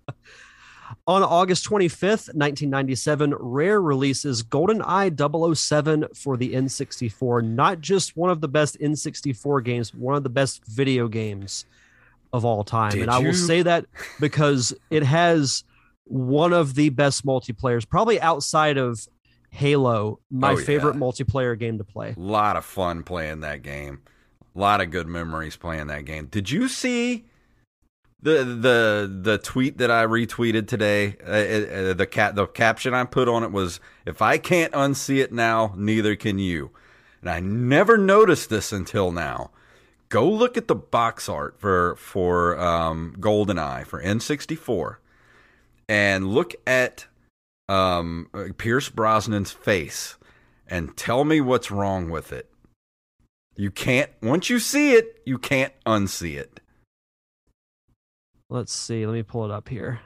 On 1.07 1.23
August 1.23 1.67
25th, 1.67 2.29
1997, 2.35 3.33
Rare 3.39 3.81
releases 3.81 4.43
GoldenEye 4.43 5.55
007 5.57 6.05
for 6.13 6.37
the 6.37 6.53
N64. 6.53 7.43
Not 7.43 7.81
just 7.81 8.15
one 8.15 8.29
of 8.29 8.39
the 8.39 8.47
best 8.47 8.79
N64 8.79 9.63
games, 9.63 9.93
one 9.93 10.15
of 10.15 10.23
the 10.23 10.29
best 10.29 10.63
video 10.65 11.07
games 11.07 11.65
of 12.31 12.45
all 12.45 12.63
time. 12.63 12.91
Did 12.91 13.01
and 13.03 13.11
I 13.11 13.19
you? 13.19 13.27
will 13.27 13.33
say 13.33 13.63
that 13.63 13.85
because 14.19 14.73
it 14.91 15.03
has 15.03 15.63
one 16.05 16.53
of 16.53 16.75
the 16.75 16.89
best 16.89 17.25
multiplayers, 17.25 17.87
probably 17.87 18.21
outside 18.21 18.77
of 18.77 19.05
Halo, 19.49 20.19
my 20.29 20.51
Oh, 20.51 20.57
yeah. 20.57 20.65
favorite 20.65 20.95
multiplayer 20.95 21.57
game 21.57 21.77
to 21.79 21.83
play. 21.83 22.13
A 22.15 22.19
lot 22.19 22.55
of 22.57 22.63
fun 22.63 23.03
playing 23.03 23.39
that 23.41 23.63
game. 23.63 24.01
A 24.55 24.59
lot 24.59 24.81
of 24.81 24.91
good 24.91 25.07
memories 25.07 25.55
playing 25.57 25.87
that 25.87 26.05
game. 26.05 26.27
Did 26.27 26.49
you 26.51 26.67
see 26.67 27.25
the 28.21 28.43
the 28.43 29.19
the 29.21 29.37
tweet 29.37 29.77
that 29.79 29.89
I 29.89 30.05
retweeted 30.05 30.67
today? 30.67 31.17
Uh, 31.25 31.31
uh, 31.31 31.93
the 31.93 32.07
cat 32.07 32.35
the 32.35 32.45
caption 32.47 32.93
I 32.93 33.03
put 33.03 33.27
on 33.27 33.43
it 33.43 33.51
was, 33.51 33.79
"If 34.05 34.21
I 34.21 34.37
can't 34.37 34.73
unsee 34.73 35.21
it 35.21 35.31
now, 35.31 35.73
neither 35.75 36.15
can 36.15 36.39
you." 36.39 36.71
And 37.21 37.29
I 37.29 37.39
never 37.39 37.97
noticed 37.97 38.49
this 38.49 38.71
until 38.71 39.11
now. 39.11 39.51
Go 40.09 40.29
look 40.29 40.57
at 40.57 40.67
the 40.67 40.75
box 40.75 41.29
art 41.29 41.59
for 41.59 41.95
for 41.95 42.59
um, 42.59 43.15
GoldenEye 43.19 43.85
for 43.85 44.01
N64, 44.01 44.97
and 45.89 46.27
look 46.31 46.53
at 46.67 47.07
um, 47.69 48.29
Pierce 48.57 48.89
Brosnan's 48.89 49.51
face, 49.51 50.17
and 50.67 50.95
tell 50.95 51.23
me 51.23 51.41
what's 51.41 51.71
wrong 51.71 52.09
with 52.09 52.31
it. 52.31 52.51
You 53.55 53.71
can't 53.71 54.09
once 54.21 54.49
you 54.49 54.59
see 54.59 54.93
it, 54.93 55.21
you 55.25 55.37
can't 55.37 55.73
unsee 55.85 56.37
it. 56.37 56.60
Let's 58.51 58.73
see. 58.73 59.05
Let 59.05 59.13
me 59.13 59.23
pull 59.23 59.45
it 59.45 59.51
up 59.51 59.69
here. 59.69 60.01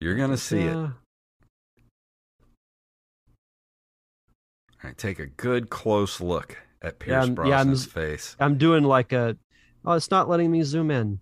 You're 0.00 0.14
gonna 0.16 0.36
see 0.36 0.60
it. 0.60 0.74
All 0.76 0.92
right, 4.82 4.98
take 4.98 5.18
a 5.18 5.24
good 5.26 5.70
close 5.70 6.20
look 6.20 6.58
at 6.82 6.96
Yeah, 6.96 6.98
Pierce 6.98 7.24
I'm- 7.24 7.46
yeah, 7.46 7.56
I'm- 7.56 7.68
Brosnan's 7.68 7.86
face. 7.86 8.36
I'm 8.38 8.58
doing 8.58 8.84
like 8.84 9.12
a. 9.12 9.38
Oh, 9.86 9.92
it's 9.94 10.10
not 10.10 10.28
letting 10.28 10.50
me 10.50 10.62
zoom 10.62 10.90
in. 10.90 11.20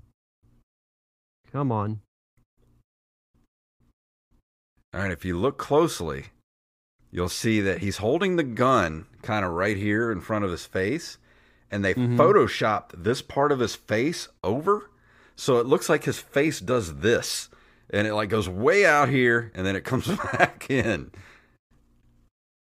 Come 1.53 1.71
on. 1.71 2.01
All 4.93 5.01
right, 5.03 5.13
if 5.13 5.25
you 5.25 5.39
look 5.39 5.57
closely, 5.59 6.27
you'll 7.13 7.29
see 7.29 7.61
that 7.61 7.79
he's 7.79 7.99
holding 7.99 8.35
the 8.35 8.43
gun 8.43 9.07
kind 9.23 9.45
of 9.45 9.53
right 9.53 9.77
here 9.77 10.11
in 10.11 10.21
front 10.21 10.45
of 10.45 10.51
his 10.51 10.67
face, 10.67 11.19
and 11.71 11.85
they 11.85 11.95
Mhm. 11.95 12.17
photoshopped 12.17 12.91
this 13.05 13.23
part 13.23 13.53
of 13.53 13.61
his 13.61 13.77
face 13.77 14.29
over, 14.43 14.91
so 15.37 15.59
it 15.59 15.67
looks 15.67 15.89
like 15.89 16.05
his 16.05 16.19
face 16.19 16.61
does 16.61 16.99
this, 16.99 17.49
and 17.91 18.07
it 18.07 18.15
like 18.15 18.29
goes 18.29 18.49
way 18.49 18.87
out 18.87 19.09
here, 19.09 19.53
and 19.55 19.67
then 19.67 19.77
it 19.77 19.85
comes 19.85 20.07
back 20.33 20.67
in. 20.71 21.11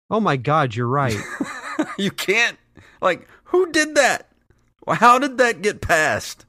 Oh 0.09 0.20
my 0.20 0.38
God, 0.38 0.76
you're 0.76 0.88
right. 0.88 1.18
you 1.97 2.11
can't 2.11 2.57
like 3.01 3.28
who 3.45 3.72
did 3.72 3.95
that? 3.95 4.30
How 4.88 5.20
did 5.20 5.38
that 5.38 5.61
get 5.61 5.82
passed? 5.82 6.45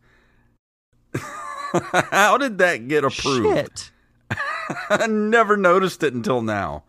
How 1.73 2.39
did 2.39 2.59
that 2.59 2.89
get 2.89 3.05
approved? 3.05 3.57
Shit. 3.57 3.91
I 4.91 5.07
never 5.07 5.57
noticed 5.57 6.03
it 6.03 6.14
until 6.14 6.43
now. 6.43 6.85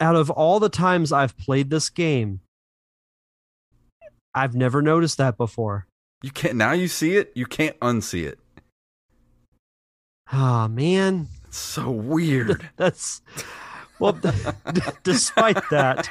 Out 0.00 0.16
of 0.16 0.30
all 0.30 0.58
the 0.58 0.68
times 0.68 1.12
I've 1.12 1.36
played 1.36 1.70
this 1.70 1.88
game, 1.88 2.40
I've 4.34 4.54
never 4.54 4.82
noticed 4.82 5.18
that 5.18 5.36
before. 5.36 5.86
You 6.22 6.30
can't 6.30 6.56
now 6.56 6.72
you 6.72 6.88
see 6.88 7.16
it, 7.16 7.32
you 7.34 7.46
can't 7.46 7.78
unsee 7.80 8.26
it. 8.26 8.38
Ah, 10.32 10.66
man. 10.68 11.28
It's 11.46 11.58
so 11.58 11.90
weird. 11.90 12.68
That's. 12.76 13.20
Well, 13.98 14.12
d- 14.14 14.30
despite 15.04 15.62
that, 15.70 16.08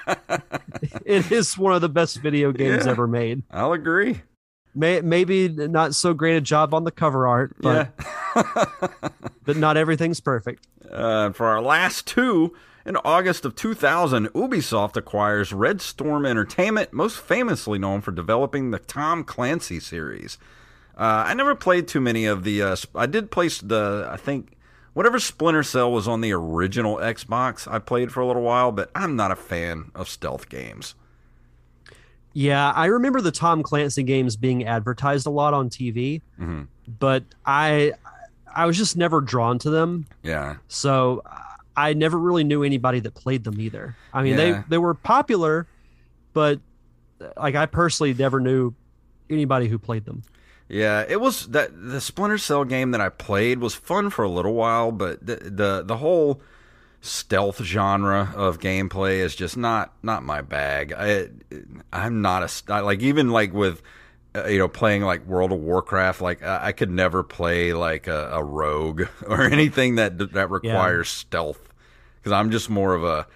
it 1.06 1.30
is 1.32 1.58
one 1.58 1.74
of 1.74 1.82
the 1.82 1.90
best 1.90 2.22
video 2.22 2.52
games 2.54 2.86
Yeah. 2.86 2.92
ever 2.92 3.06
made. 3.08 3.44
I'll 3.52 3.74
agree. 3.74 4.22
May, 4.74 5.02
maybe 5.02 5.50
not 5.50 5.94
so 5.96 6.14
great 6.14 6.38
a 6.38 6.42
job 6.42 6.74
on 6.74 6.86
the 6.86 6.92
cover 6.92 7.28
art, 7.28 7.54
but, 7.60 7.92
yeah. 8.36 8.66
but 9.44 9.58
not 9.58 9.76
everything's 9.76 10.22
perfect. 10.22 10.66
Uh, 10.90 11.32
for 11.32 11.48
our 11.48 11.62
last 11.62 12.08
two, 12.08 12.54
in 12.86 12.96
August 13.04 13.44
of 13.44 13.56
2000, 13.56 14.28
Ubisoft 14.30 14.96
acquires 14.96 15.52
Red 15.52 15.82
Storm 15.82 16.26
Entertainment, 16.26 16.94
most 16.94 17.20
famously 17.20 17.78
known 17.78 18.00
for 18.00 18.12
developing 18.12 18.72
the 18.72 18.80
Tom 18.80 19.26
Clancy 19.26 19.82
series. 19.82 20.38
Uh, 21.02 21.24
I 21.28 21.34
never 21.34 21.56
played 21.56 21.88
too 21.88 22.00
many 22.00 22.26
of 22.26 22.44
the. 22.44 22.62
Uh, 22.62 22.76
I 22.94 23.08
did 23.08 23.32
play 23.32 23.48
the. 23.48 24.08
I 24.12 24.18
think 24.18 24.52
whatever 24.94 25.18
Splinter 25.20 25.64
Cell 25.64 25.92
was 25.92 26.08
on 26.08 26.22
the 26.22 26.32
original 26.32 26.98
Xbox. 26.98 27.68
I 27.68 27.80
played 27.80 28.12
for 28.12 28.20
a 28.20 28.28
little 28.28 28.44
while, 28.44 28.72
but 28.72 28.92
I'm 28.94 29.16
not 29.16 29.32
a 29.32 29.36
fan 29.36 29.90
of 29.96 30.08
stealth 30.08 30.48
games. 30.50 30.94
Yeah, 32.34 32.72
I 32.72 32.86
remember 32.86 33.20
the 33.20 33.32
Tom 33.32 33.62
Clancy 33.64 34.04
games 34.04 34.38
being 34.38 34.66
advertised 34.66 35.26
a 35.28 35.30
lot 35.32 35.54
on 35.54 35.70
TV, 35.70 36.22
hmm 36.38 36.64
but 37.00 37.24
I 37.46 37.94
I 38.54 38.66
was 38.66 38.78
just 38.78 38.96
never 38.98 39.22
drawn 39.22 39.58
to 39.60 39.70
them. 39.70 40.06
Yeah, 40.24 40.58
So 40.68 41.24
I 41.76 41.94
never 41.94 42.20
really 42.20 42.44
knew 42.44 42.64
anybody 42.64 43.00
that 43.00 43.14
played 43.16 43.44
them 43.46 43.60
either. 43.62 43.96
I 44.14 44.22
mean, 44.24 44.38
Yeah. 44.38 44.38
they 44.38 44.64
they 44.70 44.78
were 44.78 44.94
popular, 44.94 45.68
but 46.34 46.60
like 47.38 47.56
I 47.56 47.66
personally 47.66 48.14
never 48.14 48.40
knew 48.40 48.74
anybody 49.30 49.68
who 49.68 49.80
played 49.80 50.06
them. 50.06 50.24
Yeah, 50.72 51.04
it 51.06 51.20
was 51.20 51.48
that 51.48 51.72
the 51.76 52.00
Splinter 52.00 52.38
Cell 52.38 52.64
game 52.64 52.92
that 52.92 53.02
I 53.02 53.10
played 53.10 53.60
was 53.60 53.76
fun 53.76 54.10
for 54.10 54.24
a 54.24 54.30
little 54.30 54.54
while, 54.54 54.94
but 54.94 55.26
the 55.26 55.36
the, 55.36 55.84
the 55.86 55.98
whole 55.98 56.42
stealth 57.02 57.62
genre 57.62 58.32
of 58.38 58.60
gameplay 58.60 59.18
is 59.18 59.36
just 59.36 59.58
not 59.58 59.94
not 60.02 60.24
my 60.24 60.40
bag. 60.40 60.94
I 60.94 61.28
I'm 61.92 62.22
not 62.22 62.50
a 62.70 62.82
like 62.84 63.02
even 63.02 63.32
like 63.32 63.52
with 63.52 63.82
uh, 64.34 64.46
you 64.48 64.60
know 64.60 64.70
playing 64.70 65.02
like 65.02 65.28
World 65.28 65.52
of 65.52 65.60
Warcraft, 65.60 66.22
like 66.22 66.42
I, 66.42 66.68
I 66.68 66.72
could 66.72 66.90
never 66.90 67.22
play 67.22 67.74
like 67.74 68.08
a, 68.08 68.30
a 68.32 68.42
rogue 68.42 69.04
or 69.28 69.42
anything 69.42 69.96
that 69.96 70.32
that 70.32 70.50
requires 70.50 71.10
stealth 71.10 71.74
because 72.16 72.32
I'm 72.32 72.50
just 72.50 72.70
more 72.70 72.96
of 72.96 73.04
a 73.04 73.28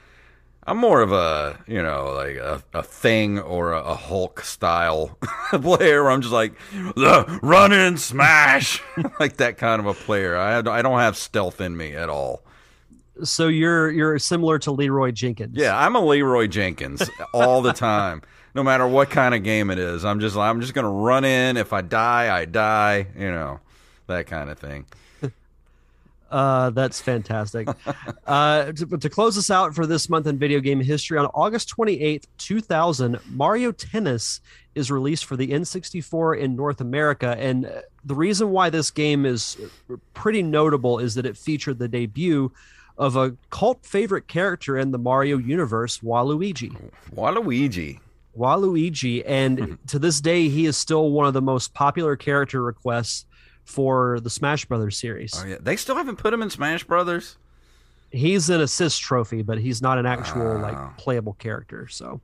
I'm 0.67 0.77
more 0.77 1.01
of 1.01 1.11
a, 1.11 1.59
you 1.67 1.81
know, 1.83 2.13
like 2.13 2.37
a, 2.37 2.63
a 2.73 2.81
thing 2.81 3.39
or 3.39 3.73
a, 3.73 3.81
a 3.81 3.95
Hulk 3.95 4.41
style 4.41 5.17
player 5.51 6.03
where 6.03 6.11
I'm 6.11 6.21
just 6.21 6.33
like, 6.33 6.53
"The 6.73 7.39
run 7.43 7.71
and 7.71 7.99
smash, 7.99 8.81
like 9.19 9.37
that 9.37 9.57
kind 9.57 9.79
of 9.79 9.85
a 9.85 9.93
player. 9.93 10.35
I, 10.35 10.57
I 10.57 10.81
don't 10.81 10.99
have 10.99 11.17
stealth 11.17 11.61
in 11.61 11.77
me 11.77 11.93
at 11.95 12.09
all. 12.09 12.41
So 13.23 13.47
you're 13.47 13.91
you're 13.91 14.17
similar 14.17 14.57
to 14.59 14.71
Leeroy 14.71 15.11
Jenkins. 15.11 15.55
Yeah, 15.55 15.77
I'm 15.77 15.95
a 15.95 16.03
Leeroy 16.03 16.47
Jenkins 16.47 17.07
all 17.33 17.61
the 17.61 17.71
time, 17.71 18.23
no 18.55 18.63
matter 18.63 18.87
what 18.87 19.11
kind 19.11 19.35
of 19.35 19.43
game 19.43 19.69
it 19.69 19.77
is. 19.77 20.03
I'm 20.03 20.19
just 20.19 20.35
I'm 20.35 20.61
just 20.61 20.73
gonna 20.73 20.91
run 20.91 21.23
in. 21.25 21.57
If 21.57 21.73
I 21.73 21.81
die, 21.81 22.35
I 22.35 22.45
die. 22.45 23.07
You 23.15 23.31
know, 23.31 23.59
that 24.07 24.25
kind 24.25 24.49
of 24.49 24.57
thing. 24.57 24.85
Uh, 26.35 26.69
that's 26.71 26.99
fantastic. 26.99 27.65
uh, 28.27 28.65
to, 28.73 28.85
to 28.97 29.09
close 29.09 29.37
us 29.37 29.49
out 29.49 29.73
for 29.73 29.85
this 29.85 30.09
month 30.09 30.27
in 30.27 30.37
video 30.37 30.59
game 30.59 30.81
history, 30.81 31.17
on 31.17 31.27
August 31.27 31.73
28th, 31.73 32.25
2000, 32.37 33.17
Mario 33.29 33.71
Tennis 33.71 34.41
is 34.75 34.91
released 34.91 35.23
for 35.23 35.37
the 35.37 35.47
N64 35.47 36.37
in 36.39 36.57
North 36.57 36.81
America. 36.81 37.37
And 37.39 37.65
uh, 37.65 37.83
the 38.03 38.15
reason 38.15 38.49
why 38.51 38.69
this 38.69 38.91
game 38.91 39.25
is 39.25 39.55
pretty 40.13 40.43
notable 40.43 40.99
is 40.99 41.15
that 41.15 41.25
it 41.25 41.37
featured 41.37 41.79
the 41.79 41.87
debut 41.87 42.51
of 42.97 43.15
a 43.15 43.37
cult 43.49 43.85
favorite 43.85 44.27
character 44.27 44.77
in 44.77 44.91
the 44.91 44.97
Mario 44.97 45.37
universe, 45.37 45.99
Waluigi. 45.99 46.75
Waluigi. 47.15 47.99
Waluigi, 48.37 49.23
and 49.25 49.77
to 49.87 49.99
this 49.99 50.19
day, 50.19 50.49
he 50.49 50.65
is 50.65 50.75
still 50.75 51.11
one 51.11 51.27
of 51.27 51.33
the 51.33 51.41
most 51.41 51.73
popular 51.73 52.17
character 52.17 52.61
requests 52.61 53.25
for 53.65 54.19
the 54.21 54.29
Smash 54.29 54.65
Brothers 54.65 54.97
series. 54.97 55.33
Oh 55.37 55.45
yeah, 55.45 55.57
they 55.59 55.75
still 55.75 55.95
haven't 55.95 56.15
put 56.17 56.33
him 56.33 56.41
in 56.41 56.49
Smash 56.49 56.83
Brothers. 56.85 57.37
He's 58.11 58.49
an 58.49 58.61
assist 58.61 59.01
trophy, 59.01 59.41
but 59.41 59.57
he's 59.57 59.81
not 59.81 59.97
an 59.97 60.05
actual 60.05 60.55
Wow. 60.55 60.61
like 60.61 60.97
playable 60.97 61.33
character. 61.33 61.87
So 61.89 62.21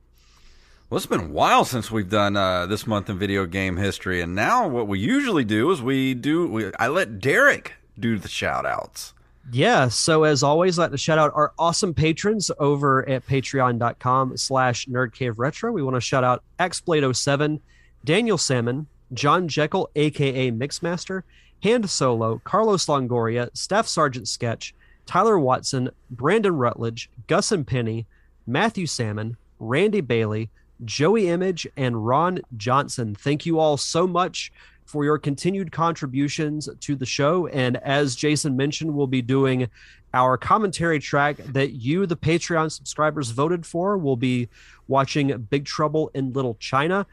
Well, 0.88 0.96
it's 0.96 1.06
been 1.06 1.20
a 1.20 1.26
while 1.28 1.64
since 1.64 1.90
we've 1.90 2.08
done 2.08 2.36
uh, 2.36 2.66
this 2.66 2.86
month 2.86 3.10
in 3.10 3.18
video 3.18 3.44
game 3.46 3.76
history, 3.76 4.20
and 4.22 4.34
now 4.34 4.66
what 4.68 4.86
we 4.88 4.98
usually 4.98 5.44
do 5.44 5.70
is 5.70 5.82
we 5.82 6.14
do. 6.14 6.46
We, 6.46 6.70
I 6.78 6.88
let 6.88 7.18
Derek 7.18 7.74
do 7.98 8.18
the 8.18 8.28
shout 8.28 8.64
outs. 8.64 9.12
yeah. 9.50 9.88
So 9.88 10.22
as 10.24 10.42
always, 10.42 10.78
I'd 10.78 10.82
like 10.84 10.90
to 10.92 10.98
shout 10.98 11.18
out 11.18 11.32
our 11.34 11.52
awesome 11.58 11.92
patrons 11.92 12.50
over 12.58 13.06
at 13.08 13.26
patreon.com 13.26 14.36
slash 14.36 14.86
nerdcave 14.86 15.34
retro. 15.36 15.72
We 15.72 15.82
want 15.82 15.96
to 15.96 16.00
shout 16.00 16.24
out 16.24 16.42
Xblade07, 16.60 17.60
Daniel 18.04 18.38
Salmon, 18.38 18.86
John 19.12 19.48
Jekyll, 19.48 19.90
aka 19.94 20.50
Mixmaster, 20.50 21.22
Hand 21.62 21.88
Solo, 21.88 22.40
Carlos 22.44 22.86
Longoria, 22.86 23.50
Staff 23.56 23.86
Sergeant 23.86 24.28
Sketch, 24.28 24.74
Tyler 25.06 25.38
Watson, 25.38 25.90
Brandon 26.10 26.56
Rutledge, 26.56 27.10
Gus 27.26 27.52
and 27.52 27.66
Penny, 27.66 28.06
Matthew 28.46 28.86
Salmon, 28.86 29.36
Randy 29.58 30.00
Bailey, 30.00 30.50
Joey 30.84 31.28
Image, 31.28 31.66
and 31.76 32.06
Ron 32.06 32.40
Johnson. 32.56 33.14
Thank 33.14 33.46
you 33.46 33.58
all 33.58 33.76
so 33.76 34.06
much 34.06 34.52
for 34.84 35.04
your 35.04 35.18
continued 35.18 35.70
contributions 35.72 36.68
to 36.80 36.96
the 36.96 37.06
show. 37.06 37.46
And 37.46 37.76
as 37.78 38.16
Jason 38.16 38.56
mentioned, 38.56 38.92
we'll 38.92 39.06
be 39.06 39.22
doing 39.22 39.68
our 40.12 40.36
commentary 40.36 40.98
track 40.98 41.36
that 41.38 41.72
you, 41.72 42.04
the 42.06 42.16
Patreon 42.16 42.70
subscribers, 42.70 43.30
voted 43.30 43.64
for. 43.64 43.96
We'll 43.96 44.16
be 44.16 44.48
watching 44.88 45.36
Big 45.50 45.64
Trouble 45.64 46.10
in 46.14 46.32
Little 46.32 46.56
China. 46.60 47.06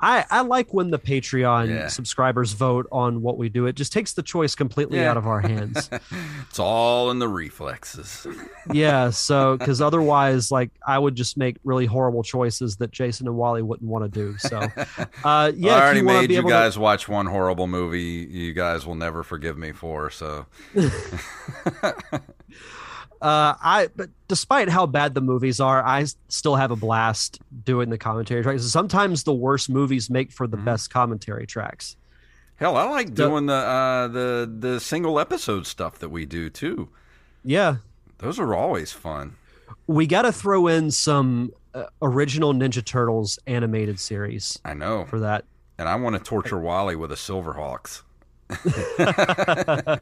I, 0.00 0.24
I 0.30 0.40
like 0.42 0.72
when 0.72 0.90
the 0.90 0.98
Patreon 0.98 1.68
Yeah. 1.68 1.88
subscribers 1.88 2.52
vote 2.52 2.86
on 2.92 3.20
what 3.22 3.36
we 3.36 3.48
do. 3.48 3.66
It 3.66 3.74
just 3.74 3.92
takes 3.92 4.12
the 4.12 4.22
choice 4.22 4.54
completely 4.54 4.98
Yeah. 4.98 5.10
out 5.10 5.16
of 5.16 5.26
our 5.26 5.40
hands. 5.40 5.90
It's 6.48 6.58
all 6.58 7.10
in 7.10 7.18
the 7.18 7.28
reflexes. 7.28 8.26
yeah. 8.72 9.10
So, 9.10 9.56
because 9.58 9.80
otherwise, 9.82 10.50
like, 10.50 10.70
I 10.86 10.98
would 10.98 11.14
just 11.14 11.36
make 11.36 11.56
really 11.62 11.84
horrible 11.86 12.22
choices 12.22 12.76
that 12.76 12.90
Jason 12.90 13.26
and 13.26 13.36
Wally 13.36 13.60
wouldn't 13.62 13.88
want 13.88 14.04
to 14.04 14.08
do. 14.08 14.38
So, 14.38 14.58
uh, 15.24 15.52
yeah. 15.54 15.74
I 15.74 15.76
if 15.76 15.82
already 15.82 15.98
you 16.00 16.04
made 16.06 16.30
you 16.30 16.38
able 16.38 16.48
to- 16.48 16.54
guys 16.54 16.78
watch 16.78 17.08
one 17.08 17.26
horrible 17.26 17.66
movie 17.66 18.00
you 18.30 18.52
guys 18.54 18.86
will 18.86 18.94
never 18.94 19.22
forgive 19.22 19.58
me 19.58 19.72
for. 19.72 20.08
So 20.10 20.46
Uh, 23.20 23.54
I 23.60 23.88
but 23.96 24.10
despite 24.28 24.68
how 24.68 24.86
bad 24.86 25.14
the 25.14 25.20
movies 25.20 25.60
are, 25.60 25.84
I 25.84 26.06
still 26.28 26.56
have 26.56 26.70
a 26.70 26.76
blast 26.76 27.40
doing 27.64 27.90
the 27.90 27.98
commentary 27.98 28.42
tracks. 28.42 28.64
Sometimes 28.64 29.24
the 29.24 29.34
worst 29.34 29.68
movies 29.68 30.08
make 30.10 30.30
for 30.32 30.46
the 30.46 30.56
Mm-hmm. 30.56 30.64
best 30.66 30.90
commentary 30.90 31.46
tracks. 31.46 31.96
hell, 32.56 32.76
I 32.76 32.84
like 32.84 33.14
doing 33.14 33.46
the 33.46 33.54
uh, 33.54 34.08
the 34.08 34.52
the 34.58 34.80
single 34.80 35.18
episode 35.18 35.66
stuff 35.66 35.98
that 35.98 36.10
we 36.10 36.26
do 36.26 36.48
too. 36.50 36.88
Yeah, 37.44 37.76
Those 38.18 38.38
are 38.38 38.54
always 38.54 38.92
fun. 38.92 39.36
we 39.86 40.06
got 40.06 40.22
to 40.22 40.32
throw 40.32 40.66
in 40.66 40.90
some 40.90 41.52
uh, 41.74 41.84
original 42.02 42.52
Ninja 42.52 42.84
Turtles 42.84 43.38
animated 43.46 43.98
series 44.00 44.58
I 44.64 44.74
know. 44.74 45.04
for 45.06 45.20
that. 45.20 45.44
And 45.78 45.88
I 45.88 45.94
want 45.94 46.16
to 46.16 46.22
torture 46.22 46.58
Wally 46.58 46.96
with 46.96 47.12
a 47.12 47.14
Silverhawks. 47.16 48.02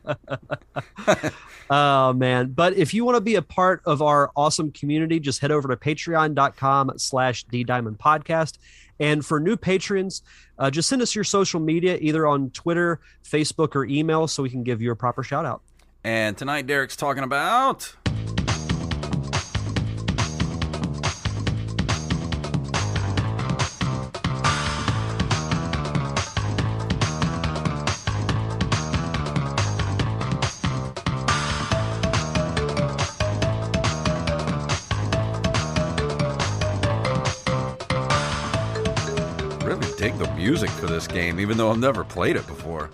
Oh 1.68 2.12
man. 2.12 2.52
But 2.52 2.74
if 2.74 2.94
you 2.94 3.04
want 3.04 3.16
to 3.16 3.20
be 3.20 3.34
a 3.34 3.42
part 3.42 3.82
of 3.84 4.02
our 4.02 4.30
awesome 4.36 4.70
community, 4.70 5.18
just 5.18 5.40
head 5.40 5.50
over 5.50 5.68
to 5.68 5.76
patreon.com 5.76 6.92
slash 6.96 7.44
D 7.44 7.64
Diamond 7.64 7.98
Podcast. 7.98 8.58
And 8.98 9.24
for 9.24 9.40
new 9.40 9.56
patrons, 9.56 10.22
uh, 10.58 10.70
just 10.70 10.88
send 10.88 11.02
us 11.02 11.14
your 11.14 11.24
social 11.24 11.60
media 11.60 11.98
either 12.00 12.26
on 12.26 12.50
Twitter, 12.50 13.00
Facebook, 13.24 13.74
or 13.74 13.84
email 13.84 14.26
so 14.26 14.42
we 14.42 14.50
can 14.50 14.62
give 14.62 14.80
you 14.80 14.90
a 14.90 14.96
proper 14.96 15.22
shout 15.22 15.44
out. 15.44 15.60
And 16.04 16.36
tonight 16.38 16.66
Derek's 16.66 16.96
talking 16.96 17.24
about 17.24 17.94
this 40.96 41.06
game, 41.06 41.38
even 41.38 41.58
though 41.58 41.70
I've 41.70 41.78
never 41.78 42.04
played 42.04 42.36
it 42.36 42.46
before. 42.46 42.90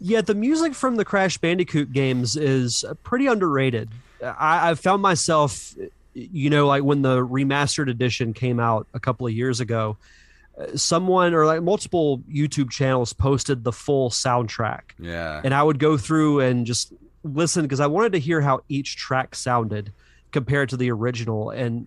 Yeah, 0.00 0.22
the 0.22 0.34
music 0.34 0.74
from 0.74 0.96
the 0.96 1.04
Crash 1.04 1.38
Bandicoot 1.38 1.92
games 1.92 2.36
is 2.36 2.84
pretty 3.04 3.28
underrated. 3.28 3.88
I, 4.20 4.74
found 4.74 5.00
myself, 5.00 5.74
you 6.14 6.50
know, 6.50 6.66
like 6.66 6.82
when 6.82 7.02
the 7.02 7.18
remastered 7.18 7.88
edition 7.88 8.34
came 8.34 8.58
out 8.58 8.88
a 8.92 8.98
couple 8.98 9.26
of 9.26 9.32
years 9.32 9.60
ago, 9.60 9.96
someone 10.74 11.32
or 11.32 11.46
like 11.46 11.62
multiple 11.62 12.18
YouTube 12.30 12.70
channels 12.70 13.12
posted 13.12 13.62
the 13.62 13.72
full 13.72 14.10
soundtrack. 14.10 14.82
Yeah. 14.98 15.40
And 15.44 15.54
I 15.54 15.62
would 15.62 15.78
go 15.78 15.96
through 15.96 16.40
and 16.40 16.66
just 16.66 16.92
listen 17.22 17.62
because 17.62 17.80
I 17.80 17.86
wanted 17.86 18.12
to 18.12 18.18
hear 18.18 18.40
how 18.40 18.62
each 18.68 18.96
track 18.96 19.36
sounded 19.36 19.92
compared 20.32 20.70
to 20.70 20.76
the 20.76 20.90
original. 20.90 21.50
And 21.50 21.86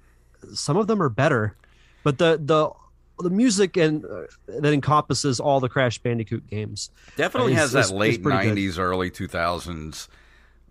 some 0.54 0.78
of 0.78 0.88
them 0.88 1.04
are 1.04 1.10
better, 1.10 1.58
but 2.04 2.18
the, 2.20 2.40
the, 2.42 2.72
the 3.20 3.30
music 3.30 3.78
and 3.78 4.06
uh, 4.06 4.24
that 4.48 4.74
encompasses 4.74 5.40
all 5.40 5.60
the 5.60 5.70
Crash 5.70 5.98
Bandicoot 6.00 6.48
games 6.48 6.92
Definitely 7.16 7.54
is- 7.54 7.60
has 7.60 7.72
that 7.74 7.90
late 7.92 8.22
pretty 8.22 8.50
good. 8.50 8.58
'90s, 8.58 8.78
early 8.80 9.10
2000s 9.12 10.08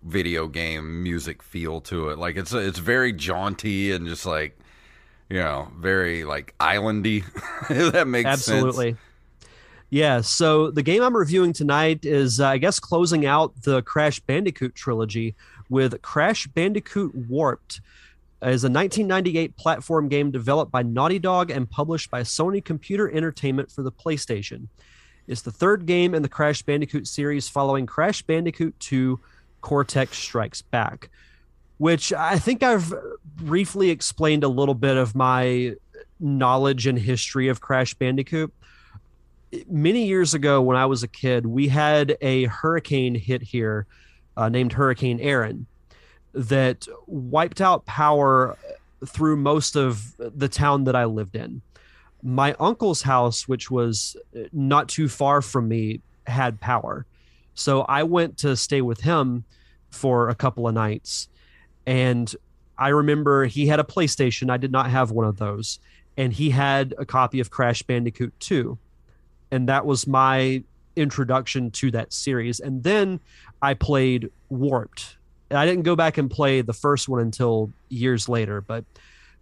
video 0.03 0.47
game 0.47 1.03
music 1.03 1.41
feel 1.43 1.81
to 1.81 2.09
it. 2.09 2.17
Like 2.17 2.37
it's 2.37 2.53
it's 2.53 2.79
very 2.79 3.11
jaunty 3.13 3.91
and 3.91 4.07
just 4.07 4.25
like 4.25 4.57
you 5.29 5.39
know, 5.39 5.69
very 5.77 6.23
like 6.23 6.55
islandy. 6.59 7.23
that 7.91 8.07
makes 8.07 8.27
Absolutely. 8.29 8.91
sense. 8.91 8.99
Yeah. 9.89 10.21
So 10.21 10.71
the 10.71 10.83
game 10.83 11.01
I'm 11.03 11.15
reviewing 11.15 11.51
tonight 11.53 12.05
is, 12.05 12.39
uh, 12.39 12.47
I 12.47 12.57
guess, 12.57 12.79
closing 12.79 13.25
out 13.25 13.63
the 13.63 13.81
Crash 13.81 14.19
Bandicoot 14.21 14.75
trilogy 14.75 15.35
with 15.69 16.01
Crash 16.01 16.47
Bandicoot 16.47 17.13
Warped. 17.13 17.81
Is 18.39 18.63
a 18.63 18.69
1998 18.69 19.57
platform 19.57 20.09
game 20.09 20.29
developed 20.29 20.71
by 20.71 20.83
Naughty 20.83 21.17
Dog 21.17 21.49
and 21.49 21.67
published 21.67 22.11
by 22.11 22.21
Sony 22.21 22.63
Computer 22.63 23.09
Entertainment 23.09 23.71
for 23.71 23.81
the 23.81 23.91
PlayStation. 23.91 24.67
It's 25.27 25.41
the 25.41 25.51
third 25.51 25.87
game 25.87 26.13
in 26.13 26.21
the 26.21 26.29
Crash 26.29 26.61
Bandicoot 26.61 27.07
series 27.07 27.49
following 27.49 27.87
Crash 27.87 28.21
Bandicoot 28.21 28.79
2 28.79 29.19
Cortex 29.61 30.19
Strikes 30.19 30.61
Back, 30.61 31.09
which 31.79 32.13
I 32.13 32.37
think 32.37 32.61
I've 32.61 32.93
briefly 33.37 33.89
explained 33.89 34.43
a 34.43 34.47
little 34.47 34.75
bit 34.75 34.97
of 34.97 35.15
my 35.15 35.73
knowledge 36.19 36.85
and 36.85 36.99
history 36.99 37.47
of 37.47 37.59
Crash 37.59 37.95
Bandicoot. 37.95 38.53
Many 39.67 40.05
years 40.05 40.35
ago, 40.35 40.61
when 40.61 40.77
I 40.77 40.85
was 40.85 41.01
a 41.01 41.07
kid, 41.07 41.47
we 41.47 41.69
had 41.69 42.15
a 42.21 42.43
hurricane 42.45 43.15
hit 43.15 43.41
here 43.41 43.87
uh, 44.37 44.47
named 44.47 44.73
Hurricane 44.73 45.19
Aaron 45.21 45.65
that 46.37 46.87
wiped 47.07 47.61
out 47.61 47.85
power 47.85 48.55
through 49.05 49.37
most 49.37 49.75
of 49.75 50.15
the 50.17 50.47
town 50.47 50.83
that 50.83 50.95
I 50.95 51.05
lived 51.05 51.35
in. 51.35 51.61
My 52.23 52.53
uncle's 52.59 53.01
house, 53.01 53.47
which 53.47 53.71
was 53.71 54.15
not 54.53 54.87
too 54.87 55.09
far 55.09 55.41
from 55.41 55.67
me, 55.67 56.01
had 56.27 56.59
power. 56.59 57.05
So 57.55 57.81
I 57.81 58.03
went 58.03 58.37
to 58.39 58.55
stay 58.55 58.81
with 58.81 59.01
him 59.01 59.43
for 59.89 60.29
a 60.29 60.35
couple 60.35 60.67
of 60.67 60.73
nights. 60.73 61.27
And 61.85 62.33
I 62.77 62.89
remember 62.89 63.45
he 63.45 63.65
had 63.67 63.79
a 63.79 63.83
PlayStation. 63.83 64.51
I 64.51 64.57
did 64.57 64.71
not 64.71 64.89
have 64.91 65.09
one 65.11 65.25
of 65.25 65.37
those. 65.37 65.79
And 66.17 66.33
he 66.33 66.51
had 66.51 66.93
a 66.97 67.05
copy 67.05 67.39
of 67.39 67.49
Crash 67.49 67.81
Bandicoot 67.81 68.33
2. 68.39 68.77
And 69.51 69.69
that 69.69 69.85
was 69.85 70.05
my 70.05 70.63
introduction 70.95 71.71
to 71.71 71.91
that 71.91 72.13
series. 72.13 72.59
And 72.59 72.83
then 72.83 73.19
I 73.61 73.73
played 73.73 74.29
Warped. 74.49 75.17
I 75.51 75.65
didn't 75.65 75.83
go 75.83 75.95
back 75.95 76.17
and 76.17 76.29
play 76.29 76.61
the 76.61 76.73
first 76.73 77.07
one 77.07 77.21
until 77.21 77.71
years 77.89 78.27
later, 78.27 78.61
but 78.61 78.83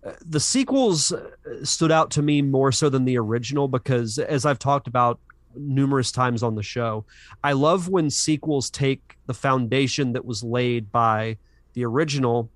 uh, 0.05 0.11
the 0.25 0.39
sequels 0.39 1.11
uh, 1.11 1.29
stood 1.63 1.91
out 1.91 2.11
to 2.11 2.21
me 2.21 2.41
more 2.41 2.71
so 2.71 2.89
than 2.89 3.05
the 3.05 3.17
original 3.17 3.67
because, 3.67 4.19
as 4.19 4.45
I've 4.45 4.59
talked 4.59 4.87
about 4.87 5.19
numerous 5.55 6.11
times 6.11 6.43
on 6.43 6.55
the 6.55 6.63
show, 6.63 7.05
I 7.43 7.53
love 7.53 7.87
when 7.89 8.09
sequels 8.09 8.69
take 8.69 9.17
the 9.25 9.33
foundation 9.33 10.13
that 10.13 10.25
was 10.25 10.43
laid 10.43 10.91
by 10.91 11.37
the 11.73 11.85
original 11.85 12.49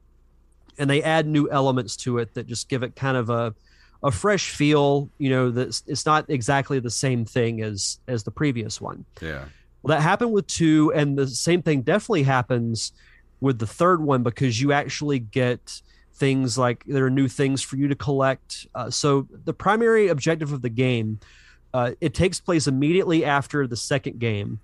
and 0.78 0.89
they 0.89 1.04
add 1.04 1.28
new 1.28 1.50
elements 1.52 1.95
to 1.97 2.20
it 2.20 2.34
that 2.36 2.47
just 2.47 2.70
give 2.70 2.84
it 2.84 2.95
kind 2.95 3.18
of 3.18 3.30
a 3.30 3.54
a 4.02 4.12
fresh 4.12 4.52
feel 4.52 5.10
you 5.18 5.30
know 5.30 5.52
that 5.52 5.82
it's 5.88 6.06
not 6.06 6.30
exactly 6.30 6.80
the 6.80 6.89
same 6.89 7.26
thing 7.26 7.62
as 7.62 8.00
as 8.08 8.24
the 8.24 8.32
previous 8.32 8.80
one 8.80 9.04
Yeah. 9.22 9.43
well, 9.82 9.97
that 9.97 10.02
happened 10.02 10.32
with 10.32 10.47
two, 10.47 10.93
and 10.93 11.18
the 11.18 11.28
same 11.28 11.62
thing 11.62 11.82
definitely 11.82 12.24
happens 12.24 12.93
with 13.42 13.60
the 13.60 13.68
third 13.68 14.02
one 14.02 14.24
because 14.24 14.60
you 14.62 14.72
actually 14.72 15.20
get 15.20 15.82
things 16.14 16.58
like 16.58 16.84
there 16.86 17.06
are 17.06 17.10
new 17.10 17.28
things 17.28 17.62
for 17.62 17.78
you 17.78 17.88
to 17.88 17.96
collect. 17.96 18.68
Uh, 18.76 18.90
so 18.90 19.28
the 19.46 19.54
primary 19.54 20.10
objective 20.10 20.52
of 20.52 20.62
the 20.62 20.70
game, 20.70 21.20
uh, 21.74 21.92
it 22.02 22.14
takes 22.14 22.40
place 22.40 22.68
immediately 22.68 23.24
after 23.24 23.66
the 23.66 23.78
second 23.78 24.20
game, 24.20 24.60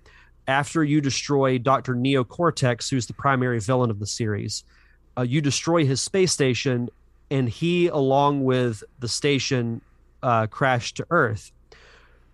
after 0.46 0.84
you 0.84 1.00
destroy 1.00 1.58
Doctor 1.58 1.94
Neo 1.94 2.24
Cortex, 2.24 2.90
who's 2.90 3.06
the 3.06 3.14
primary 3.14 3.58
villain 3.60 3.90
of 3.90 3.98
the 3.98 4.06
series. 4.06 4.64
Uh, 5.16 5.22
you 5.22 5.40
destroy 5.40 5.86
his 5.86 6.00
space 6.00 6.30
station, 6.30 6.90
and 7.30 7.48
he, 7.48 7.88
along 7.88 8.44
with 8.44 8.84
the 8.98 9.08
station, 9.08 9.80
uh, 10.22 10.46
crash 10.46 10.92
to 10.94 11.06
Earth. 11.10 11.52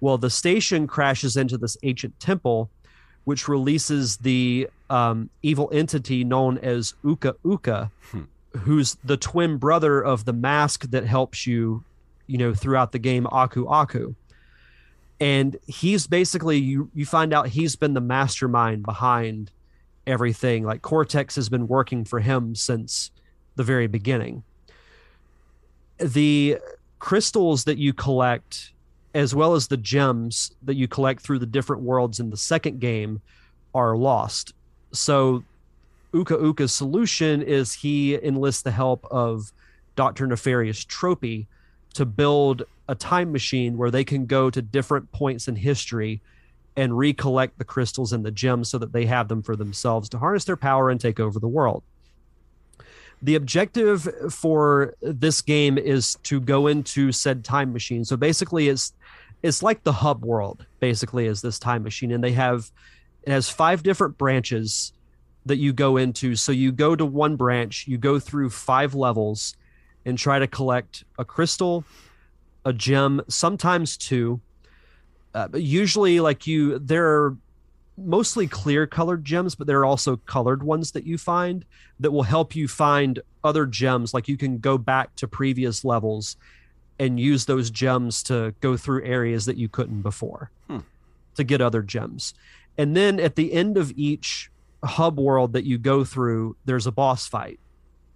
Well, 0.01 0.19
the 0.19 0.31
station 0.31 0.89
crashes 0.89 1.37
into 1.37 1.57
this 1.57 1.77
ancient 1.85 2.19
temple, 2.19 2.71
which 3.25 3.49
releases 3.49 4.17
the 4.19 4.69
um, 4.91 5.31
evil 5.43 5.71
entity 5.73 6.25
known 6.25 6.59
as 6.59 6.95
Uka 7.05 7.37
Uka, 7.45 7.91
who's 8.59 8.97
the 9.05 9.17
twin 9.17 9.57
brother 9.57 10.01
of 10.03 10.25
the 10.25 10.33
mask 10.33 10.91
that 10.91 11.05
helps 11.07 11.47
you, 11.47 11.85
you 12.27 12.37
know, 12.39 12.53
throughout 12.53 12.93
the 12.93 12.99
game, 12.99 13.27
Aku 13.27 13.67
Aku. 13.67 14.15
and 15.21 15.57
he's 15.67 16.07
basically 16.09 16.59
you 16.59 16.91
you 16.95 17.07
find 17.07 17.33
out 17.33 17.47
he's 17.47 17.77
been 17.77 17.95
the 17.95 18.01
mastermind 18.01 18.83
behind 18.83 19.51
everything. 20.07 20.65
Like 20.65 20.83
cortex 20.83 21.37
has 21.37 21.49
been 21.49 21.69
working 21.69 22.05
for 22.05 22.19
him 22.21 22.55
since 22.57 23.13
the 23.55 23.63
very 23.63 23.87
beginning. 23.87 24.43
The 25.99 26.59
crystals 26.99 27.65
that 27.65 27.79
you 27.79 27.93
collect 27.93 28.72
as 29.15 29.35
well 29.35 29.55
as 29.55 29.69
the 29.69 29.77
gems 29.77 30.53
that 30.63 30.75
you 30.75 30.89
collect 30.89 31.21
through 31.23 31.39
the 31.39 31.47
different 31.47 31.83
worlds 31.83 32.21
in 32.21 32.31
the 32.31 32.37
second 32.37 32.81
game 32.81 33.21
are 33.75 33.97
lost 33.97 34.55
so 34.93 35.43
uka 36.13 36.35
uka's 36.35 36.73
solution 36.73 37.43
is 37.43 37.75
he 37.75 38.15
enlists 38.23 38.63
the 38.63 38.71
help 38.71 39.07
of 39.11 39.53
dr 39.97 40.27
nefarious 40.27 40.85
tropy 40.85 41.47
to 41.95 42.05
build 42.05 42.63
a 42.89 42.95
time 42.95 43.33
machine 43.33 43.77
where 43.77 43.91
they 43.91 44.05
can 44.05 44.27
go 44.27 44.51
to 44.51 44.63
different 44.63 45.11
points 45.13 45.49
in 45.49 45.57
history 45.57 46.21
and 46.77 46.97
recollect 46.97 47.59
the 47.59 47.65
crystals 47.65 48.13
and 48.13 48.25
the 48.25 48.31
gems 48.31 48.71
so 48.71 48.79
that 48.79 48.93
they 48.93 49.07
have 49.07 49.29
them 49.29 49.43
for 49.43 49.57
themselves 49.57 50.09
to 50.09 50.19
harness 50.19 50.45
their 50.45 50.57
power 50.57 50.91
and 50.91 51.01
take 51.01 51.21
over 51.21 51.39
the 51.39 51.49
world. 51.49 51.83
The 53.21 53.35
objective 53.35 54.09
for 54.31 54.95
this 55.01 55.43
game 55.43 55.79
is 55.79 56.17
to 56.25 56.41
go 56.41 56.67
into 56.67 57.13
said 57.13 57.45
time 57.45 57.73
machine. 57.73 58.05
So 58.05 58.17
basically 58.17 58.69
it's 58.69 58.95
it's 59.43 59.63
like 59.63 59.83
the 59.83 59.93
hub 59.93 60.25
world 60.25 60.67
basically 60.81 61.27
is 61.27 61.43
this 61.43 61.59
time 61.59 61.83
machine 61.83 62.13
and 62.13 62.23
they 62.23 62.33
have 62.33 62.71
it 63.25 63.31
has 63.31 63.49
five 63.49 63.83
different 63.83 64.19
branches 64.19 64.93
that 65.47 65.57
you 65.57 65.73
go 65.73 65.97
into. 65.97 66.37
So 66.37 66.53
you 66.53 66.73
go 66.73 66.95
to 66.97 67.05
one 67.05 67.37
branch, 67.37 67.87
you 67.87 67.99
go 67.99 68.19
through 68.19 68.51
five 68.51 68.95
levels 68.95 69.57
and 70.05 70.19
try 70.19 70.39
to 70.39 70.47
collect 70.47 71.05
a 71.19 71.25
crystal, 71.25 71.85
a 72.65 72.73
gem, 72.73 73.23
sometimes 73.29 73.97
two. 73.97 74.41
Uh, 75.35 75.49
but 75.49 75.63
usually, 75.63 76.21
like 76.21 76.47
you, 76.47 76.79
there 76.79 77.07
are 77.07 77.37
mostly 77.97 78.47
clear 78.47 78.87
colored 78.87 79.25
gems, 79.25 79.55
but 79.55 79.67
there 79.67 79.81
are 79.81 79.85
also 79.85 80.17
colored 80.17 80.63
ones 80.63 80.93
that 80.93 81.07
you 81.07 81.17
find 81.19 81.65
that 82.01 82.11
will 82.11 82.23
help 82.23 82.55
you 82.55 82.69
find 82.69 83.21
other 83.45 83.67
gems. 83.67 84.13
Like 84.13 84.29
you 84.29 84.37
can 84.37 84.59
go 84.59 84.79
back 84.79 85.15
to 85.17 85.29
previous 85.29 85.85
levels 85.85 86.37
and 87.03 87.19
use 87.19 87.47
those 87.47 87.71
gems 87.71 88.23
to 88.23 88.55
go 88.61 88.77
through 88.77 89.05
areas 89.05 89.45
that 89.47 89.57
you 89.57 89.69
couldn't 89.69 90.03
before 90.03 90.51
Hmm. 90.69 90.79
to 91.35 91.45
get 91.45 91.61
other 91.61 91.83
gems. 91.83 92.35
And 92.79 92.97
then 92.97 93.19
at 93.19 93.35
the 93.37 93.53
end 93.53 93.77
of 93.77 93.93
each 93.97 94.51
hub 94.85 95.19
world 95.19 95.53
that 95.55 95.65
you 95.65 95.79
go 95.79 96.05
through, 96.05 96.57
there's 96.65 96.87
a 96.87 96.93
boss 96.93 97.27
fight. 97.27 97.59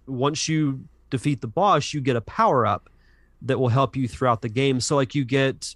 Once 0.07 0.47
you 0.47 0.85
defeat 1.09 1.41
the 1.41 1.47
boss, 1.47 1.93
you 1.93 2.01
get 2.01 2.15
a 2.15 2.21
power 2.21 2.65
up 2.65 2.89
that 3.41 3.59
will 3.59 3.69
help 3.69 3.95
you 3.95 4.07
throughout 4.07 4.41
the 4.41 4.49
game. 4.49 4.79
So 4.79 4.95
like 4.95 5.13
you 5.15 5.25
get 5.25 5.75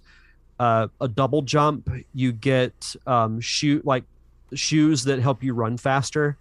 uh, 0.58 0.88
a 1.00 1.08
double 1.08 1.42
jump, 1.42 1.90
you 2.14 2.32
get 2.32 2.96
um, 3.06 3.40
shoot 3.40 3.84
like 3.84 4.04
shoes 4.54 5.04
that 5.04 5.18
help 5.20 5.42
you 5.42 5.54
run 5.54 5.76
faster. 5.76 6.36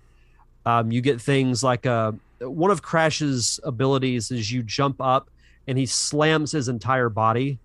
Um, 0.65 0.91
you 0.91 1.01
get 1.01 1.19
things 1.19 1.63
like 1.63 1.85
uh, 1.85 2.11
one 2.39 2.71
of 2.71 2.81
Crash's 2.81 3.59
abilities 3.63 4.31
is 4.31 4.51
you 4.51 4.63
jump 4.63 5.01
up 5.01 5.29
and 5.67 5.77
he 5.77 5.85
slams 5.85 6.51
his 6.51 6.67
entire 6.67 7.09
body 7.09 7.59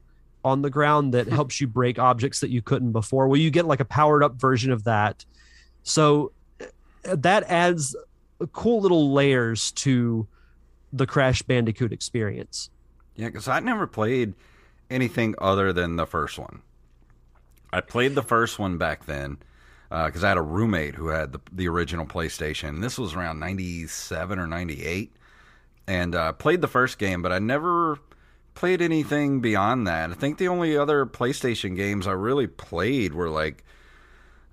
on 0.44 0.62
the 0.62 0.70
ground 0.70 1.14
that 1.14 1.26
helps 1.28 1.60
you 1.60 1.66
break 1.66 1.98
objects 1.98 2.40
that 2.40 2.50
you 2.50 2.62
couldn't 2.62 2.92
before. 2.92 3.28
Well, 3.28 3.40
you 3.40 3.50
get 3.50 3.66
like 3.66 3.80
a 3.80 3.84
powered 3.84 4.22
up 4.22 4.34
version 4.34 4.72
of 4.72 4.84
that. 4.84 5.24
So 5.82 6.32
uh, 6.60 7.16
that 7.16 7.44
adds 7.44 7.96
cool 8.52 8.80
little 8.80 9.12
layers 9.12 9.72
to 9.72 10.26
the 10.92 11.06
Crash 11.06 11.42
Bandicoot 11.42 11.92
experience. 11.92 12.70
Yeah, 13.16 13.26
because 13.26 13.48
I 13.48 13.60
never 13.60 13.86
played 13.86 14.34
anything 14.90 15.34
other 15.38 15.72
than 15.72 15.96
the 15.96 16.06
first 16.06 16.38
one. 16.38 16.62
I 17.72 17.80
played 17.80 18.14
the 18.14 18.22
first 18.22 18.58
one 18.58 18.78
back 18.78 19.06
then 19.06 19.38
because 19.88 20.24
I 20.24 20.28
had 20.28 20.38
a 20.38 20.42
roommate 20.42 20.94
who 20.94 21.08
had 21.08 21.32
the, 21.32 21.40
the 21.52 21.68
original 21.68 22.06
PlayStation. 22.06 22.80
This 22.80 22.98
was 22.98 23.14
around 23.14 23.40
97 23.40 24.38
or 24.38 24.46
98. 24.46 25.12
And 25.88 26.14
uh, 26.14 26.32
played 26.32 26.60
the 26.60 26.68
first 26.68 26.98
game, 26.98 27.22
but 27.22 27.30
I 27.32 27.38
never 27.38 27.98
played 28.54 28.82
anything 28.82 29.40
beyond 29.40 29.86
that. 29.86 30.10
I 30.10 30.14
think 30.14 30.38
the 30.38 30.48
only 30.48 30.76
other 30.76 31.06
PlayStation 31.06 31.76
games 31.76 32.06
I 32.06 32.12
really 32.12 32.46
played 32.48 33.14
were 33.14 33.28
like, 33.30 33.62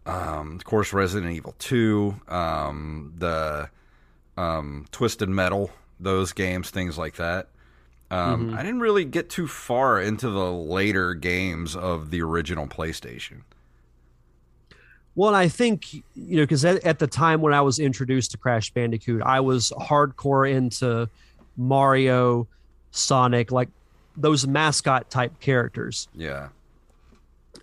um, 0.05 0.55
of 0.55 0.63
course, 0.65 0.93
Resident 0.93 1.31
Evil 1.33 1.55
2, 1.59 2.21
um, 2.27 3.13
the 3.17 3.69
um, 4.37 4.85
Twisted 4.91 5.29
Metal, 5.29 5.71
those 5.99 6.33
games, 6.33 6.69
things 6.69 6.97
like 6.97 7.15
that. 7.15 7.47
Um, 8.11 8.51
Mhm. 8.51 8.57
I 8.57 8.61
didn't 8.61 8.81
really 8.81 9.05
get 9.05 9.29
too 9.29 9.47
far 9.47 9.99
into 9.99 10.29
the 10.29 10.51
later 10.51 11.15
games 11.15 11.75
of 11.75 12.11
the 12.11 12.21
original 12.21 12.67
PlayStation. 12.67 13.41
Well, 15.15 15.35
I 15.35 15.47
think, 15.47 15.93
you 15.93 16.03
know, 16.15 16.43
because 16.43 16.65
at, 16.65 16.83
at 16.83 16.99
the 16.99 17.07
time 17.07 17.41
when 17.41 17.53
I 17.53 17.61
was 17.61 17.79
introduced 17.79 18.31
to 18.31 18.37
Crash 18.37 18.71
Bandicoot, 18.71 19.21
I 19.21 19.39
was 19.41 19.71
hardcore 19.79 20.51
into 20.51 21.07
Mario, 21.57 22.47
Sonic, 22.91 23.51
like 23.51 23.69
those 24.15 24.45
mascot 24.47 25.09
type 25.09 25.39
characters. 25.39 26.07
Yeah. 26.15 26.49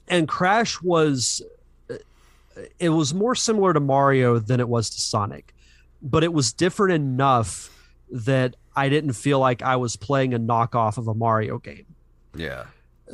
And 0.09 0.26
Crash 0.28 0.80
was, 0.82 1.43
uh, 1.88 1.95
it 2.78 2.88
was 2.91 3.14
more 3.14 3.34
similar 3.34 3.72
to 3.72 3.80
Mario 3.80 4.38
than 4.38 4.61
it 4.61 4.68
was 4.68 4.91
to 4.91 5.01
Sonic, 5.01 5.55
but 6.03 6.24
it 6.24 6.32
was 6.32 6.53
different 6.53 6.95
enough 6.95 7.70
that 8.11 8.57
I 8.74 8.88
didn't 8.88 9.12
feel 9.12 9.38
like 9.38 9.62
I 9.62 9.76
was 9.76 9.97
playing 9.97 10.34
a 10.34 10.38
knockoff 10.38 10.99
of 10.99 11.07
a 11.09 11.14
Mario 11.14 11.59
game 11.59 11.86
Yeah. 12.34 12.64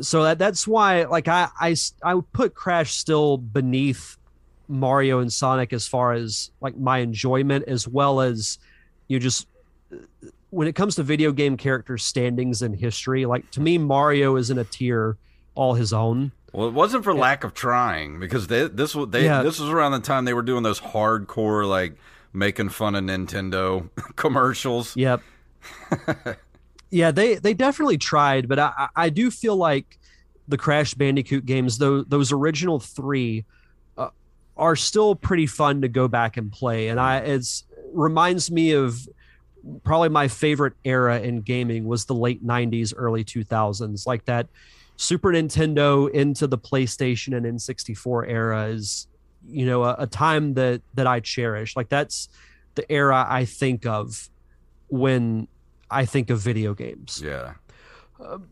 so 0.01 0.22
that 0.24 0.39
that's 0.39 0.66
why 0.66 1.05
like 1.05 1.29
I 1.29 1.49
I 1.61 1.74
I 2.03 2.14
would 2.14 2.33
put 2.33 2.55
crash 2.55 2.95
still 2.95 3.37
beneath 3.39 4.16
mario 4.68 5.20
and 5.20 5.33
sonic 5.33 5.72
as 5.72 5.87
far 5.87 6.12
as 6.12 6.51
like 6.61 6.77
my 6.77 6.99
enjoyment 6.99 7.64
as 7.68 7.87
well 7.87 8.20
as 8.20 8.59
you 9.09 9.18
just 9.18 9.47
when 10.57 10.67
it 10.69 10.75
comes 10.75 10.95
to 10.95 11.03
video 11.03 11.33
game 11.33 11.57
character 11.57 11.99
standings 11.99 12.63
in 12.63 12.73
history 12.73 13.27
like 13.27 13.49
to 13.51 13.61
me 13.61 13.77
mario 13.79 14.37
is 14.37 14.49
in 14.51 14.59
a 14.59 14.65
tier 14.65 15.17
all 15.55 15.75
his 15.75 15.93
own 15.93 16.33
Well, 16.53 16.69
it 16.69 16.75
wasn't 16.75 17.05
for 17.05 17.15
lack 17.15 17.45
of 17.45 17.53
trying 17.55 18.19
because 18.21 18.47
they, 18.47 18.67
this 18.69 18.95
was 18.95 19.09
they 19.11 19.25
Yeah. 19.25 19.43
this 19.43 19.59
was 19.61 19.69
around 19.71 19.93
the 19.93 20.01
time 20.01 20.25
they 20.25 20.35
were 20.35 20.43
doing 20.43 20.63
those 20.63 20.81
hardcore 20.81 21.69
like 21.69 21.97
making 22.33 22.69
fun 22.71 22.95
of 22.95 23.05
Nintendo 23.05 23.89
commercials. 24.17 24.95
Yep. 24.97 25.21
yeah, 26.91 27.11
they 27.11 27.37
they 27.37 27.55
definitely 27.55 27.99
tried, 27.99 28.49
but 28.49 28.59
I 28.59 28.73
I 28.77 28.89
I 28.97 29.09
do 29.09 29.31
feel 29.31 29.57
like 29.57 29.99
the 30.49 30.57
Crash 30.59 30.95
Bandicoot 30.95 31.45
games, 31.47 31.79
though 31.79 32.03
those 32.03 32.33
original 32.33 32.79
three, 32.79 33.45
uh, 33.99 34.11
are 34.57 34.77
still 34.77 35.15
pretty 35.15 35.47
fun 35.47 35.81
to 35.83 35.89
go 35.89 36.09
back 36.09 36.37
and 36.37 36.53
play, 36.53 36.89
and 36.89 37.01
I 37.01 37.19
it's 37.19 37.65
reminds 37.93 38.51
me 38.51 38.73
of 38.73 39.09
probably 39.85 40.09
my 40.09 40.29
favorite 40.29 40.75
era 40.85 41.21
in 41.21 41.41
gaming 41.41 41.87
was 41.87 42.05
the 42.05 42.14
late 42.14 42.45
90s 42.45 42.93
early 42.97 43.25
2000s 43.25 44.07
like 44.07 44.25
that 44.25 44.47
super 44.97 45.31
nintendo 45.33 46.11
into 46.11 46.47
the 46.47 46.59
playstation 46.59 47.37
and 47.37 47.45
n64 47.47 48.29
era 48.29 48.67
is 48.67 49.09
you 49.49 49.67
know 49.67 49.85
a, 49.85 49.97
a 50.01 50.07
time 50.07 50.55
that 50.55 50.83
that 50.95 51.07
i 51.07 51.21
cherish. 51.21 51.77
Like 51.77 51.89
that's 51.89 52.29
the 52.75 52.91
era 52.91 53.27
i 53.29 53.45
think 53.45 53.87
of 53.87 54.29
when 54.89 55.49
i 55.91 56.05
think 56.05 56.31
of 56.31 56.39
video 56.39 56.75
games. 56.75 57.23
Yeah. 57.25 57.55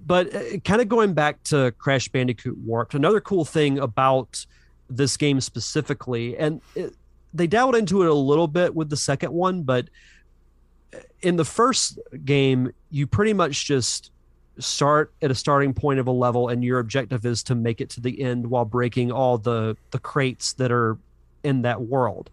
but 0.06 0.34
uh, 0.34 0.58
kind 0.64 0.80
of 0.80 0.88
going 0.88 1.14
back 1.14 1.42
to 1.44 1.72
Crash 1.78 2.08
Bandicoot 2.08 2.56
Warped, 2.58 2.94
another 2.94 3.20
cool 3.20 3.44
thing 3.44 3.78
about 3.78 4.44
this 4.90 5.16
game 5.16 5.40
specifically, 5.40 6.36
and 6.36 6.60
it, 6.74 6.94
they 7.32 7.46
dabbled 7.46 7.76
into 7.76 8.02
it 8.02 8.08
a 8.08 8.14
little 8.14 8.46
bit 8.46 8.74
with 8.74 8.90
the 8.90 8.96
second 8.96 9.32
one, 9.32 9.62
but 9.62 9.88
in 11.22 11.36
the 11.36 11.44
first 11.44 11.98
game, 12.24 12.72
you 12.90 13.06
pretty 13.06 13.32
much 13.32 13.64
just 13.64 14.10
start 14.58 15.12
at 15.20 15.30
a 15.30 15.34
starting 15.34 15.74
point 15.74 15.98
of 15.98 16.06
a 16.06 16.12
level, 16.12 16.48
and 16.48 16.62
your 16.62 16.78
objective 16.78 17.26
is 17.26 17.42
to 17.44 17.54
make 17.54 17.80
it 17.80 17.90
to 17.90 18.00
the 18.00 18.20
end 18.22 18.46
while 18.46 18.64
breaking 18.64 19.10
all 19.10 19.38
the 19.38 19.76
the 19.90 19.98
crates 19.98 20.52
that 20.54 20.70
are 20.70 20.98
in 21.42 21.62
that 21.62 21.82
world. 21.82 22.30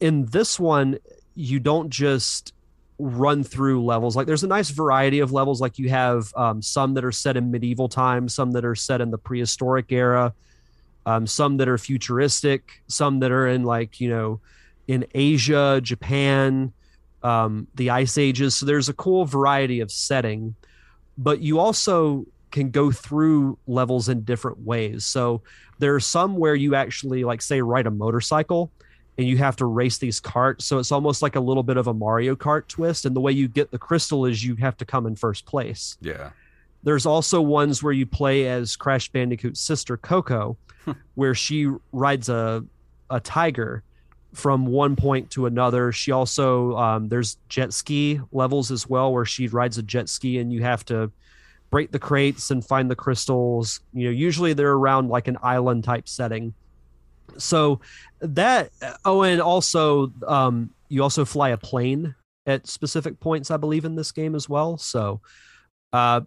In 0.00 0.26
this 0.26 0.58
one, 0.58 0.98
you 1.34 1.60
don't 1.60 1.90
just 1.90 2.52
run 2.98 3.44
through 3.44 3.84
levels. 3.84 4.16
Like 4.16 4.26
there's 4.26 4.42
a 4.42 4.48
nice 4.48 4.70
variety 4.70 5.20
of 5.20 5.30
levels. 5.30 5.60
Like 5.60 5.78
you 5.78 5.88
have 5.88 6.32
um, 6.36 6.60
some 6.60 6.94
that 6.94 7.04
are 7.04 7.12
set 7.12 7.36
in 7.36 7.50
medieval 7.50 7.88
times, 7.88 8.34
some 8.34 8.52
that 8.52 8.64
are 8.64 8.74
set 8.74 9.00
in 9.00 9.10
the 9.10 9.18
prehistoric 9.18 9.92
era, 9.92 10.34
um, 11.06 11.26
some 11.26 11.56
that 11.58 11.68
are 11.68 11.78
futuristic, 11.78 12.82
some 12.88 13.20
that 13.20 13.30
are 13.30 13.46
in 13.46 13.64
like 13.64 14.00
you 14.00 14.10
know 14.10 14.40
in 14.88 15.06
Asia, 15.14 15.80
Japan, 15.82 16.72
um, 17.22 17.66
the 17.74 17.90
Ice 17.90 18.18
Ages. 18.18 18.56
So 18.56 18.66
there's 18.66 18.88
a 18.88 18.94
cool 18.94 19.24
variety 19.24 19.80
of 19.80 19.90
setting, 19.90 20.54
but 21.16 21.40
you 21.40 21.58
also 21.58 22.26
can 22.50 22.70
go 22.70 22.90
through 22.90 23.58
levels 23.66 24.08
in 24.08 24.22
different 24.22 24.60
ways. 24.60 25.04
So 25.04 25.42
there 25.78 25.94
are 25.94 26.00
some 26.00 26.36
where 26.36 26.54
you 26.54 26.74
actually 26.74 27.24
like 27.24 27.42
say 27.42 27.60
ride 27.60 27.86
a 27.86 27.90
motorcycle 27.90 28.70
and 29.18 29.26
you 29.26 29.36
have 29.38 29.56
to 29.56 29.66
race 29.66 29.98
these 29.98 30.20
carts. 30.20 30.64
So 30.64 30.78
it's 30.78 30.92
almost 30.92 31.22
like 31.22 31.36
a 31.36 31.40
little 31.40 31.62
bit 31.62 31.76
of 31.76 31.88
a 31.88 31.94
Mario 31.94 32.36
Kart 32.36 32.68
twist. 32.68 33.04
And 33.04 33.14
the 33.14 33.20
way 33.20 33.32
you 33.32 33.48
get 33.48 33.70
the 33.70 33.78
crystal 33.78 34.24
is 34.24 34.44
you 34.44 34.54
have 34.56 34.76
to 34.78 34.84
come 34.84 35.06
in 35.06 35.16
first 35.16 35.44
place. 35.44 35.98
Yeah. 36.00 36.30
There's 36.84 37.04
also 37.04 37.40
ones 37.40 37.82
where 37.82 37.92
you 37.92 38.06
play 38.06 38.46
as 38.46 38.76
Crash 38.76 39.10
Bandicoot's 39.10 39.60
sister 39.60 39.96
Coco, 39.96 40.56
where 41.16 41.34
she 41.34 41.68
rides 41.92 42.28
a 42.28 42.64
a 43.10 43.20
tiger 43.20 43.82
from 44.34 44.66
one 44.66 44.96
point 44.96 45.30
to 45.32 45.46
another. 45.46 45.92
She 45.92 46.12
also 46.12 46.76
um, 46.76 47.08
there's 47.08 47.36
jet 47.48 47.72
ski 47.72 48.20
levels 48.32 48.70
as 48.70 48.88
well, 48.88 49.12
where 49.12 49.24
she 49.24 49.48
rides 49.48 49.78
a 49.78 49.82
jet 49.82 50.08
ski 50.08 50.38
and 50.38 50.52
you 50.52 50.62
have 50.62 50.84
to 50.86 51.10
break 51.70 51.92
the 51.92 51.98
crates 51.98 52.50
and 52.50 52.64
find 52.64 52.90
the 52.90 52.96
crystals. 52.96 53.80
You 53.92 54.06
know, 54.06 54.10
usually 54.12 54.52
they're 54.52 54.72
around 54.72 55.08
like 55.08 55.28
an 55.28 55.38
island 55.42 55.84
type 55.84 56.08
setting. 56.08 56.54
So 57.36 57.80
that 58.20 58.70
oh, 59.04 59.22
and 59.22 59.40
also 59.40 60.12
um, 60.26 60.70
you 60.88 61.02
also 61.02 61.24
fly 61.24 61.50
a 61.50 61.58
plane 61.58 62.14
at 62.46 62.66
specific 62.66 63.20
points, 63.20 63.50
I 63.50 63.58
believe, 63.58 63.84
in 63.84 63.94
this 63.94 64.12
game 64.12 64.34
as 64.34 64.48
well. 64.48 64.78
So 64.78 65.20
uh, 65.92 66.22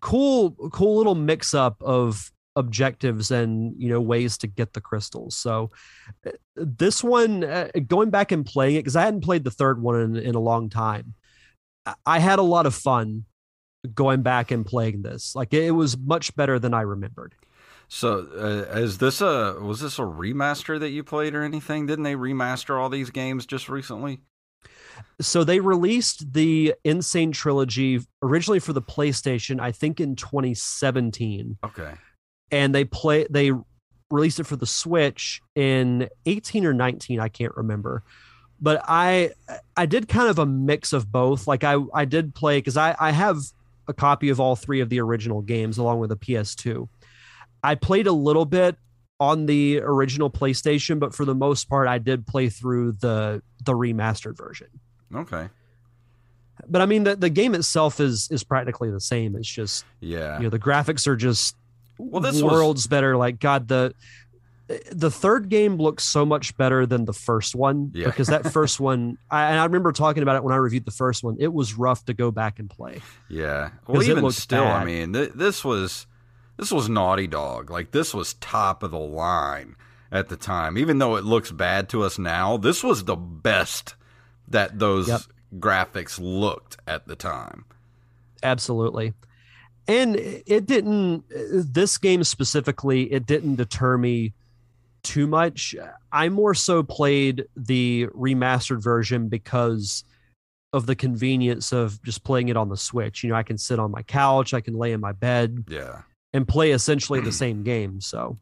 cool, 0.00 0.50
cool 0.72 0.96
little 0.96 1.14
mix 1.14 1.54
up 1.54 1.80
of 1.82 2.30
objectives 2.56 3.30
and 3.30 3.74
you 3.78 3.88
know 3.88 4.00
ways 4.00 4.36
to 4.38 4.46
get 4.46 4.72
the 4.74 4.80
crystals 4.80 5.34
so 5.36 5.70
uh, 6.26 6.30
this 6.54 7.02
one 7.02 7.44
uh, 7.44 7.68
going 7.86 8.10
back 8.10 8.30
and 8.32 8.44
playing 8.44 8.76
it 8.76 8.80
because 8.80 8.96
i 8.96 9.02
hadn't 9.02 9.22
played 9.22 9.42
the 9.44 9.50
third 9.50 9.80
one 9.80 10.00
in, 10.00 10.16
in 10.16 10.34
a 10.34 10.40
long 10.40 10.68
time 10.68 11.14
i 12.04 12.18
had 12.18 12.38
a 12.38 12.42
lot 12.42 12.66
of 12.66 12.74
fun 12.74 13.24
going 13.94 14.22
back 14.22 14.50
and 14.50 14.66
playing 14.66 15.02
this 15.02 15.34
like 15.34 15.54
it 15.54 15.70
was 15.70 15.96
much 15.96 16.34
better 16.36 16.58
than 16.58 16.74
i 16.74 16.82
remembered 16.82 17.34
So, 17.88 18.26
uh, 18.38 18.78
is 18.78 18.98
this 18.98 19.20
a 19.20 19.56
was 19.60 19.80
this 19.80 19.98
a 19.98 20.02
remaster 20.02 20.80
that 20.80 20.90
you 20.90 21.04
played 21.04 21.34
or 21.34 21.42
anything? 21.42 21.84
Didn't 21.86 22.04
they 22.04 22.14
remaster 22.14 22.80
all 22.80 22.88
these 22.88 23.10
games 23.10 23.44
just 23.44 23.68
recently? 23.68 24.20
so 25.20 25.44
they 25.44 25.60
released 25.60 26.32
the 26.32 26.74
N. 26.84 27.02
Sane 27.02 27.32
Trilogy 27.32 28.00
originally 28.22 28.60
for 28.60 28.72
the 28.72 28.82
playstation 28.82 29.60
i 29.60 29.72
think 29.72 30.00
in 30.00 30.14
2017 30.16 31.56
Okay. 31.64 31.92
And 32.52 32.72
they 32.74 32.84
play 32.84 33.26
they 33.28 33.50
released 34.10 34.38
it 34.38 34.44
for 34.44 34.56
the 34.56 34.66
switch 34.66 35.40
in 35.54 36.08
18 36.26 36.66
or 36.66 36.74
19 36.74 37.18
i 37.18 37.28
can't 37.28 37.56
remember. 37.56 38.02
But 38.60 38.84
i 38.86 39.30
i 39.76 39.86
did 39.86 40.06
kind 40.08 40.28
of 40.28 40.38
a 40.38 40.46
mix 40.46 40.92
of 40.92 41.10
both. 41.10 41.48
Like 41.48 41.64
i 41.64 41.76
i 41.94 42.04
did 42.04 42.34
play 42.34 42.58
because 42.58 42.76
i 42.76 42.94
i 43.00 43.10
have 43.10 43.38
a 43.88 43.92
copy 43.92 44.28
of 44.28 44.38
all 44.38 44.54
three 44.54 44.80
of 44.80 44.88
the 44.90 45.00
original 45.00 45.42
games 45.42 45.78
along 45.78 45.98
with 45.98 46.12
a 46.12 46.16
ps2 46.16 46.88
i 47.64 47.74
played 47.74 48.06
a 48.06 48.12
little 48.12 48.44
bit 48.44 48.76
on 49.18 49.46
the 49.46 49.80
original 49.82 50.30
playstation 50.30 51.00
but 51.00 51.12
for 51.14 51.24
the 51.24 51.34
most 51.34 51.68
part 51.68 51.88
i 51.88 51.98
did 51.98 52.24
play 52.26 52.48
through 52.48 52.92
the 52.92 53.42
the 53.64 53.72
remastered 53.72 54.36
version. 54.36 54.68
Okay. 55.14 55.48
but 56.68 56.80
i 56.82 56.86
mean 56.86 57.02
the, 57.04 57.16
the 57.16 57.30
game 57.30 57.54
itself 57.54 57.98
is 57.98 58.28
is 58.30 58.44
practically 58.44 58.90
the 58.90 59.00
same. 59.00 59.34
It's 59.36 59.48
just 59.48 59.84
Yeah. 60.00 60.36
you 60.38 60.44
know 60.44 60.50
the 60.50 60.58
graphics 60.58 61.06
are 61.06 61.16
just 61.16 61.56
Well, 61.98 62.20
this 62.22 62.42
was 62.42 62.52
worlds 62.52 62.86
better 62.86 63.16
like 63.16 63.38
god 63.40 63.68
the 63.68 63.94
the 64.90 65.10
third 65.10 65.48
game 65.50 65.76
looks 65.76 66.02
so 66.04 66.24
much 66.24 66.56
better 66.56 66.86
than 66.86 67.04
the 67.04 67.12
first 67.12 67.54
one 67.54 67.90
Yeah. 67.94 68.06
because 68.06 68.28
that 68.28 68.50
first 68.52 68.80
one 68.80 69.18
I, 69.30 69.50
and 69.50 69.58
I 69.60 69.64
remember 69.64 69.92
talking 69.92 70.22
about 70.22 70.36
it 70.36 70.44
when 70.44 70.54
I 70.54 70.56
reviewed 70.56 70.84
the 70.84 70.90
first 70.92 71.22
one 71.22 71.36
it 71.38 71.52
was 71.52 71.74
rough 71.74 72.04
to 72.06 72.14
go 72.14 72.30
back 72.30 72.58
and 72.58 72.70
play 72.70 73.00
Yeah. 73.28 73.70
well 73.86 74.02
even 74.02 74.30
still, 74.30 74.64
I 74.64 74.84
mean, 74.84 75.12
th- 75.12 75.32
this 75.34 75.64
was 75.64 76.06
this 76.56 76.70
was 76.70 76.88
Naughty 76.88 77.26
Dog. 77.26 77.70
Like 77.70 77.90
this 77.90 78.14
was 78.14 78.34
top 78.34 78.82
of 78.82 78.90
the 78.92 78.98
line 78.98 79.74
at 80.12 80.28
the 80.28 80.36
time. 80.36 80.76
Even 80.78 80.98
though 80.98 81.16
it 81.16 81.24
looks 81.24 81.50
bad 81.50 81.88
to 81.88 82.02
us 82.02 82.18
now, 82.18 82.56
this 82.58 82.84
was 82.84 83.04
the 83.04 83.16
best 83.16 83.94
that 84.48 84.78
those 84.78 85.08
Yep. 85.08 85.20
graphics 85.58 86.18
looked 86.20 86.76
at 86.86 87.06
the 87.08 87.16
time. 87.16 87.64
absolutely 88.42 89.12
and 89.88 90.16
it 90.16 90.66
didn't 90.66 91.24
this 91.28 91.98
game 91.98 92.22
specifically 92.24 93.12
it 93.12 93.26
didn't 93.26 93.56
deter 93.56 93.96
me 93.98 94.32
too 95.02 95.26
much. 95.26 95.74
I 96.12 96.28
more 96.28 96.54
so 96.54 96.82
played 96.84 97.46
the 97.56 98.06
remastered 98.16 98.82
version 98.82 99.28
because 99.28 100.04
of 100.72 100.86
the 100.86 100.94
convenience 100.94 101.72
of 101.72 102.00
just 102.02 102.22
playing 102.24 102.48
it 102.48 102.56
on 102.56 102.68
the 102.68 102.76
switch. 102.76 103.22
You 103.24 103.30
know 103.30 103.36
i 103.36 103.42
can 103.42 103.58
sit 103.58 103.78
on 103.78 103.90
my 103.90 104.02
couch 104.02 104.54
i 104.54 104.60
can 104.60 104.74
lay 104.74 104.92
in 104.92 105.00
my 105.00 105.12
bed 105.12 105.64
Yeah. 105.68 106.02
and 106.32 106.46
play 106.46 106.70
essentially 106.70 107.20
the 107.20 107.32
same 107.44 107.62
game. 107.62 108.00
So 108.00 108.38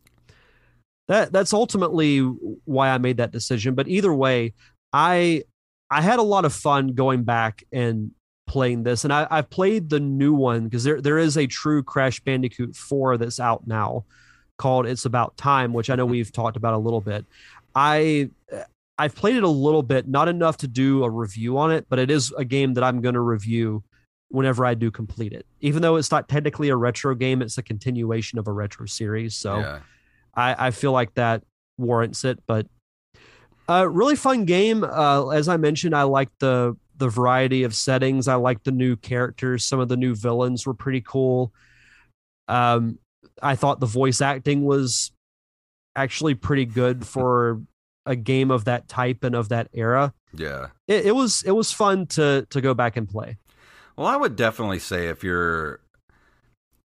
that 1.08 1.32
that's 1.32 1.52
ultimately 1.52 2.18
why 2.18 2.90
i 2.90 2.98
made 2.98 3.16
that 3.16 3.32
decision. 3.32 3.74
But 3.74 3.88
either 3.88 4.12
way 4.14 4.52
i 4.92 5.42
i 5.90 6.00
had 6.02 6.18
a 6.18 6.22
lot 6.22 6.44
of 6.44 6.52
fun 6.52 6.88
going 6.88 7.24
back 7.24 7.64
and 7.72 8.12
playing 8.50 8.82
this 8.82 9.04
and 9.04 9.12
I, 9.12 9.26
i've 9.30 9.48
played 9.48 9.88
the 9.88 10.00
new 10.00 10.34
one 10.34 10.64
because 10.64 10.84
there, 10.84 11.00
there 11.00 11.18
is 11.18 11.36
a 11.36 11.46
true 11.46 11.82
crash 11.82 12.20
bandicoot 12.20 12.74
4 12.74 13.16
that's 13.16 13.38
out 13.38 13.66
now 13.66 14.04
called 14.58 14.86
it's 14.86 15.04
about 15.04 15.36
time 15.36 15.72
which 15.72 15.88
i 15.88 15.94
know 15.94 16.04
we've 16.04 16.32
talked 16.32 16.56
about 16.56 16.74
a 16.74 16.78
little 16.78 17.00
bit 17.00 17.24
i 17.74 18.28
i've 18.98 19.14
played 19.14 19.36
it 19.36 19.44
a 19.44 19.48
little 19.48 19.82
bit 19.82 20.08
not 20.08 20.28
enough 20.28 20.56
to 20.58 20.68
do 20.68 21.04
a 21.04 21.10
review 21.10 21.58
on 21.58 21.70
it 21.70 21.86
but 21.88 21.98
it 21.98 22.10
is 22.10 22.32
a 22.36 22.44
game 22.44 22.74
that 22.74 22.84
i'm 22.84 23.00
going 23.00 23.14
to 23.14 23.20
review 23.20 23.82
whenever 24.28 24.66
i 24.66 24.74
do 24.74 24.90
complete 24.90 25.32
it 25.32 25.46
even 25.60 25.80
though 25.80 25.96
it's 25.96 26.10
not 26.10 26.28
technically 26.28 26.68
a 26.68 26.76
retro 26.76 27.14
game 27.14 27.40
it's 27.42 27.56
a 27.56 27.62
continuation 27.62 28.38
of 28.38 28.48
a 28.48 28.52
retro 28.52 28.84
series 28.84 29.34
so 29.34 29.58
yeah. 29.58 29.78
I, 30.34 30.66
I 30.66 30.70
feel 30.70 30.92
like 30.92 31.14
that 31.14 31.42
warrants 31.80 32.24
it. 32.24 32.38
But 32.46 32.66
uh, 33.68 33.88
really 33.88 34.16
fun 34.16 34.44
game. 34.44 34.84
Uh, 34.84 35.28
as 35.28 35.48
I 35.48 35.56
mentioned, 35.56 35.94
I 35.94 36.02
like 36.02 36.30
the 36.38 36.76
the 37.00 37.08
variety 37.08 37.64
of 37.64 37.74
settings. 37.74 38.28
I 38.28 38.36
like 38.36 38.62
the 38.62 38.70
new 38.70 38.94
characters. 38.94 39.64
Some 39.64 39.80
of 39.80 39.88
the 39.88 39.96
new 39.96 40.14
villains 40.14 40.66
were 40.66 40.74
pretty 40.74 41.00
cool. 41.00 41.52
Um, 42.46 42.98
I 43.42 43.56
thought 43.56 43.80
the 43.80 43.86
voice 43.86 44.20
acting 44.20 44.64
was 44.64 45.10
actually 45.96 46.34
pretty 46.34 46.66
good 46.66 47.04
for 47.14 47.60
a 48.06 48.14
game 48.14 48.50
of 48.50 48.66
that 48.66 48.86
type 48.86 49.24
and 49.24 49.34
of 49.34 49.48
that 49.48 49.68
era. 49.72 50.14
Yeah. 50.32 50.68
It, 50.86 51.06
it 51.06 51.14
was 51.14 51.42
it 51.42 51.52
was 51.52 51.72
fun 51.72 52.06
to 52.08 52.46
to 52.50 52.60
go 52.60 52.74
back 52.74 52.96
and 52.96 53.08
play. 53.08 53.36
Well, 53.96 54.06
I 54.06 54.16
would 54.16 54.36
definitely 54.36 54.78
say 54.78 55.08
if 55.08 55.24
you're 55.24 55.80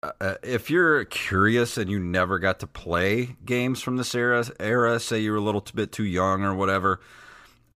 uh, 0.04 0.36
if 0.44 0.70
you're 0.70 1.06
curious 1.06 1.78
and 1.78 1.90
you 1.90 2.00
never 2.00 2.40
got 2.40 2.60
to 2.60 2.68
play 2.68 3.38
games 3.46 3.82
from 3.82 3.98
this 3.98 4.14
era, 4.14 4.46
era, 4.60 5.00
say 5.00 5.20
you 5.20 5.32
were 5.32 5.38
a 5.38 5.42
little 5.42 5.66
bit 5.74 5.92
too 5.92 6.04
young 6.04 6.44
or 6.44 6.54
whatever, 6.54 7.00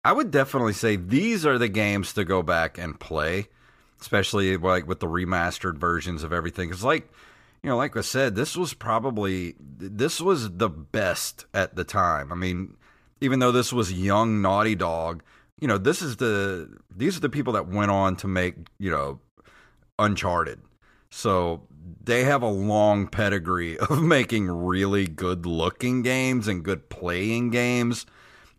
I 0.07 0.13
would 0.13 0.31
definitely 0.31 0.71
say 0.71 0.95
these 0.95 1.45
are 1.45 1.57
the 1.57 1.67
games 1.67 2.13
to 2.13 2.23
go 2.23 2.41
back 2.41 2.77
and 2.77 2.97
play, 2.97 3.49
especially 3.99 4.55
like 4.55 4.87
with 4.87 5.01
the 5.01 5.07
remastered 5.07 5.77
versions 5.77 6.23
of 6.23 6.31
everything. 6.31 6.69
Because, 6.69 6.85
like 6.85 7.11
you 7.61 7.69
know, 7.69 7.75
like 7.75 7.97
I 7.97 8.01
said, 8.01 8.33
this 8.33 8.55
was 8.55 8.73
probably 8.73 9.55
this 9.59 10.21
was 10.21 10.49
the 10.59 10.69
best 10.69 11.45
at 11.53 11.75
the 11.75 11.83
time. 11.83 12.31
I 12.31 12.35
mean, 12.35 12.77
even 13.19 13.39
though 13.39 13.51
this 13.51 13.73
was 13.73 13.91
young 13.91 14.41
Naughty 14.41 14.75
Dog, 14.75 15.23
you 15.59 15.67
know, 15.67 15.77
this 15.77 16.01
is 16.01 16.15
the 16.15 16.69
these 16.95 17.17
are 17.17 17.19
the 17.19 17.27
people 17.27 17.51
that 17.51 17.67
went 17.67 17.91
on 17.91 18.15
to 18.15 18.29
make 18.29 18.55
you 18.79 18.89
know 18.89 19.19
Uncharted. 19.99 20.61
So 21.09 21.63
they 22.01 22.23
have 22.23 22.43
a 22.43 22.47
long 22.47 23.07
pedigree 23.07 23.77
of 23.89 24.01
making 24.01 24.47
really 24.47 25.05
good 25.05 25.45
looking 25.45 26.01
games 26.01 26.47
and 26.47 26.63
good 26.63 26.87
playing 26.87 27.49
games. 27.49 28.05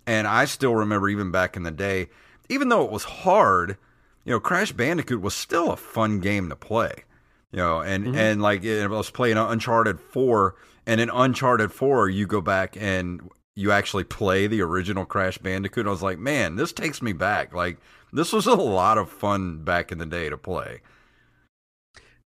And 0.08 0.26
I 0.26 0.46
still 0.46 0.74
remember 0.74 1.10
even 1.10 1.30
back 1.30 1.54
in 1.54 1.64
the 1.64 1.70
day, 1.70 2.08
even 2.48 2.70
though 2.70 2.82
it 2.82 2.90
was 2.90 3.04
hard, 3.04 3.76
you 4.24 4.32
know, 4.32 4.40
Crash 4.40 4.72
Bandicoot 4.72 5.20
was 5.20 5.34
still 5.34 5.70
a 5.70 5.76
fun 5.76 6.20
game 6.20 6.48
to 6.48 6.56
play. 6.56 7.04
You 7.52 7.58
know, 7.58 7.80
and 7.80 8.06
mm-hmm. 8.06 8.14
and 8.14 8.40
like 8.40 8.64
I 8.64 8.86
was 8.86 9.10
playing 9.10 9.36
Uncharted 9.36 10.00
4 10.00 10.54
and 10.86 11.00
in 11.00 11.10
Uncharted 11.10 11.72
4 11.72 12.08
you 12.08 12.26
go 12.26 12.40
back 12.40 12.74
and 12.78 13.30
you 13.54 13.70
actually 13.70 14.04
play 14.04 14.46
the 14.46 14.62
original 14.62 15.04
Crash 15.04 15.36
Bandicoot. 15.36 15.86
I 15.86 15.90
was 15.90 16.02
like, 16.02 16.18
man, 16.18 16.56
this 16.56 16.72
takes 16.72 17.02
me 17.02 17.12
back. 17.12 17.54
Like 17.54 17.76
this 18.10 18.32
was 18.32 18.46
a 18.46 18.54
lot 18.54 18.96
of 18.96 19.10
fun 19.10 19.62
back 19.62 19.92
in 19.92 19.98
the 19.98 20.06
day 20.06 20.30
to 20.30 20.38
play. 20.38 20.80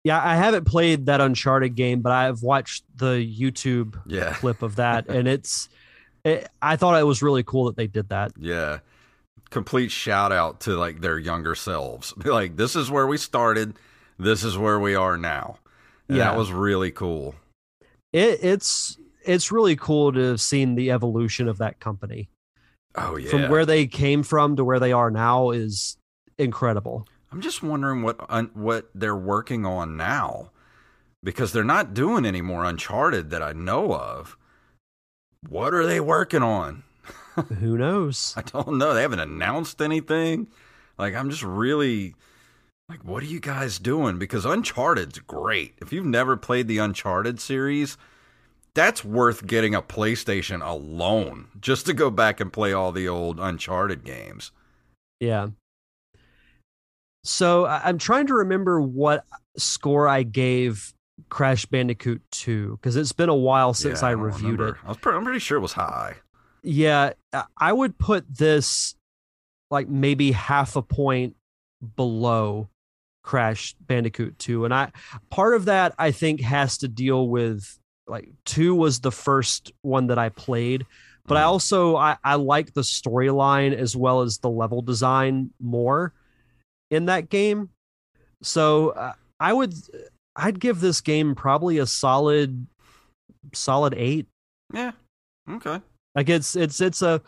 Yeah, 0.02 0.22
I 0.24 0.36
haven't 0.36 0.64
played 0.64 1.06
that 1.06 1.20
Uncharted 1.20 1.74
game, 1.74 2.00
but 2.00 2.12
I've 2.12 2.42
watched 2.42 2.84
the 2.94 3.16
YouTube 3.16 4.00
Yeah. 4.06 4.32
clip 4.34 4.62
of 4.62 4.76
that, 4.76 5.06
and 5.10 5.28
it's. 5.28 5.68
It, 6.26 6.48
I 6.60 6.76
thought 6.76 6.98
it 7.00 7.04
was 7.04 7.22
really 7.22 7.42
cool 7.44 7.66
that 7.66 7.76
they 7.76 7.86
did 7.86 8.08
that. 8.08 8.32
Yeah. 8.38 8.80
Complete 9.50 9.90
shout 9.92 10.32
out 10.32 10.60
to 10.62 10.76
like 10.76 11.00
their 11.00 11.18
younger 11.18 11.54
selves. 11.54 12.12
Like, 12.24 12.56
this 12.56 12.74
is 12.74 12.90
where 12.90 13.06
we 13.06 13.16
started. 13.16 13.74
This 14.18 14.42
is 14.42 14.58
where 14.58 14.80
we 14.80 14.94
are 14.94 15.16
now. 15.16 15.58
And 16.08 16.18
Yeah. 16.18 16.24
that 16.24 16.36
was 16.36 16.50
really 16.52 16.90
cool. 16.90 17.34
It, 18.12 18.40
it's 18.42 18.98
it's 19.24 19.50
really 19.52 19.76
cool 19.76 20.12
to 20.12 20.20
have 20.20 20.40
seen 20.40 20.74
the 20.74 20.90
evolution 20.90 21.48
of 21.48 21.58
that 21.58 21.80
company 21.80 22.28
Oh 22.94 23.16
yeah. 23.16 23.28
from 23.30 23.48
where 23.48 23.66
they 23.66 23.86
came 23.86 24.22
from 24.22 24.56
to 24.56 24.64
where 24.64 24.78
they 24.80 24.92
are 24.92 25.10
now 25.10 25.50
is 25.50 25.96
incredible. 26.38 27.06
I'm 27.32 27.40
just 27.40 27.62
wondering 27.62 28.02
what 28.02 28.16
un- 28.28 28.50
what 28.54 28.88
they're 28.94 29.16
working 29.16 29.66
on 29.66 29.96
now, 29.96 30.50
because 31.22 31.52
they're 31.52 31.64
not 31.64 31.92
doing 31.94 32.24
any 32.24 32.40
more 32.40 32.64
Uncharted 32.64 33.30
that 33.30 33.42
I 33.42 33.52
know 33.52 33.94
of. 33.94 34.36
What 35.42 35.74
are 35.74 35.86
they 35.86 36.00
working 36.00 36.42
on? 36.42 36.82
Who 37.60 37.76
knows? 37.78 38.34
I 38.36 38.42
don't 38.42 38.78
know. 38.78 38.94
They 38.94 39.02
haven't 39.02 39.20
announced 39.20 39.80
anything. 39.80 40.48
Like 40.98 41.14
I'm 41.14 41.30
just 41.30 41.42
really 41.42 42.14
Like, 42.88 43.04
what 43.04 43.22
are 43.22 43.26
you 43.26 43.40
guys 43.40 43.78
doing? 43.78 44.18
Because 44.18 44.44
Uncharted's 44.46 45.18
great. 45.20 45.74
If 45.80 45.92
you've 45.92 46.06
never 46.06 46.36
played 46.36 46.68
the 46.68 46.78
Uncharted 46.78 47.40
series, 47.40 47.98
that's 48.74 49.04
worth 49.04 49.46
getting 49.46 49.74
a 49.74 49.82
PlayStation 49.82 50.64
alone 50.64 51.48
just 51.60 51.86
to 51.86 51.94
go 51.94 52.10
back 52.10 52.40
and 52.40 52.52
play 52.52 52.72
all 52.72 52.92
the 52.92 53.08
old 53.08 53.40
Uncharted 53.40 54.04
games. 54.04 54.52
Yeah. 55.20 55.48
So 57.24 57.66
I'm 57.66 57.98
trying 57.98 58.28
to 58.28 58.34
remember 58.34 58.80
what 58.80 59.24
score 59.56 60.06
I 60.06 60.22
gave 60.22 60.92
Crash 61.28 61.66
Bandicoot 61.66 62.22
2 62.32 62.72
because 62.80 62.96
it's 62.96 63.12
been 63.12 63.28
a 63.28 63.34
while 63.34 63.74
since 63.74 64.02
Yeah, 64.02 64.08
I 64.08 64.10
don't 64.12 64.20
reviewed 64.20 64.60
remember. 64.60 64.68
it. 64.68 64.84
I 64.84 64.88
was 64.88 64.96
pre- 64.98 65.14
I'm 65.14 65.24
pretty 65.24 65.38
sure 65.40 65.58
it 65.58 65.62
was 65.62 65.72
high. 65.72 66.16
Yeah, 66.62 67.12
I- 67.32 67.44
I 67.58 67.72
would 67.72 67.98
put 67.98 68.24
this 68.32 68.94
like 69.70 69.88
maybe 69.88 70.32
half 70.32 70.76
a 70.76 70.82
point 70.82 71.36
below 71.96 72.68
Crash 73.22 73.74
Bandicoot 73.80 74.38
2 74.38 74.64
and 74.64 74.72
I 74.72 74.92
part 75.30 75.54
of 75.54 75.64
that 75.64 75.94
I 75.98 76.10
think 76.12 76.40
has 76.40 76.78
to 76.78 76.88
deal 76.88 77.28
with 77.28 77.78
like 78.06 78.28
2 78.44 78.74
was 78.74 79.00
the 79.00 79.10
first 79.10 79.72
one 79.82 80.06
that 80.08 80.18
I 80.18 80.28
played 80.28 80.86
but 81.26 81.36
I 81.36 81.42
Mm. 81.42 81.46
also 81.46 81.96
I 81.96 82.16
I 82.22 82.36
like 82.36 82.72
the 82.74 82.82
storyline 82.82 83.74
as 83.74 83.96
well 83.96 84.20
as 84.20 84.38
the 84.38 84.48
level 84.50 84.80
design 84.80 85.50
more 85.60 86.12
in 86.90 87.06
that 87.06 87.28
game. 87.30 87.70
So 88.42 88.90
uh, 88.90 89.14
I 89.40 89.52
would 89.52 89.74
I'd 90.36 90.60
give 90.60 90.80
this 90.80 91.00
game 91.00 91.34
probably 91.34 91.78
a 91.78 91.86
solid 91.86 92.66
solid 93.52 93.94
8 93.96 94.26
Yeah. 94.72 94.92
Okay. 95.48 95.80
like 96.14 96.28
it's 96.28 96.56
it's 96.56 96.80
it's 96.80 97.02
a 97.02 97.22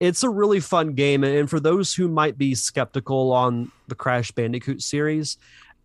it's 0.00 0.22
a 0.22 0.30
really 0.30 0.60
fun 0.60 0.94
game, 0.94 1.24
and 1.24 1.48
for 1.50 1.60
those 1.60 1.94
who 1.94 2.08
might 2.08 2.38
be 2.38 2.54
skeptical 2.54 3.32
on 3.32 3.70
the 3.88 3.94
Crash 3.94 4.30
Bandicoot 4.32 4.82
series, 4.82 5.36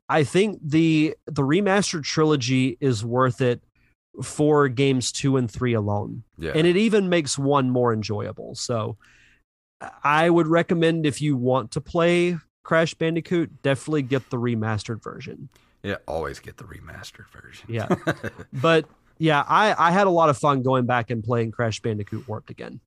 I 0.07 0.23
think 0.23 0.59
the 0.63 1.15
the 1.25 1.41
remastered 1.41 2.03
trilogy 2.03 2.77
is 2.79 3.03
worth 3.03 3.41
it 3.41 3.61
for 4.23 4.67
games 4.67 5.11
two 5.11 5.37
and 5.37 5.49
three 5.49 5.73
alone, 5.73 6.23
Yeah. 6.37 6.51
and 6.55 6.67
it 6.67 6.77
even 6.77 7.09
makes 7.09 7.37
one 7.37 7.69
more 7.69 7.93
enjoyable. 7.93 8.53
So, 8.55 8.97
I 10.03 10.29
would 10.29 10.47
recommend 10.47 11.05
if 11.05 11.21
you 11.21 11.37
want 11.37 11.71
to 11.71 11.81
play 11.81 12.37
Crash 12.63 12.93
Bandicoot, 12.93 13.61
definitely 13.61 14.01
get 14.03 14.29
the 14.29 14.37
remastered 14.37 15.01
version. 15.01 15.49
Yeah. 15.83 15.97
Always 16.07 16.39
get 16.39 16.57
the 16.57 16.63
remastered 16.65 17.29
version. 17.29 17.67
Yeah. 17.69 17.87
But 18.53 18.85
yeah, 19.17 19.43
I 19.47 19.75
I 19.77 19.91
had 19.91 20.07
a 20.07 20.11
lot 20.11 20.29
of 20.29 20.37
fun 20.37 20.63
going 20.63 20.85
back 20.85 21.09
and 21.09 21.23
playing 21.23 21.51
Crash 21.51 21.79
Bandicoot 21.81 22.27
Warped 22.27 22.49
again. 22.49 22.79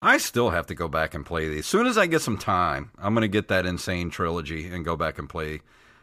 I 0.00 0.18
still 0.18 0.50
have 0.50 0.66
to 0.66 0.74
go 0.74 0.88
back 0.88 1.14
and 1.14 1.24
play 1.24 1.48
these. 1.48 1.60
As 1.60 1.66
soon 1.66 1.86
as 1.86 1.96
I 1.96 2.06
get 2.06 2.22
some 2.22 2.36
time, 2.36 2.90
I'm 2.98 3.14
going 3.14 3.22
to 3.22 3.28
get 3.28 3.46
that 3.48 3.66
N. 3.66 3.78
Sane 3.78 4.10
Trilogy 4.10 4.66
and 4.66 4.84
go 4.84 4.96
back 4.96 5.18
and 5.18 5.28
play 5.28 5.60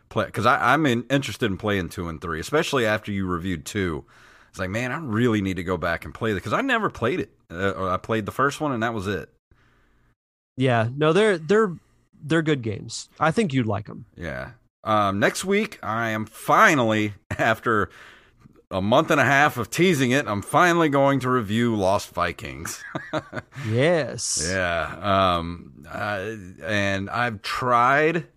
play 0.07 0.25
because 0.25 0.45
I'm 0.45 0.85
in, 0.85 1.03
interested 1.09 1.47
in 1.47 1.57
playing 1.57 1.89
two 1.89 2.07
and 2.07 2.21
three, 2.21 2.39
especially 2.39 2.85
after 2.85 3.11
you 3.11 3.27
reviewed 3.27 3.65
two. 3.65 4.05
It's 4.49 4.59
like, 4.59 4.69
man, 4.69 4.91
I 4.91 4.97
really 4.97 5.41
need 5.41 5.57
to 5.57 5.63
go 5.63 5.77
back 5.77 6.05
and 6.05 6.13
play 6.13 6.31
it 6.31 6.35
because 6.35 6.53
I 6.53 6.61
never 6.61 6.89
played 6.89 7.19
it. 7.19 7.31
Uh, 7.51 7.89
I 7.89 7.97
played 7.97 8.25
the 8.25 8.31
first 8.31 8.61
one 8.61 8.71
and 8.71 8.81
that 8.81 8.93
was 8.93 9.07
it. 9.07 9.29
Yeah, 10.57 10.89
no, 10.95 11.13
they're 11.13 11.37
they're 11.37 11.73
they're 12.21 12.41
good 12.41 12.61
games. 12.61 13.09
I 13.19 13.31
think 13.31 13.53
you'd 13.53 13.67
like 13.67 13.87
them. 13.87 14.05
Yeah. 14.15 14.51
Um, 14.83 15.19
next 15.19 15.43
week, 15.45 15.79
I 15.83 16.09
am 16.09 16.25
finally 16.25 17.13
after 17.37 17.89
a 18.71 18.81
month 18.81 19.09
and 19.09 19.19
a 19.19 19.25
half 19.25 19.57
of 19.57 19.69
teasing 19.69 20.11
it. 20.11 20.27
I'm 20.27 20.41
finally 20.41 20.89
going 20.89 21.19
to 21.21 21.29
review 21.29 21.75
Lost 21.75 22.09
Vikings. 22.09 22.83
Yes. 23.67 24.47
Yeah. 24.49 24.95
Um, 25.37 25.85
uh, 25.91 26.31
and 26.63 27.09
I've 27.09 27.41
tried. 27.41 28.27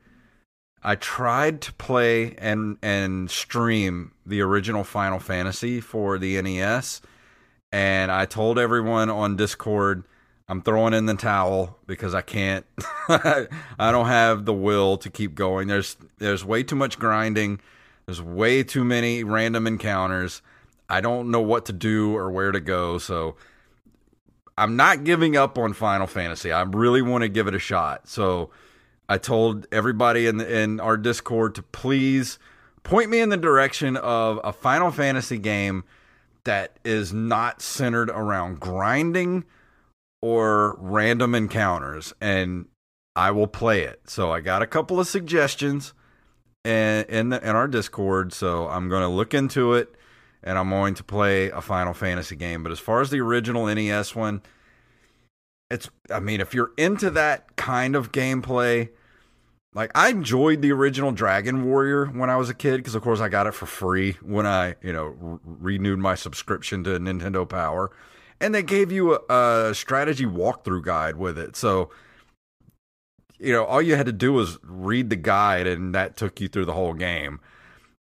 I 0.83 0.97
tried 0.97 1.61
to 1.63 1.73
play 1.75 2.35
and 2.39 2.77
and 2.83 3.31
stream 3.31 4.13
the 4.27 4.41
original 4.41 4.83
Final 4.83 5.21
Fantasy 5.21 5.81
for 5.81 6.19
the 6.19 6.41
NES, 6.43 7.03
and 7.71 8.11
I 8.11 8.25
told 8.25 8.59
everyone 8.59 9.11
on 9.11 9.37
Discord 9.37 10.05
I'm 10.49 10.63
throwing 10.63 10.93
in 10.93 11.07
the 11.07 11.15
towel 11.15 11.79
because 11.87 12.15
I 12.15 12.21
can't. 12.21 12.67
I 13.09 13.47
don't 13.79 14.07
have 14.07 14.45
the 14.45 14.53
will 14.53 14.97
to 14.99 15.11
keep 15.11 15.35
going. 15.35 15.69
There's 15.69 15.97
there's 16.19 16.45
way 16.45 16.63
too 16.63 16.77
much 16.77 16.99
grinding. 16.99 17.61
There's 18.07 18.21
way 18.21 18.63
too 18.63 18.85
many 18.85 19.25
random 19.25 19.67
encounters. 19.67 20.43
I 20.89 21.01
don't 21.01 21.31
know 21.31 21.41
what 21.41 21.67
to 21.67 21.73
do 21.73 22.17
or 22.17 22.31
where 22.31 22.53
to 22.53 22.61
go. 22.61 22.99
So 22.99 23.37
I'm 24.59 24.77
not 24.77 25.05
giving 25.05 25.37
up 25.37 25.57
on 25.57 25.73
Final 25.73 26.07
Fantasy. 26.07 26.53
I 26.53 26.63
really 26.63 27.03
want 27.03 27.23
to 27.23 27.29
give 27.29 27.47
it 27.47 27.55
a 27.55 27.59
shot. 27.59 28.09
So 28.09 28.51
I 29.09 29.19
told 29.19 29.67
everybody 29.73 30.27
in 30.27 30.41
in 30.41 30.81
our 30.81 30.97
Discord 30.97 31.55
to 31.55 31.63
please 31.63 32.39
point 32.83 33.11
me 33.11 33.21
in 33.21 33.29
the 33.29 33.37
direction 33.37 33.97
of 33.97 34.41
a 34.43 34.53
Final 34.53 34.91
Fantasy 34.91 35.39
game 35.39 35.85
that 36.45 36.79
is 36.85 37.13
not 37.13 37.63
centered 37.63 38.11
around 38.11 38.59
grinding 38.59 39.45
or 40.23 40.77
random 40.79 41.35
encounters 41.35 42.15
and 42.21 42.67
I 43.15 43.33
will 43.33 43.49
play 43.49 43.83
it. 43.83 44.09
So 44.09 44.31
I 44.31 44.41
got 44.41 44.63
a 44.63 44.67
couple 44.67 44.99
of 44.99 45.07
suggestions 45.07 45.93
in 46.65 47.05
in, 47.09 47.29
the, 47.31 47.47
in 47.47 47.55
our 47.55 47.69
Discord, 47.69 48.33
so 48.33 48.69
I'm 48.69 48.89
going 48.89 49.03
to 49.03 49.09
look 49.09 49.35
into 49.35 49.75
it 49.75 49.95
and 50.43 50.57
I'm 50.57 50.71
going 50.71 50.95
to 50.95 51.05
play 51.05 51.51
a 51.51 51.61
Final 51.61 51.93
Fantasy 51.93 52.37
game. 52.37 52.63
But 52.63 52.73
as 52.73 52.79
far 52.79 53.01
as 53.01 53.11
the 53.11 53.21
original 53.21 53.67
NES 53.67 54.15
one, 54.15 54.43
it's 55.71 55.91
I 56.11 56.21
mean, 56.21 56.41
if 56.41 56.55
you're 56.55 56.73
into 56.79 57.11
that 57.11 57.57
kind 57.57 57.97
of 57.97 58.13
gameplay, 58.13 58.91
like 59.75 59.91
I 59.95 60.11
enjoyed 60.11 60.63
the 60.63 60.73
original 60.73 61.13
Dragon 61.13 61.65
Warrior 61.65 62.07
when 62.07 62.31
I 62.31 62.37
was 62.37 62.49
a 62.49 62.55
kid 62.55 62.79
because 62.79 62.95
of 62.95 63.03
course 63.03 63.21
I 63.21 63.29
got 63.29 63.47
it 63.47 63.55
for 63.55 63.67
free 63.67 64.13
when 64.23 64.47
I, 64.47 64.77
you 64.83 64.93
know, 64.93 65.15
re- 65.19 65.39
renewed 65.77 65.99
my 65.99 66.15
subscription 66.15 66.85
to 66.85 66.91
Nintendo 66.99 67.49
Power. 67.49 67.91
And 68.43 68.55
they 68.55 68.63
gave 68.63 68.93
you 68.93 69.15
a, 69.15 69.71
a 69.71 69.75
strategy 69.75 70.27
walkthrough 70.27 70.85
guide 70.85 71.17
with 71.17 71.39
it. 71.39 71.57
So 71.57 71.91
you 73.43 73.53
know, 73.53 73.65
all 73.65 73.83
you 73.83 73.97
had 73.97 74.07
to 74.07 74.13
do 74.13 74.33
was 74.33 74.59
read 74.63 75.11
the 75.11 75.17
guide, 75.17 75.67
and 75.67 75.95
that 75.95 76.17
took 76.17 76.41
you 76.41 76.47
through 76.49 76.65
the 76.65 76.73
whole 76.73 76.95
game. 76.95 77.41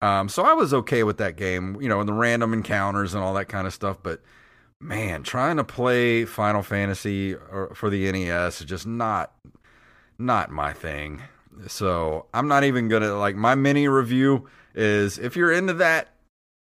Um, 0.01 0.29
so 0.29 0.43
I 0.43 0.53
was 0.53 0.73
okay 0.73 1.03
with 1.03 1.17
that 1.17 1.37
game, 1.37 1.81
you 1.81 1.89
know, 1.89 1.99
and 1.99 2.07
the 2.07 2.13
random 2.13 2.53
encounters 2.53 3.15
and 3.15 3.23
all 3.23 3.33
that 3.33 3.49
kind 3.49 3.65
of 3.65 3.73
stuff. 3.73 3.97
But 4.03 4.21
man, 4.79 5.23
trying 5.23 5.57
to 5.57 5.63
play 5.63 6.25
Final 6.25 6.61
Fantasy 6.61 7.35
for 7.73 7.89
the 7.89 8.11
NES 8.11 8.61
is 8.61 8.67
just 8.67 8.85
not 8.85 9.33
not 10.19 10.51
my 10.51 10.71
thing. 10.71 11.23
So 11.67 12.27
I'm 12.33 12.47
not 12.47 12.63
even 12.63 12.87
gonna 12.87 13.15
like 13.15 13.35
my 13.35 13.55
mini 13.55 13.87
review 13.87 14.47
is 14.75 15.17
if 15.17 15.35
you're 15.35 15.51
into 15.51 15.73
that, 15.75 16.09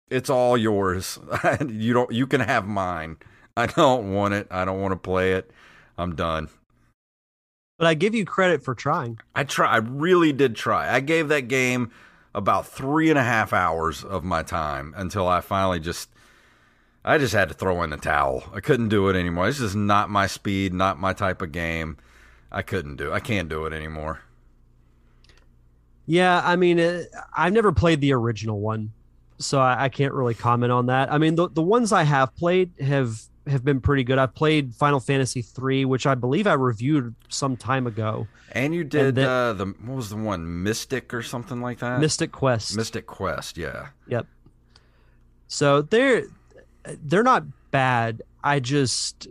it's 0.10 0.30
all 0.30 0.58
yours. 0.58 1.20
you 1.68 1.94
don't 1.94 2.12
you 2.12 2.26
can 2.26 2.42
have 2.42 2.66
mine. 2.66 3.18
I 3.58 3.68
don't 3.68 4.14
want 4.14 4.34
it. 4.34 4.48
I 4.52 4.66
don't 4.66 4.82
want 4.82 4.92
to 4.92 4.98
play 4.98 5.34
it. 5.34 5.50
I'm 5.98 6.16
done. 6.16 6.50
But 7.78 7.88
I 7.88 7.94
give 7.94 8.14
you 8.14 8.26
credit 8.26 8.64
for 8.64 8.76
trying. 8.76 9.20
I 9.34 9.44
try. 9.44 9.72
I 9.72 9.78
really 9.78 10.34
did 10.34 10.56
try. 10.56 10.94
I 10.94 11.00
gave 11.00 11.30
that 11.30 11.48
game 11.48 11.92
about 12.34 12.68
three 12.68 13.10
and 13.10 13.18
a 13.18 13.24
half 13.24 13.54
hours 13.54 14.04
of 14.04 14.24
my 14.24 14.44
time 14.44 14.94
until 14.98 15.28
I 15.28 15.40
finally 15.40 15.80
just, 15.80 16.10
I 17.04 17.18
just 17.18 17.34
had 17.34 17.48
to 17.48 17.54
throw 17.54 17.82
in 17.84 17.92
the 17.92 17.98
towel. 17.98 18.44
I 18.54 18.60
couldn't 18.60 18.90
do 18.90 19.08
it 19.10 19.16
anymore. 19.16 19.48
This 19.48 19.62
is 19.62 19.76
not 19.76 20.10
my 20.10 20.28
speed, 20.28 20.74
not 20.74 21.00
my 21.00 21.14
type 21.14 21.42
of 21.42 21.52
game. 21.52 21.98
I 22.52 22.62
couldn't 22.62 22.98
do. 22.98 23.12
I 23.12 23.20
can't 23.22 23.50
do 23.50 23.66
it 23.66 23.74
anymore. 23.74 24.22
Yeah, 26.06 26.42
I 26.44 26.56
mean, 26.56 26.80
uh, 26.80 27.04
I've 27.36 27.54
never 27.54 27.72
played 27.72 28.00
the 28.00 28.14
original 28.14 28.60
one, 28.60 28.92
so 29.38 29.60
I, 29.60 29.86
I 29.86 29.90
can't 29.90 30.14
really 30.14 30.36
comment 30.36 30.72
on 30.72 30.86
that. 30.86 31.12
I 31.12 31.18
mean, 31.18 31.36
the 31.36 31.50
the 31.50 31.64
ones 31.64 31.92
I 31.92 32.04
have 32.04 32.36
played 32.36 32.72
have 32.80 33.20
have 33.48 33.64
been 33.64 33.80
pretty 33.82 34.04
good. 34.04 34.18
I've 34.18 34.34
played 34.34 34.74
Final 34.76 35.00
Fantasy 35.00 35.42
three, 35.42 35.86
which 35.86 36.06
I 36.08 36.16
believe 36.16 36.48
I 36.48 36.54
reviewed 36.54 37.16
some 37.30 37.56
time 37.58 37.86
ago. 37.88 38.28
And 38.52 38.74
you 38.74 38.84
did 38.84 39.16
then- 39.16 39.28
uh, 39.28 39.54
the 39.54 39.66
what 39.66 39.96
was 39.96 40.10
the 40.10 40.16
one 40.16 40.64
Mystic 40.64 41.14
or 41.14 41.22
something 41.22 41.62
like 41.62 41.80
that? 41.80 42.00
Mystic 42.00 42.32
Quest. 42.32 42.76
Mystic 42.76 43.06
Quest. 43.06 43.58
Yeah. 43.58 43.88
Yep. 44.08 44.28
So 45.48 45.82
they're 45.82 46.24
they're 47.04 47.24
not 47.24 47.44
bad. 47.72 48.22
I 48.44 48.60
just 48.60 49.28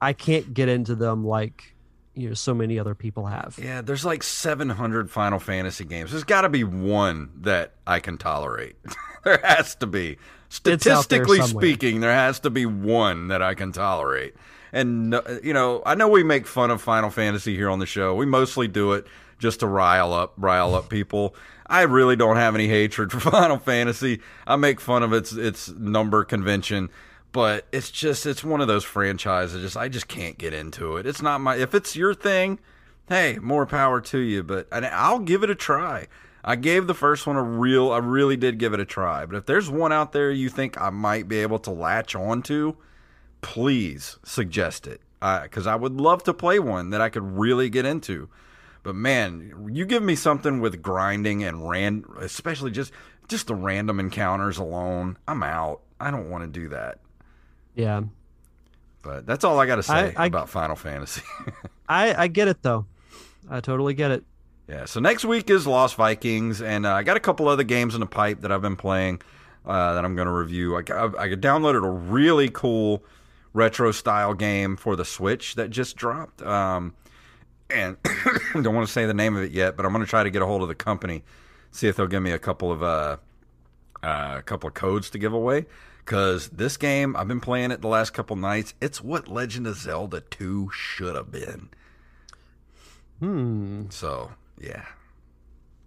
I 0.00 0.12
can't 0.12 0.54
get 0.54 0.68
into 0.68 0.94
them 0.94 1.24
like 1.26 1.74
you 2.14 2.28
know 2.28 2.34
so 2.34 2.54
many 2.54 2.78
other 2.78 2.94
people 2.94 3.26
have. 3.26 3.58
Yeah, 3.62 3.80
there's 3.80 4.04
like 4.04 4.22
700 4.22 5.10
Final 5.10 5.38
Fantasy 5.38 5.84
games. 5.84 6.10
There's 6.10 6.24
got 6.24 6.42
to 6.42 6.48
be 6.48 6.64
one 6.64 7.30
that 7.42 7.74
I 7.86 8.00
can 8.00 8.18
tolerate. 8.18 8.76
there 9.24 9.40
has 9.42 9.74
to 9.76 9.86
be. 9.86 10.18
Out 10.50 10.64
there 10.64 10.78
Statistically 10.78 11.42
speaking, 11.42 12.00
there 12.00 12.12
has 12.12 12.40
to 12.40 12.50
be 12.50 12.64
one 12.66 13.28
that 13.28 13.42
I 13.42 13.54
can 13.54 13.70
tolerate. 13.72 14.34
And 14.72 15.20
you 15.42 15.52
know, 15.52 15.82
I 15.84 15.94
know 15.94 16.08
we 16.08 16.22
make 16.22 16.46
fun 16.46 16.70
of 16.70 16.82
Final 16.82 17.10
Fantasy 17.10 17.54
here 17.54 17.70
on 17.70 17.78
the 17.78 17.86
show. 17.86 18.14
We 18.14 18.26
mostly 18.26 18.68
do 18.68 18.92
it 18.92 19.06
just 19.38 19.60
to 19.60 19.66
rile 19.66 20.12
up 20.12 20.34
rile 20.36 20.74
up 20.74 20.88
people. 20.88 21.34
I 21.66 21.82
really 21.82 22.16
don't 22.16 22.36
have 22.36 22.54
any 22.54 22.68
hatred 22.68 23.12
for 23.12 23.20
Final 23.20 23.58
Fantasy. 23.58 24.20
I 24.46 24.56
make 24.56 24.80
fun 24.80 25.02
of 25.02 25.12
its 25.12 25.32
its 25.32 25.68
number 25.68 26.24
convention, 26.24 26.90
but 27.32 27.66
it's 27.72 27.90
just 27.90 28.26
it's 28.26 28.44
one 28.44 28.60
of 28.60 28.68
those 28.68 28.84
franchises. 28.84 29.62
Just 29.62 29.76
I 29.76 29.88
just 29.88 30.08
can't 30.08 30.38
get 30.38 30.52
into 30.52 30.96
it. 30.96 31.06
It's 31.06 31.22
not 31.22 31.40
my 31.40 31.56
if 31.56 31.74
it's 31.74 31.96
your 31.96 32.14
thing, 32.14 32.58
hey, 33.08 33.38
more 33.40 33.66
power 33.66 34.00
to 34.00 34.18
you. 34.18 34.42
But 34.42 34.68
and 34.72 34.86
I'll 34.86 35.20
give 35.20 35.42
it 35.42 35.50
a 35.50 35.54
try. 35.54 36.08
I 36.44 36.56
gave 36.56 36.86
the 36.86 36.94
first 36.94 37.26
one 37.26 37.36
a 37.36 37.42
real, 37.42 37.90
I 37.90 37.98
really 37.98 38.36
did 38.36 38.58
give 38.58 38.72
it 38.72 38.80
a 38.80 38.84
try. 38.84 39.26
But 39.26 39.36
if 39.36 39.46
there's 39.46 39.68
one 39.68 39.92
out 39.92 40.12
there 40.12 40.30
you 40.30 40.48
think 40.48 40.80
I 40.80 40.90
might 40.90 41.28
be 41.28 41.38
able 41.38 41.58
to 41.60 41.70
latch 41.70 42.14
onto, 42.14 42.74
please 43.40 44.18
suggest 44.24 44.86
it. 44.86 45.00
Because 45.20 45.66
I 45.66 45.74
would 45.74 46.00
love 46.00 46.22
to 46.24 46.34
play 46.34 46.58
one 46.60 46.90
that 46.90 47.00
I 47.00 47.08
could 47.08 47.24
really 47.24 47.68
get 47.68 47.84
into. 47.84 48.28
But 48.84 48.94
man, 48.94 49.68
you 49.72 49.84
give 49.84 50.02
me 50.02 50.14
something 50.14 50.60
with 50.60 50.80
grinding 50.80 51.42
and 51.42 51.68
ran, 51.68 52.04
especially 52.20 52.70
just 52.70 52.92
just 53.26 53.48
the 53.48 53.54
random 53.54 54.00
encounters 54.00 54.56
alone. 54.58 55.18
I'm 55.26 55.42
out. 55.42 55.80
I 56.00 56.10
don't 56.10 56.30
want 56.30 56.44
to 56.44 56.60
do 56.60 56.68
that. 56.70 57.00
Yeah. 57.74 58.02
But 59.02 59.26
that's 59.26 59.44
all 59.44 59.58
I 59.58 59.66
got 59.66 59.76
to 59.76 59.82
say 59.82 60.14
I- 60.16 60.24
I- 60.24 60.26
about 60.26 60.48
Final 60.48 60.76
Fantasy. 60.76 61.22
I, 61.88 62.14
I 62.24 62.26
get 62.28 62.46
it 62.48 62.62
though. 62.62 62.86
I 63.50 63.60
totally 63.60 63.94
get 63.94 64.12
it. 64.12 64.24
Yeah, 64.68 64.84
so 64.84 65.00
next 65.00 65.24
week 65.24 65.48
is 65.48 65.66
Lost 65.66 65.96
Vikings, 65.96 66.60
and 66.60 66.84
uh, 66.84 66.92
I 66.92 67.02
got 67.02 67.16
a 67.16 67.20
couple 67.20 67.48
other 67.48 67.62
games 67.64 67.94
in 67.94 68.00
the 68.00 68.06
pipe 68.06 68.42
that 68.42 68.52
I've 68.52 68.60
been 68.60 68.76
playing 68.76 69.22
uh, 69.64 69.94
that 69.94 70.04
I'm 70.04 70.14
going 70.14 70.26
to 70.26 70.32
review. 70.32 70.76
I, 70.76 70.80
I, 70.92 71.04
I 71.04 71.28
downloaded 71.30 71.86
a 71.86 71.90
really 71.90 72.50
cool 72.50 73.02
retro 73.54 73.92
style 73.92 74.34
game 74.34 74.76
for 74.76 74.94
the 74.94 75.06
Switch 75.06 75.54
that 75.54 75.70
just 75.70 75.96
dropped. 75.96 76.42
Um, 76.42 76.94
and 77.70 77.96
I 78.04 78.38
don't 78.62 78.74
want 78.74 78.86
to 78.86 78.92
say 78.92 79.06
the 79.06 79.14
name 79.14 79.36
of 79.36 79.42
it 79.42 79.52
yet, 79.52 79.74
but 79.74 79.86
I'm 79.86 79.92
going 79.92 80.04
to 80.04 80.10
try 80.10 80.22
to 80.22 80.30
get 80.30 80.42
a 80.42 80.46
hold 80.46 80.60
of 80.60 80.68
the 80.68 80.74
company, 80.74 81.24
see 81.70 81.88
if 81.88 81.96
they'll 81.96 82.06
give 82.06 82.22
me 82.22 82.32
a 82.32 82.38
couple 82.38 82.70
of 82.70 82.82
uh, 82.82 83.16
uh, 84.02 84.34
a 84.36 84.42
couple 84.42 84.68
of 84.68 84.74
codes 84.74 85.08
to 85.10 85.18
give 85.18 85.32
away. 85.32 85.64
Because 86.04 86.48
this 86.48 86.76
game, 86.76 87.16
I've 87.16 87.28
been 87.28 87.40
playing 87.40 87.70
it 87.70 87.80
the 87.80 87.88
last 87.88 88.10
couple 88.10 88.36
nights. 88.36 88.74
It's 88.82 89.02
what 89.02 89.28
Legend 89.28 89.66
of 89.66 89.76
Zelda 89.76 90.20
2 90.20 90.70
should 90.72 91.16
have 91.16 91.30
been. 91.30 91.70
Hmm. 93.18 93.84
So 93.90 94.32
yeah, 94.60 94.84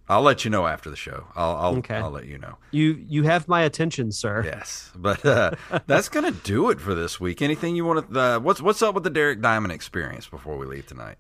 I'll 0.10 0.22
let 0.22 0.44
you 0.44 0.52
know 0.52 0.68
after 0.68 0.90
the 0.90 0.96
show. 0.96 1.28
I'll 1.36 1.56
I'll, 1.56 1.76
Okay. 1.78 1.96
I'll 1.96 2.12
let 2.12 2.26
you 2.26 2.38
know. 2.38 2.58
You 2.72 3.04
you 3.08 3.24
have 3.24 3.48
my 3.48 3.62
attention, 3.62 4.12
sir. 4.12 4.44
Yes, 4.46 4.92
but 4.96 5.26
uh, 5.26 5.52
that's 5.88 6.10
gonna 6.10 6.32
do 6.32 6.70
it 6.70 6.82
for 6.82 6.94
this 6.96 7.20
week. 7.20 7.42
Anything 7.42 7.76
you 7.76 7.86
want 7.86 8.12
to? 8.14 8.20
Uh, 8.20 8.40
what's 8.40 8.62
what's 8.62 8.82
up 8.82 8.96
with 8.96 9.04
the 9.04 9.10
Derek 9.10 9.42
Diamond 9.42 9.72
experience 9.72 10.28
before 10.28 10.58
we 10.58 10.66
leave 10.66 10.86
tonight? 10.88 11.18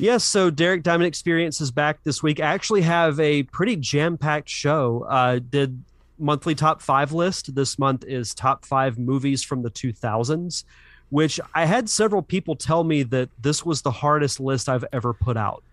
Yes, 0.00 0.22
so 0.22 0.48
Derek 0.48 0.84
Diamond 0.84 1.08
Experience 1.08 1.60
is 1.60 1.72
back 1.72 2.04
this 2.04 2.22
week. 2.22 2.38
I 2.38 2.44
actually 2.54 2.82
have 2.82 3.18
a 3.18 3.42
pretty 3.44 3.74
jam-packed 3.74 4.48
show. 4.48 5.04
Uh, 5.08 5.40
did 5.40 5.82
monthly 6.20 6.54
top 6.54 6.80
five 6.82 7.10
list. 7.12 7.52
This 7.56 7.80
month 7.80 8.04
is 8.04 8.32
top 8.32 8.64
five 8.64 8.96
movies 8.96 9.42
from 9.42 9.62
the 9.62 9.70
2000s, 9.72 10.62
which 11.10 11.40
I 11.52 11.64
had 11.64 11.90
several 11.90 12.22
people 12.22 12.54
tell 12.54 12.84
me 12.84 13.02
that 13.04 13.28
this 13.40 13.66
was 13.66 13.82
the 13.82 13.90
hardest 13.90 14.38
list 14.38 14.68
I've 14.68 14.84
ever 14.92 15.12
put 15.12 15.36
out. 15.36 15.64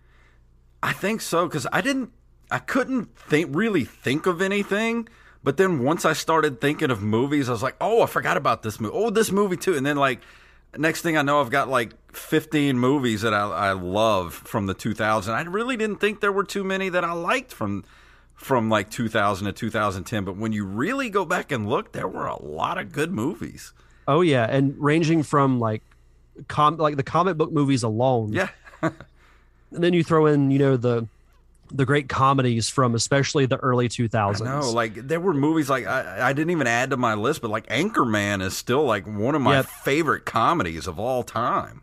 I 0.82 0.92
think 0.92 1.20
so 1.20 1.46
because 1.46 1.66
I 1.72 1.80
didn't, 1.80 2.12
I 2.50 2.58
couldn't 2.58 3.16
think 3.16 3.54
really 3.54 3.84
think 3.84 4.26
of 4.26 4.40
anything. 4.40 5.08
But 5.42 5.56
then 5.56 5.82
once 5.84 6.04
I 6.04 6.12
started 6.12 6.60
thinking 6.60 6.90
of 6.90 7.02
movies, 7.02 7.48
I 7.48 7.52
was 7.52 7.62
like, 7.62 7.76
oh, 7.80 8.02
I 8.02 8.06
forgot 8.06 8.36
about 8.36 8.62
this 8.62 8.80
movie. 8.80 8.94
Oh, 8.96 9.10
this 9.10 9.30
movie 9.30 9.56
too. 9.56 9.76
And 9.76 9.86
then 9.86 9.96
like 9.96 10.20
next 10.76 11.02
thing 11.02 11.16
I 11.16 11.22
know, 11.22 11.40
I've 11.40 11.50
got 11.50 11.68
like 11.68 11.92
15 12.12 12.78
movies 12.78 13.22
that 13.22 13.34
I, 13.34 13.42
I 13.42 13.72
love 13.72 14.34
from 14.34 14.66
the 14.66 14.74
2000. 14.74 15.34
I 15.34 15.42
really 15.42 15.76
didn't 15.76 16.00
think 16.00 16.20
there 16.20 16.32
were 16.32 16.44
too 16.44 16.64
many 16.64 16.88
that 16.88 17.04
I 17.04 17.12
liked 17.12 17.52
from 17.52 17.84
from 18.34 18.68
like 18.68 18.90
2000 18.90 19.46
to 19.46 19.52
2010. 19.52 20.24
But 20.24 20.36
when 20.36 20.52
you 20.52 20.64
really 20.64 21.10
go 21.10 21.24
back 21.24 21.52
and 21.52 21.68
look, 21.68 21.92
there 21.92 22.08
were 22.08 22.26
a 22.26 22.42
lot 22.42 22.78
of 22.78 22.92
good 22.92 23.12
movies. 23.12 23.72
Oh 24.08 24.20
yeah, 24.20 24.46
and 24.48 24.74
ranging 24.78 25.22
from 25.22 25.58
like 25.58 25.82
com 26.48 26.76
like 26.76 26.96
the 26.96 27.02
comic 27.02 27.36
book 27.36 27.52
movies 27.52 27.82
alone. 27.82 28.32
Yeah. 28.32 28.48
and 29.72 29.82
then 29.82 29.92
you 29.92 30.02
throw 30.04 30.26
in, 30.26 30.50
you 30.50 30.58
know, 30.58 30.76
the 30.76 31.06
the 31.72 31.84
great 31.84 32.08
comedies 32.08 32.68
from 32.68 32.94
especially 32.94 33.44
the 33.46 33.56
early 33.56 33.88
2000s. 33.88 34.40
No, 34.44 34.70
like 34.70 34.94
there 34.94 35.18
were 35.18 35.34
movies 35.34 35.68
like 35.68 35.84
I, 35.86 36.28
I 36.28 36.32
didn't 36.32 36.50
even 36.50 36.66
add 36.68 36.90
to 36.90 36.96
my 36.96 37.14
list, 37.14 37.42
but 37.42 37.50
like 37.50 37.66
Anchorman 37.66 38.40
is 38.40 38.56
still 38.56 38.84
like 38.84 39.04
one 39.06 39.34
of 39.34 39.42
my 39.42 39.56
Yep. 39.56 39.66
favorite 39.66 40.24
comedies 40.24 40.86
of 40.86 41.00
all 41.00 41.22
time. 41.24 41.82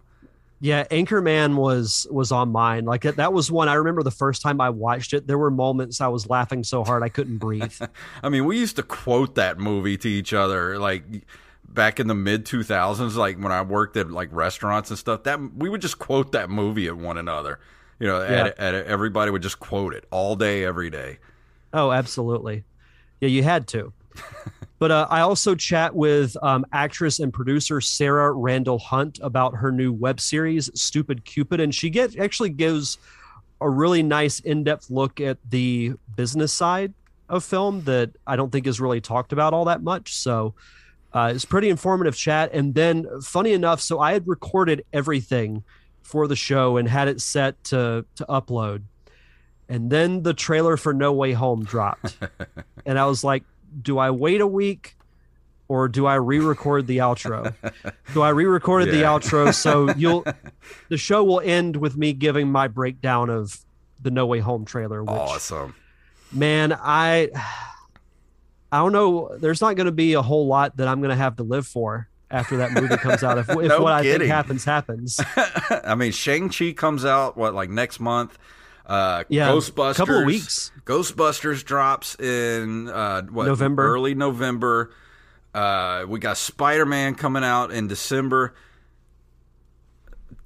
Yeah, 0.62 0.86
Anchorman 0.86 1.58
was 1.58 2.08
was 2.10 2.32
on 2.32 2.54
mine. 2.54 2.86
Like 2.86 3.02
that, 3.02 3.18
that 3.18 3.34
was 3.34 3.52
one 3.52 3.68
I 3.68 3.74
remember 3.74 4.02
the 4.04 4.12
first 4.12 4.42
time 4.42 4.62
I 4.62 4.70
watched 4.70 5.14
it. 5.14 5.28
There 5.28 5.38
were 5.38 5.52
moments 5.52 6.00
I 6.00 6.08
was 6.08 6.30
laughing 6.30 6.64
so 6.64 6.86
hard 6.86 7.04
I 7.04 7.10
couldn't 7.10 7.38
breathe. 7.40 7.74
I 8.24 8.30
mean, 8.30 8.46
we 8.46 8.58
used 8.60 8.78
to 8.78 8.84
quote 8.84 9.36
that 9.36 9.58
movie 9.60 9.98
to 9.98 10.08
each 10.08 10.32
other 10.32 10.80
like 10.80 11.04
back 11.74 12.00
in 12.00 12.08
the 12.08 12.16
mid 12.16 12.46
2000s 12.46 13.16
like 13.16 13.38
when 13.38 13.52
I 13.52 13.62
worked 13.62 13.98
at 13.98 14.12
like 14.12 14.30
restaurants 14.32 14.90
and 14.90 15.00
stuff. 15.00 15.24
That 15.24 15.40
we 15.56 15.70
would 15.70 15.82
just 15.82 16.00
quote 16.00 16.32
that 16.34 16.50
movie 16.50 16.88
at 16.88 16.96
one 16.98 17.18
another. 17.18 17.60
You 18.00 18.08
know, 18.08 18.22
Yeah. 18.22 18.46
at, 18.48 18.60
at, 18.60 18.86
everybody 18.86 19.32
would 19.32 19.42
just 19.44 19.60
quote 19.60 19.94
it 19.94 20.06
all 20.12 20.36
day 20.36 20.64
every 20.66 20.90
day. 20.90 21.20
oh, 21.74 21.92
absolutely. 21.92 22.64
Yeah, 23.22 23.30
you 23.30 23.44
had 23.44 23.68
to. 23.70 23.94
But 24.80 24.92
uh, 24.92 25.08
I 25.10 25.22
also 25.22 25.56
chat 25.56 25.96
with 25.96 26.36
um, 26.44 26.66
actress 26.74 27.20
and 27.20 27.32
producer 27.32 27.80
Sarah 27.80 28.34
Randall 28.34 28.80
Hunt 28.80 29.18
about 29.22 29.56
her 29.56 29.72
new 29.72 29.94
web 29.94 30.20
series 30.20 30.70
Stupid 30.74 31.24
Cupid, 31.24 31.62
and 31.62 31.74
she 31.74 31.90
get 31.90 32.20
actually 32.20 32.50
gives 32.50 32.98
a 33.62 33.70
really 33.70 34.04
nice 34.04 34.42
in-depth 34.42 34.90
look 34.92 35.22
at 35.22 35.38
the 35.50 35.94
business 36.18 36.52
side 36.52 36.94
of 37.30 37.46
film 37.46 37.82
that 37.86 38.12
I 38.28 38.36
don't 38.36 38.52
think 38.52 38.68
is 38.68 38.82
really 38.82 39.00
talked 39.00 39.32
about 39.32 39.54
all 39.54 39.64
that 39.66 39.84
much. 39.84 40.16
So 40.16 40.54
uh, 41.14 41.32
it's 41.34 41.46
pretty 41.46 41.70
informative 41.70 42.16
chat. 42.16 42.52
And 42.54 42.74
then, 42.74 43.08
funny 43.22 43.54
enough, 43.54 43.82
so 43.82 44.00
I 44.00 44.14
had 44.14 44.28
recorded 44.28 44.84
everything 44.92 45.64
for 46.02 46.28
the 46.28 46.36
show 46.36 46.78
and 46.78 46.88
had 46.88 47.08
it 47.08 47.22
set 47.22 47.64
to 47.66 48.06
to 48.16 48.26
upload, 48.26 48.84
and 49.70 49.90
then 49.90 50.24
the 50.24 50.34
trailer 50.34 50.78
for 50.78 50.94
No 50.94 51.14
Way 51.14 51.34
Home 51.34 51.64
dropped, 51.64 52.18
and 52.86 53.00
I 53.00 53.06
was 53.06 53.24
like, 53.24 53.44
do 53.82 53.98
I 53.98 54.12
wait 54.12 54.42
a 54.42 54.48
week? 54.48 54.96
Or 55.70 55.88
do 55.88 56.06
I 56.06 56.16
re-record 56.16 56.86
the 56.88 56.98
outro? 56.98 57.56
Do 58.14 58.22
I 58.22 58.30
re-recorded 58.30 58.94
the 58.94 59.04
outro 59.04 59.52
so 59.54 59.90
you'll 59.98 60.26
the 60.90 60.98
show 60.98 61.24
will 61.24 61.40
end 61.40 61.78
with 61.78 61.96
me 61.96 62.14
giving 62.14 62.52
my 62.52 62.68
breakdown 62.68 63.30
of 63.30 63.58
the 64.00 64.12
No 64.12 64.26
Way 64.28 64.40
Home 64.40 64.66
trailer. 64.66 65.02
Which, 65.02 65.10
Awesome. 65.10 65.74
man, 66.32 66.74
I 66.80 67.30
I 68.74 68.78
don't 68.78 68.92
know. 68.92 69.36
There's 69.38 69.62
not 69.62 69.76
going 69.76 69.86
to 69.86 69.92
be 69.92 70.14
a 70.14 70.22
whole 70.24 70.48
lot 70.48 70.78
that 70.78 70.88
I'm 70.88 71.00
going 71.00 71.12
to 71.12 71.16
have 71.16 71.36
to 71.36 71.44
live 71.44 71.68
for 71.68 72.08
after 72.32 72.58
that 72.58 72.72
movie 72.72 72.98
comes 72.98 73.24
out. 73.24 73.38
If, 73.38 73.48
if 73.52 73.68
No 73.68 73.82
what 73.84 73.94
I 73.94 74.02
think 74.02 74.24
happens 74.24 74.66
happens, 74.66 75.20
I 75.70 75.94
mean, 75.94 76.12
Shang 76.12 76.50
Chi 76.50 76.72
comes 76.74 77.06
out 77.06 77.38
what 77.38 77.54
like 77.54 77.70
next 77.70 78.00
month. 78.00 78.38
Uh, 78.86 79.26
Yeah, 79.30 79.50
Ghostbusters. 79.50 79.96
couple 79.96 80.20
of 80.20 80.26
weeks. 80.26 80.72
Ghostbusters 80.86 81.64
drops 81.64 82.16
in 82.20 82.90
uh, 82.90 83.22
what 83.24 83.46
November. 83.46 83.86
early 83.86 84.16
November. 84.16 84.92
Uh, 85.54 86.06
we 86.08 86.20
got 86.20 86.36
Spider 86.38 86.86
Man 86.88 87.14
coming 87.14 87.44
out 87.44 87.72
in 87.72 87.88
December. 87.88 88.56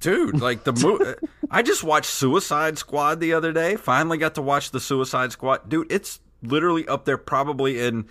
Dude, 0.01 0.41
like 0.41 0.65
the 0.65 0.73
movie, 0.73 1.13
I 1.49 1.61
just 1.61 1.81
watched 1.83 2.11
Suicide 2.11 2.77
Squad 2.77 3.21
the 3.21 3.33
other 3.33 3.53
day. 3.53 3.77
Finally 3.77 4.17
got 4.17 4.35
to 4.35 4.41
watch 4.41 4.71
the 4.71 4.81
Suicide 4.81 5.31
Squad. 5.31 5.69
Dude, 5.69 5.89
it's 5.91 6.19
literally 6.41 6.87
up 6.87 7.05
there, 7.05 7.17
probably 7.17 7.79
in. 7.79 8.07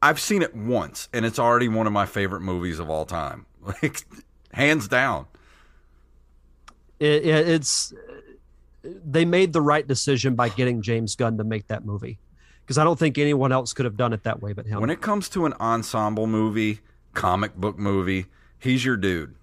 I've 0.00 0.20
seen 0.20 0.42
it 0.42 0.54
once, 0.54 1.08
and 1.12 1.24
it's 1.24 1.38
already 1.38 1.68
one 1.68 1.86
of 1.86 1.92
my 1.92 2.06
favorite 2.06 2.40
movies 2.40 2.78
of 2.78 2.90
all 2.90 3.04
time. 3.04 3.46
Like, 3.82 4.02
hands 4.54 4.88
down. 4.88 5.26
it, 6.98 7.24
it, 7.24 7.48
it's 7.48 7.92
they 8.82 9.24
made 9.24 9.52
the 9.52 9.60
right 9.60 9.86
decision 9.86 10.34
by 10.34 10.48
getting 10.48 10.80
James 10.80 11.16
Gunn 11.16 11.36
to 11.38 11.44
make 11.44 11.66
that 11.66 11.84
movie 11.84 12.18
because 12.62 12.78
I 12.78 12.84
don't 12.84 12.98
think 12.98 13.18
anyone 13.18 13.52
else 13.52 13.72
could 13.72 13.84
have 13.84 13.96
done 13.96 14.12
it 14.12 14.22
that 14.24 14.40
way 14.40 14.52
but 14.52 14.66
him. 14.66 14.80
When 14.80 14.90
it 14.90 15.00
comes 15.00 15.28
to 15.30 15.46
an 15.46 15.54
ensemble 15.54 16.26
movie, 16.26 16.80
comic 17.14 17.56
book 17.56 17.78
movie, 17.78 18.26
he's 18.58 18.84
your 18.84 18.96
dude 18.96 19.34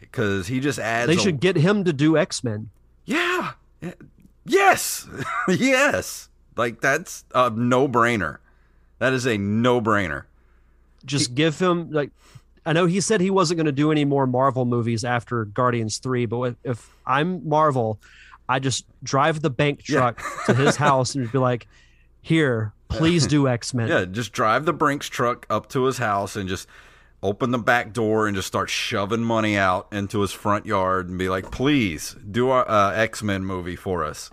because 0.00 0.46
he 0.46 0.60
just 0.60 0.78
adds. 0.78 1.08
they 1.08 1.16
a- 1.16 1.18
should 1.18 1.40
get 1.40 1.56
him 1.56 1.84
to 1.84 1.92
do 1.92 2.16
X 2.16 2.42
Men. 2.42 2.70
Yeah. 3.04 3.52
Yes. 4.44 5.06
yes. 5.48 6.27
Like 6.58 6.80
that's 6.82 7.24
a 7.34 7.48
no 7.50 7.88
brainer. 7.88 8.38
That 8.98 9.12
is 9.14 9.24
a 9.26 9.38
no 9.38 9.80
brainer. 9.80 10.24
Just 11.06 11.34
give 11.34 11.58
him 11.58 11.90
like. 11.92 12.10
I 12.66 12.74
know 12.74 12.84
he 12.84 13.00
said 13.00 13.22
he 13.22 13.30
wasn't 13.30 13.56
going 13.56 13.66
to 13.66 13.72
do 13.72 13.90
any 13.90 14.04
more 14.04 14.26
Marvel 14.26 14.66
movies 14.66 15.02
after 15.04 15.46
Guardians 15.46 15.96
Three, 15.98 16.26
but 16.26 16.42
if, 16.42 16.56
if 16.64 16.90
I'm 17.06 17.48
Marvel, 17.48 17.98
I 18.48 18.58
just 18.58 18.84
drive 19.02 19.40
the 19.40 19.48
bank 19.48 19.88
Yeah. 19.88 19.98
truck 20.00 20.22
to 20.46 20.54
his 20.54 20.76
house 20.88 21.14
and 21.14 21.30
be 21.32 21.38
like, 21.38 21.66
"Here, 22.20 22.72
please 22.88 23.26
do 23.26 23.48
X 23.48 23.72
Men." 23.72 23.88
Yeah, 23.88 24.04
just 24.04 24.32
drive 24.32 24.66
the 24.66 24.74
Brinks 24.74 25.06
truck 25.08 25.46
up 25.48 25.68
to 25.70 25.84
his 25.84 25.96
house 25.98 26.36
and 26.36 26.48
just 26.48 26.68
open 27.22 27.52
the 27.52 27.58
back 27.58 27.92
door 27.92 28.26
and 28.26 28.36
just 28.36 28.48
start 28.48 28.68
shoving 28.68 29.22
money 29.22 29.56
out 29.56 29.88
into 29.92 30.20
his 30.20 30.32
front 30.32 30.66
yard 30.66 31.08
and 31.08 31.16
be 31.18 31.28
like, 31.28 31.50
"Please 31.52 32.16
do 32.30 32.50
our 32.50 32.68
uh, 32.68 32.92
X 32.92 33.22
Men 33.22 33.44
movie 33.46 33.76
for 33.76 34.04
us." 34.04 34.30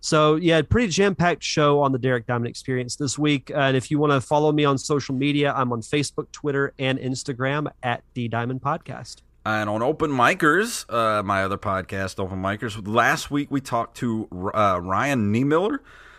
So 0.00 0.36
yeah, 0.36 0.62
pretty 0.62 0.88
jam-packed 0.88 1.42
show 1.42 1.80
on 1.80 1.92
the 1.92 1.98
Derek 1.98 2.26
Diamond 2.26 2.48
Experience 2.48 2.96
this 2.96 3.18
week. 3.18 3.50
And 3.54 3.76
if 3.76 3.90
you 3.90 3.98
want 3.98 4.12
to 4.12 4.20
follow 4.20 4.50
me 4.50 4.64
on 4.64 4.78
social 4.78 5.14
media, 5.14 5.52
I'm 5.54 5.72
on 5.72 5.82
Facebook, 5.82 6.32
Twitter, 6.32 6.72
and 6.78 6.98
Instagram 6.98 7.70
at 7.82 8.02
the 8.14 8.28
Diamond 8.28 8.62
Podcast. 8.62 9.16
And 9.44 9.70
on 9.70 9.82
Open 9.82 10.10
Micers, 10.10 10.84
uh, 10.92 11.22
my 11.22 11.44
other 11.44 11.58
podcast, 11.58 12.18
Open 12.18 12.42
Micers, 12.42 12.86
last 12.86 13.30
week 13.30 13.50
we 13.50 13.60
talked 13.60 13.96
to 13.98 14.28
uh, 14.54 14.78
Ryan 14.82 15.32
Niemiller, 15.32 15.78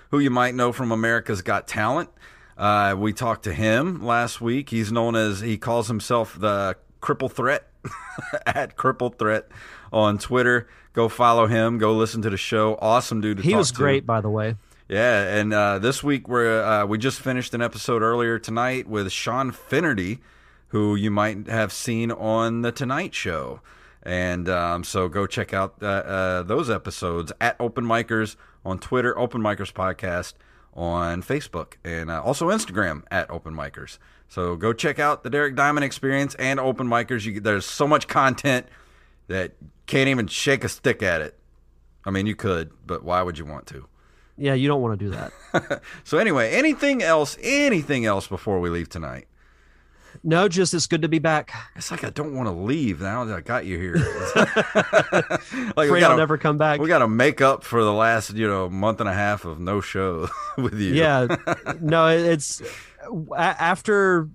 who 0.09 0.19
you 0.19 0.29
might 0.31 0.55
know 0.55 0.71
from 0.71 0.91
America's 0.91 1.41
Got 1.41 1.67
Talent. 1.67 2.09
Uh, 2.57 2.95
we 2.97 3.13
talked 3.13 3.43
to 3.43 3.53
him 3.53 4.03
last 4.03 4.41
week. 4.41 4.69
He's 4.69 4.91
known 4.91 5.15
as, 5.15 5.39
he 5.39 5.57
calls 5.57 5.87
himself 5.87 6.39
the 6.39 6.77
Cripple 7.01 7.31
Threat, 7.31 7.67
at 8.45 8.75
Cripple 8.75 9.17
Threat 9.17 9.47
on 9.91 10.17
Twitter. 10.17 10.67
Go 10.93 11.07
follow 11.07 11.47
him. 11.47 11.77
Go 11.77 11.93
listen 11.93 12.21
to 12.23 12.29
the 12.29 12.37
show. 12.37 12.77
Awesome 12.81 13.21
dude. 13.21 13.39
he 13.39 13.55
was 13.55 13.71
to. 13.71 13.77
great, 13.77 14.05
by 14.05 14.21
the 14.21 14.29
way. 14.29 14.55
Yeah, 14.89 15.37
and 15.37 15.53
uh, 15.53 15.79
this 15.79 16.03
week 16.03 16.27
we're 16.27 16.61
uh, 16.61 16.85
we 16.85 16.97
just 16.97 17.21
finished 17.21 17.53
an 17.53 17.61
episode 17.61 18.01
earlier 18.01 18.37
tonight 18.37 18.87
with 18.87 19.09
Sean 19.09 19.53
Finnerty, 19.53 20.19
who 20.67 20.95
you 20.95 21.09
might 21.09 21.47
have 21.47 21.71
seen 21.71 22.11
on 22.11 22.61
the 22.61 22.73
Tonight 22.73 23.15
Show, 23.15 23.61
and 24.03 24.49
um, 24.49 24.83
so 24.83 25.07
go 25.07 25.25
check 25.25 25.53
out 25.53 25.75
uh, 25.81 25.85
uh 25.85 26.43
those 26.43 26.69
episodes 26.69 27.31
at 27.39 27.55
Open 27.57 27.85
Micers 27.85 28.35
on 28.65 28.79
Twitter, 28.79 29.17
Open 29.17 29.41
Micers 29.41 29.71
Podcast 29.71 30.33
on 30.73 31.23
Facebook, 31.23 31.75
and 31.85 32.11
uh, 32.11 32.21
also 32.21 32.49
Instagram 32.49 33.03
at 33.09 33.31
Open 33.31 33.53
Micers. 33.53 33.97
So 34.27 34.57
go 34.57 34.73
check 34.73 34.99
out 34.99 35.23
the 35.23 35.29
Derek 35.29 35.55
Diamond 35.55 35.85
Experience 35.85 36.35
and 36.35 36.59
Open 36.59 36.87
Micers. 36.87 37.25
You, 37.25 37.39
there's 37.39 37.65
so 37.65 37.87
much 37.87 38.09
content 38.09 38.65
that 39.27 39.53
can't 39.91 40.07
even 40.07 40.27
shake 40.27 40.63
a 40.63 40.69
stick 40.69 41.03
at 41.03 41.21
it. 41.21 41.37
I 42.05 42.11
mean, 42.11 42.25
you 42.25 42.35
could, 42.35 42.71
but 42.85 43.03
why 43.03 43.21
would 43.21 43.37
you 43.37 43.45
want 43.45 43.67
to? 43.67 43.85
Yeah, 44.37 44.53
you 44.53 44.67
don't 44.67 44.81
want 44.81 44.97
to 44.97 45.05
do 45.05 45.11
that. 45.11 45.81
so 46.05 46.17
anyway, 46.17 46.51
anything 46.51 47.03
else? 47.03 47.37
Anything 47.41 48.05
else 48.05 48.25
before 48.25 48.59
we 48.61 48.69
leave 48.69 48.87
tonight? 48.87 49.27
No, 50.23 50.47
just 50.47 50.73
it's 50.73 50.87
good 50.87 51.01
to 51.01 51.09
be 51.09 51.19
back. 51.19 51.51
It's 51.75 51.91
like 51.91 52.03
I 52.03 52.09
don't 52.09 52.33
want 52.35 52.47
to 52.47 52.53
leave 52.53 53.01
now 53.01 53.25
that 53.25 53.35
I 53.35 53.41
got 53.41 53.65
you 53.65 53.77
here. 53.77 53.95
like 55.75 55.89
gotta, 55.89 56.05
I'll 56.05 56.17
never 56.17 56.37
come 56.37 56.57
back. 56.57 56.79
We 56.79 56.87
got 56.87 56.99
to 56.99 57.07
make 57.07 57.41
up 57.41 57.63
for 57.63 57.83
the 57.83 57.93
last 57.93 58.33
you 58.33 58.47
know 58.47 58.69
month 58.69 58.99
and 58.99 59.09
a 59.09 59.13
half 59.13 59.45
of 59.45 59.59
no 59.59 59.81
show 59.81 60.29
with 60.57 60.79
you. 60.79 60.93
Yeah, 60.93 61.27
no, 61.81 62.07
it's 62.07 62.61
after 63.35 64.29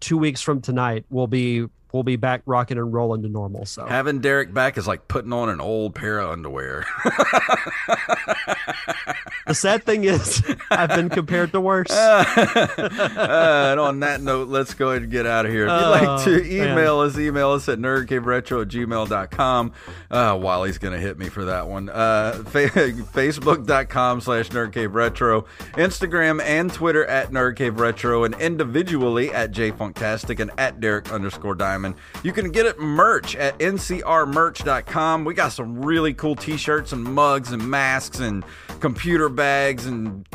two 0.00 0.18
weeks 0.18 0.40
from 0.40 0.60
tonight. 0.60 1.04
We'll 1.10 1.26
be 1.26 1.66
we'll 1.92 2.02
be 2.02 2.16
back 2.16 2.42
rocking 2.46 2.78
and 2.78 2.92
rolling 2.92 3.22
to 3.22 3.28
normal. 3.28 3.66
So 3.66 3.86
having 3.86 4.20
Derek 4.20 4.52
back 4.52 4.78
is 4.78 4.86
like 4.86 5.08
putting 5.08 5.32
on 5.32 5.48
an 5.48 5.60
old 5.60 5.94
pair 5.94 6.18
of 6.18 6.30
underwear. 6.30 6.86
the 9.52 9.56
sad 9.56 9.84
thing 9.84 10.04
is, 10.04 10.42
I've 10.70 10.88
been 10.88 11.10
compared 11.10 11.52
to 11.52 11.60
worse. 11.60 11.90
uh, 11.90 12.24
and 13.70 13.78
on 13.78 14.00
that 14.00 14.22
note, 14.22 14.48
let's 14.48 14.72
go 14.72 14.88
ahead 14.88 15.02
and 15.02 15.12
get 15.12 15.26
out 15.26 15.44
of 15.44 15.52
here. 15.52 15.66
If 15.66 15.72
you'd 15.72 15.88
like 15.88 16.24
to 16.24 16.40
oh, 16.40 16.46
email 16.46 17.00
man. 17.00 17.06
us, 17.10 17.18
email 17.18 17.50
us 17.50 17.68
at 17.68 17.78
nerdcaveretro 17.78 18.62
at 18.62 18.68
gmail.com. 18.68 19.72
Uh, 20.10 20.38
Wally's 20.40 20.78
going 20.78 20.94
to 20.94 21.00
hit 21.00 21.18
me 21.18 21.28
for 21.28 21.44
that 21.44 21.68
one. 21.68 21.90
Uh, 21.90 22.42
fa- 22.46 22.70
Facebook.com 22.70 24.22
slash 24.22 24.48
nerdcaveretro. 24.48 25.44
Instagram 25.72 26.40
and 26.42 26.72
Twitter 26.72 27.04
at 27.04 27.30
nerdcaveretro. 27.30 28.24
And 28.24 28.34
individually 28.40 29.34
at 29.34 29.52
jayfunktastic 29.52 30.40
and 30.40 30.50
at 30.56 30.80
Derek 30.80 31.12
underscore 31.12 31.56
diamond. 31.56 31.96
You 32.22 32.32
can 32.32 32.52
get 32.52 32.64
it 32.64 32.78
merch 32.78 33.36
at 33.36 33.58
ncrmerch.com. 33.58 35.26
We 35.26 35.34
got 35.34 35.52
some 35.52 35.84
really 35.84 36.14
cool 36.14 36.36
t-shirts 36.36 36.92
and 36.92 37.04
mugs 37.04 37.52
and 37.52 37.68
masks 37.68 38.18
and 38.18 38.42
computer 38.80 39.28
bags 39.28 39.41
and 39.42 40.26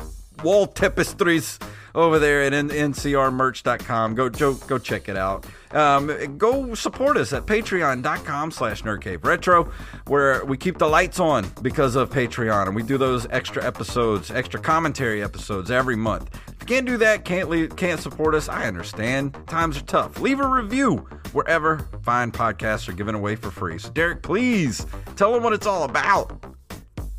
wall 0.43 0.67
tapestries 0.67 1.59
over 1.95 2.19
there 2.19 2.43
at 2.43 2.53
ncrmerch.com. 2.53 4.15
Go, 4.15 4.29
go, 4.29 4.53
go 4.53 4.77
check 4.77 5.09
it 5.09 5.17
out. 5.17 5.45
Um, 5.71 6.38
go 6.38 6.75
support 6.75 7.17
us 7.17 7.34
at 7.34 7.47
patreon.com 7.47 8.51
slash 8.51 8.84
nerdcaveretro, 8.84 9.71
where 10.05 10.45
we 10.45 10.57
keep 10.57 10.77
the 10.77 10.88
lights 10.88 11.19
on 11.19 11.45
because 11.61 11.95
of 11.95 12.09
Patreon, 12.11 12.67
and 12.67 12.75
we 12.75 12.84
do 12.84 12.97
those 12.97 13.25
extra 13.31 13.65
episodes, 13.65 14.29
extra 14.29 14.59
commentary 14.59 15.23
episodes 15.23 15.71
every 15.71 15.95
month. 15.95 16.29
If 16.47 16.61
you 16.61 16.67
can't 16.67 16.85
do 16.85 16.97
that, 16.97 17.25
can't 17.25 17.49
leave, 17.49 17.75
can't 17.75 17.99
support 17.99 18.35
us, 18.35 18.47
I 18.47 18.67
understand. 18.67 19.35
Times 19.47 19.77
are 19.77 19.84
tough. 19.84 20.19
Leave 20.19 20.39
a 20.39 20.47
review 20.47 20.97
wherever 21.34 21.79
fine 22.03 22.31
podcasts 22.31 22.88
are 22.88 22.93
given 22.93 23.15
away 23.15 23.35
for 23.35 23.49
free. 23.49 23.79
So, 23.79 23.89
Derek, 23.89 24.21
please 24.21 24.85
tell 25.15 25.34
them 25.34 25.43
what 25.43 25.53
it's 25.53 25.67
all 25.67 25.84
about. 25.84 26.45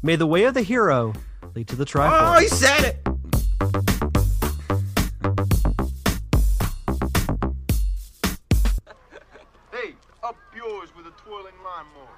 May 0.03 0.15
the 0.15 0.27
way 0.27 0.45
of 0.45 0.55
the 0.55 0.63
hero 0.63 1.13
lead 1.55 1.69
to 1.69 1.77
the 1.77 1.85
triforce. 1.85 2.37
Oh, 2.37 2.41
he 2.41 2.49
said 2.49 2.85
it. 2.85 3.09
hey, 9.73 9.95
up 10.23 10.37
yours 10.55 10.91
with 10.97 11.07
a 11.07 11.13
twirling 11.23 11.55
lawnmower. 11.65 12.18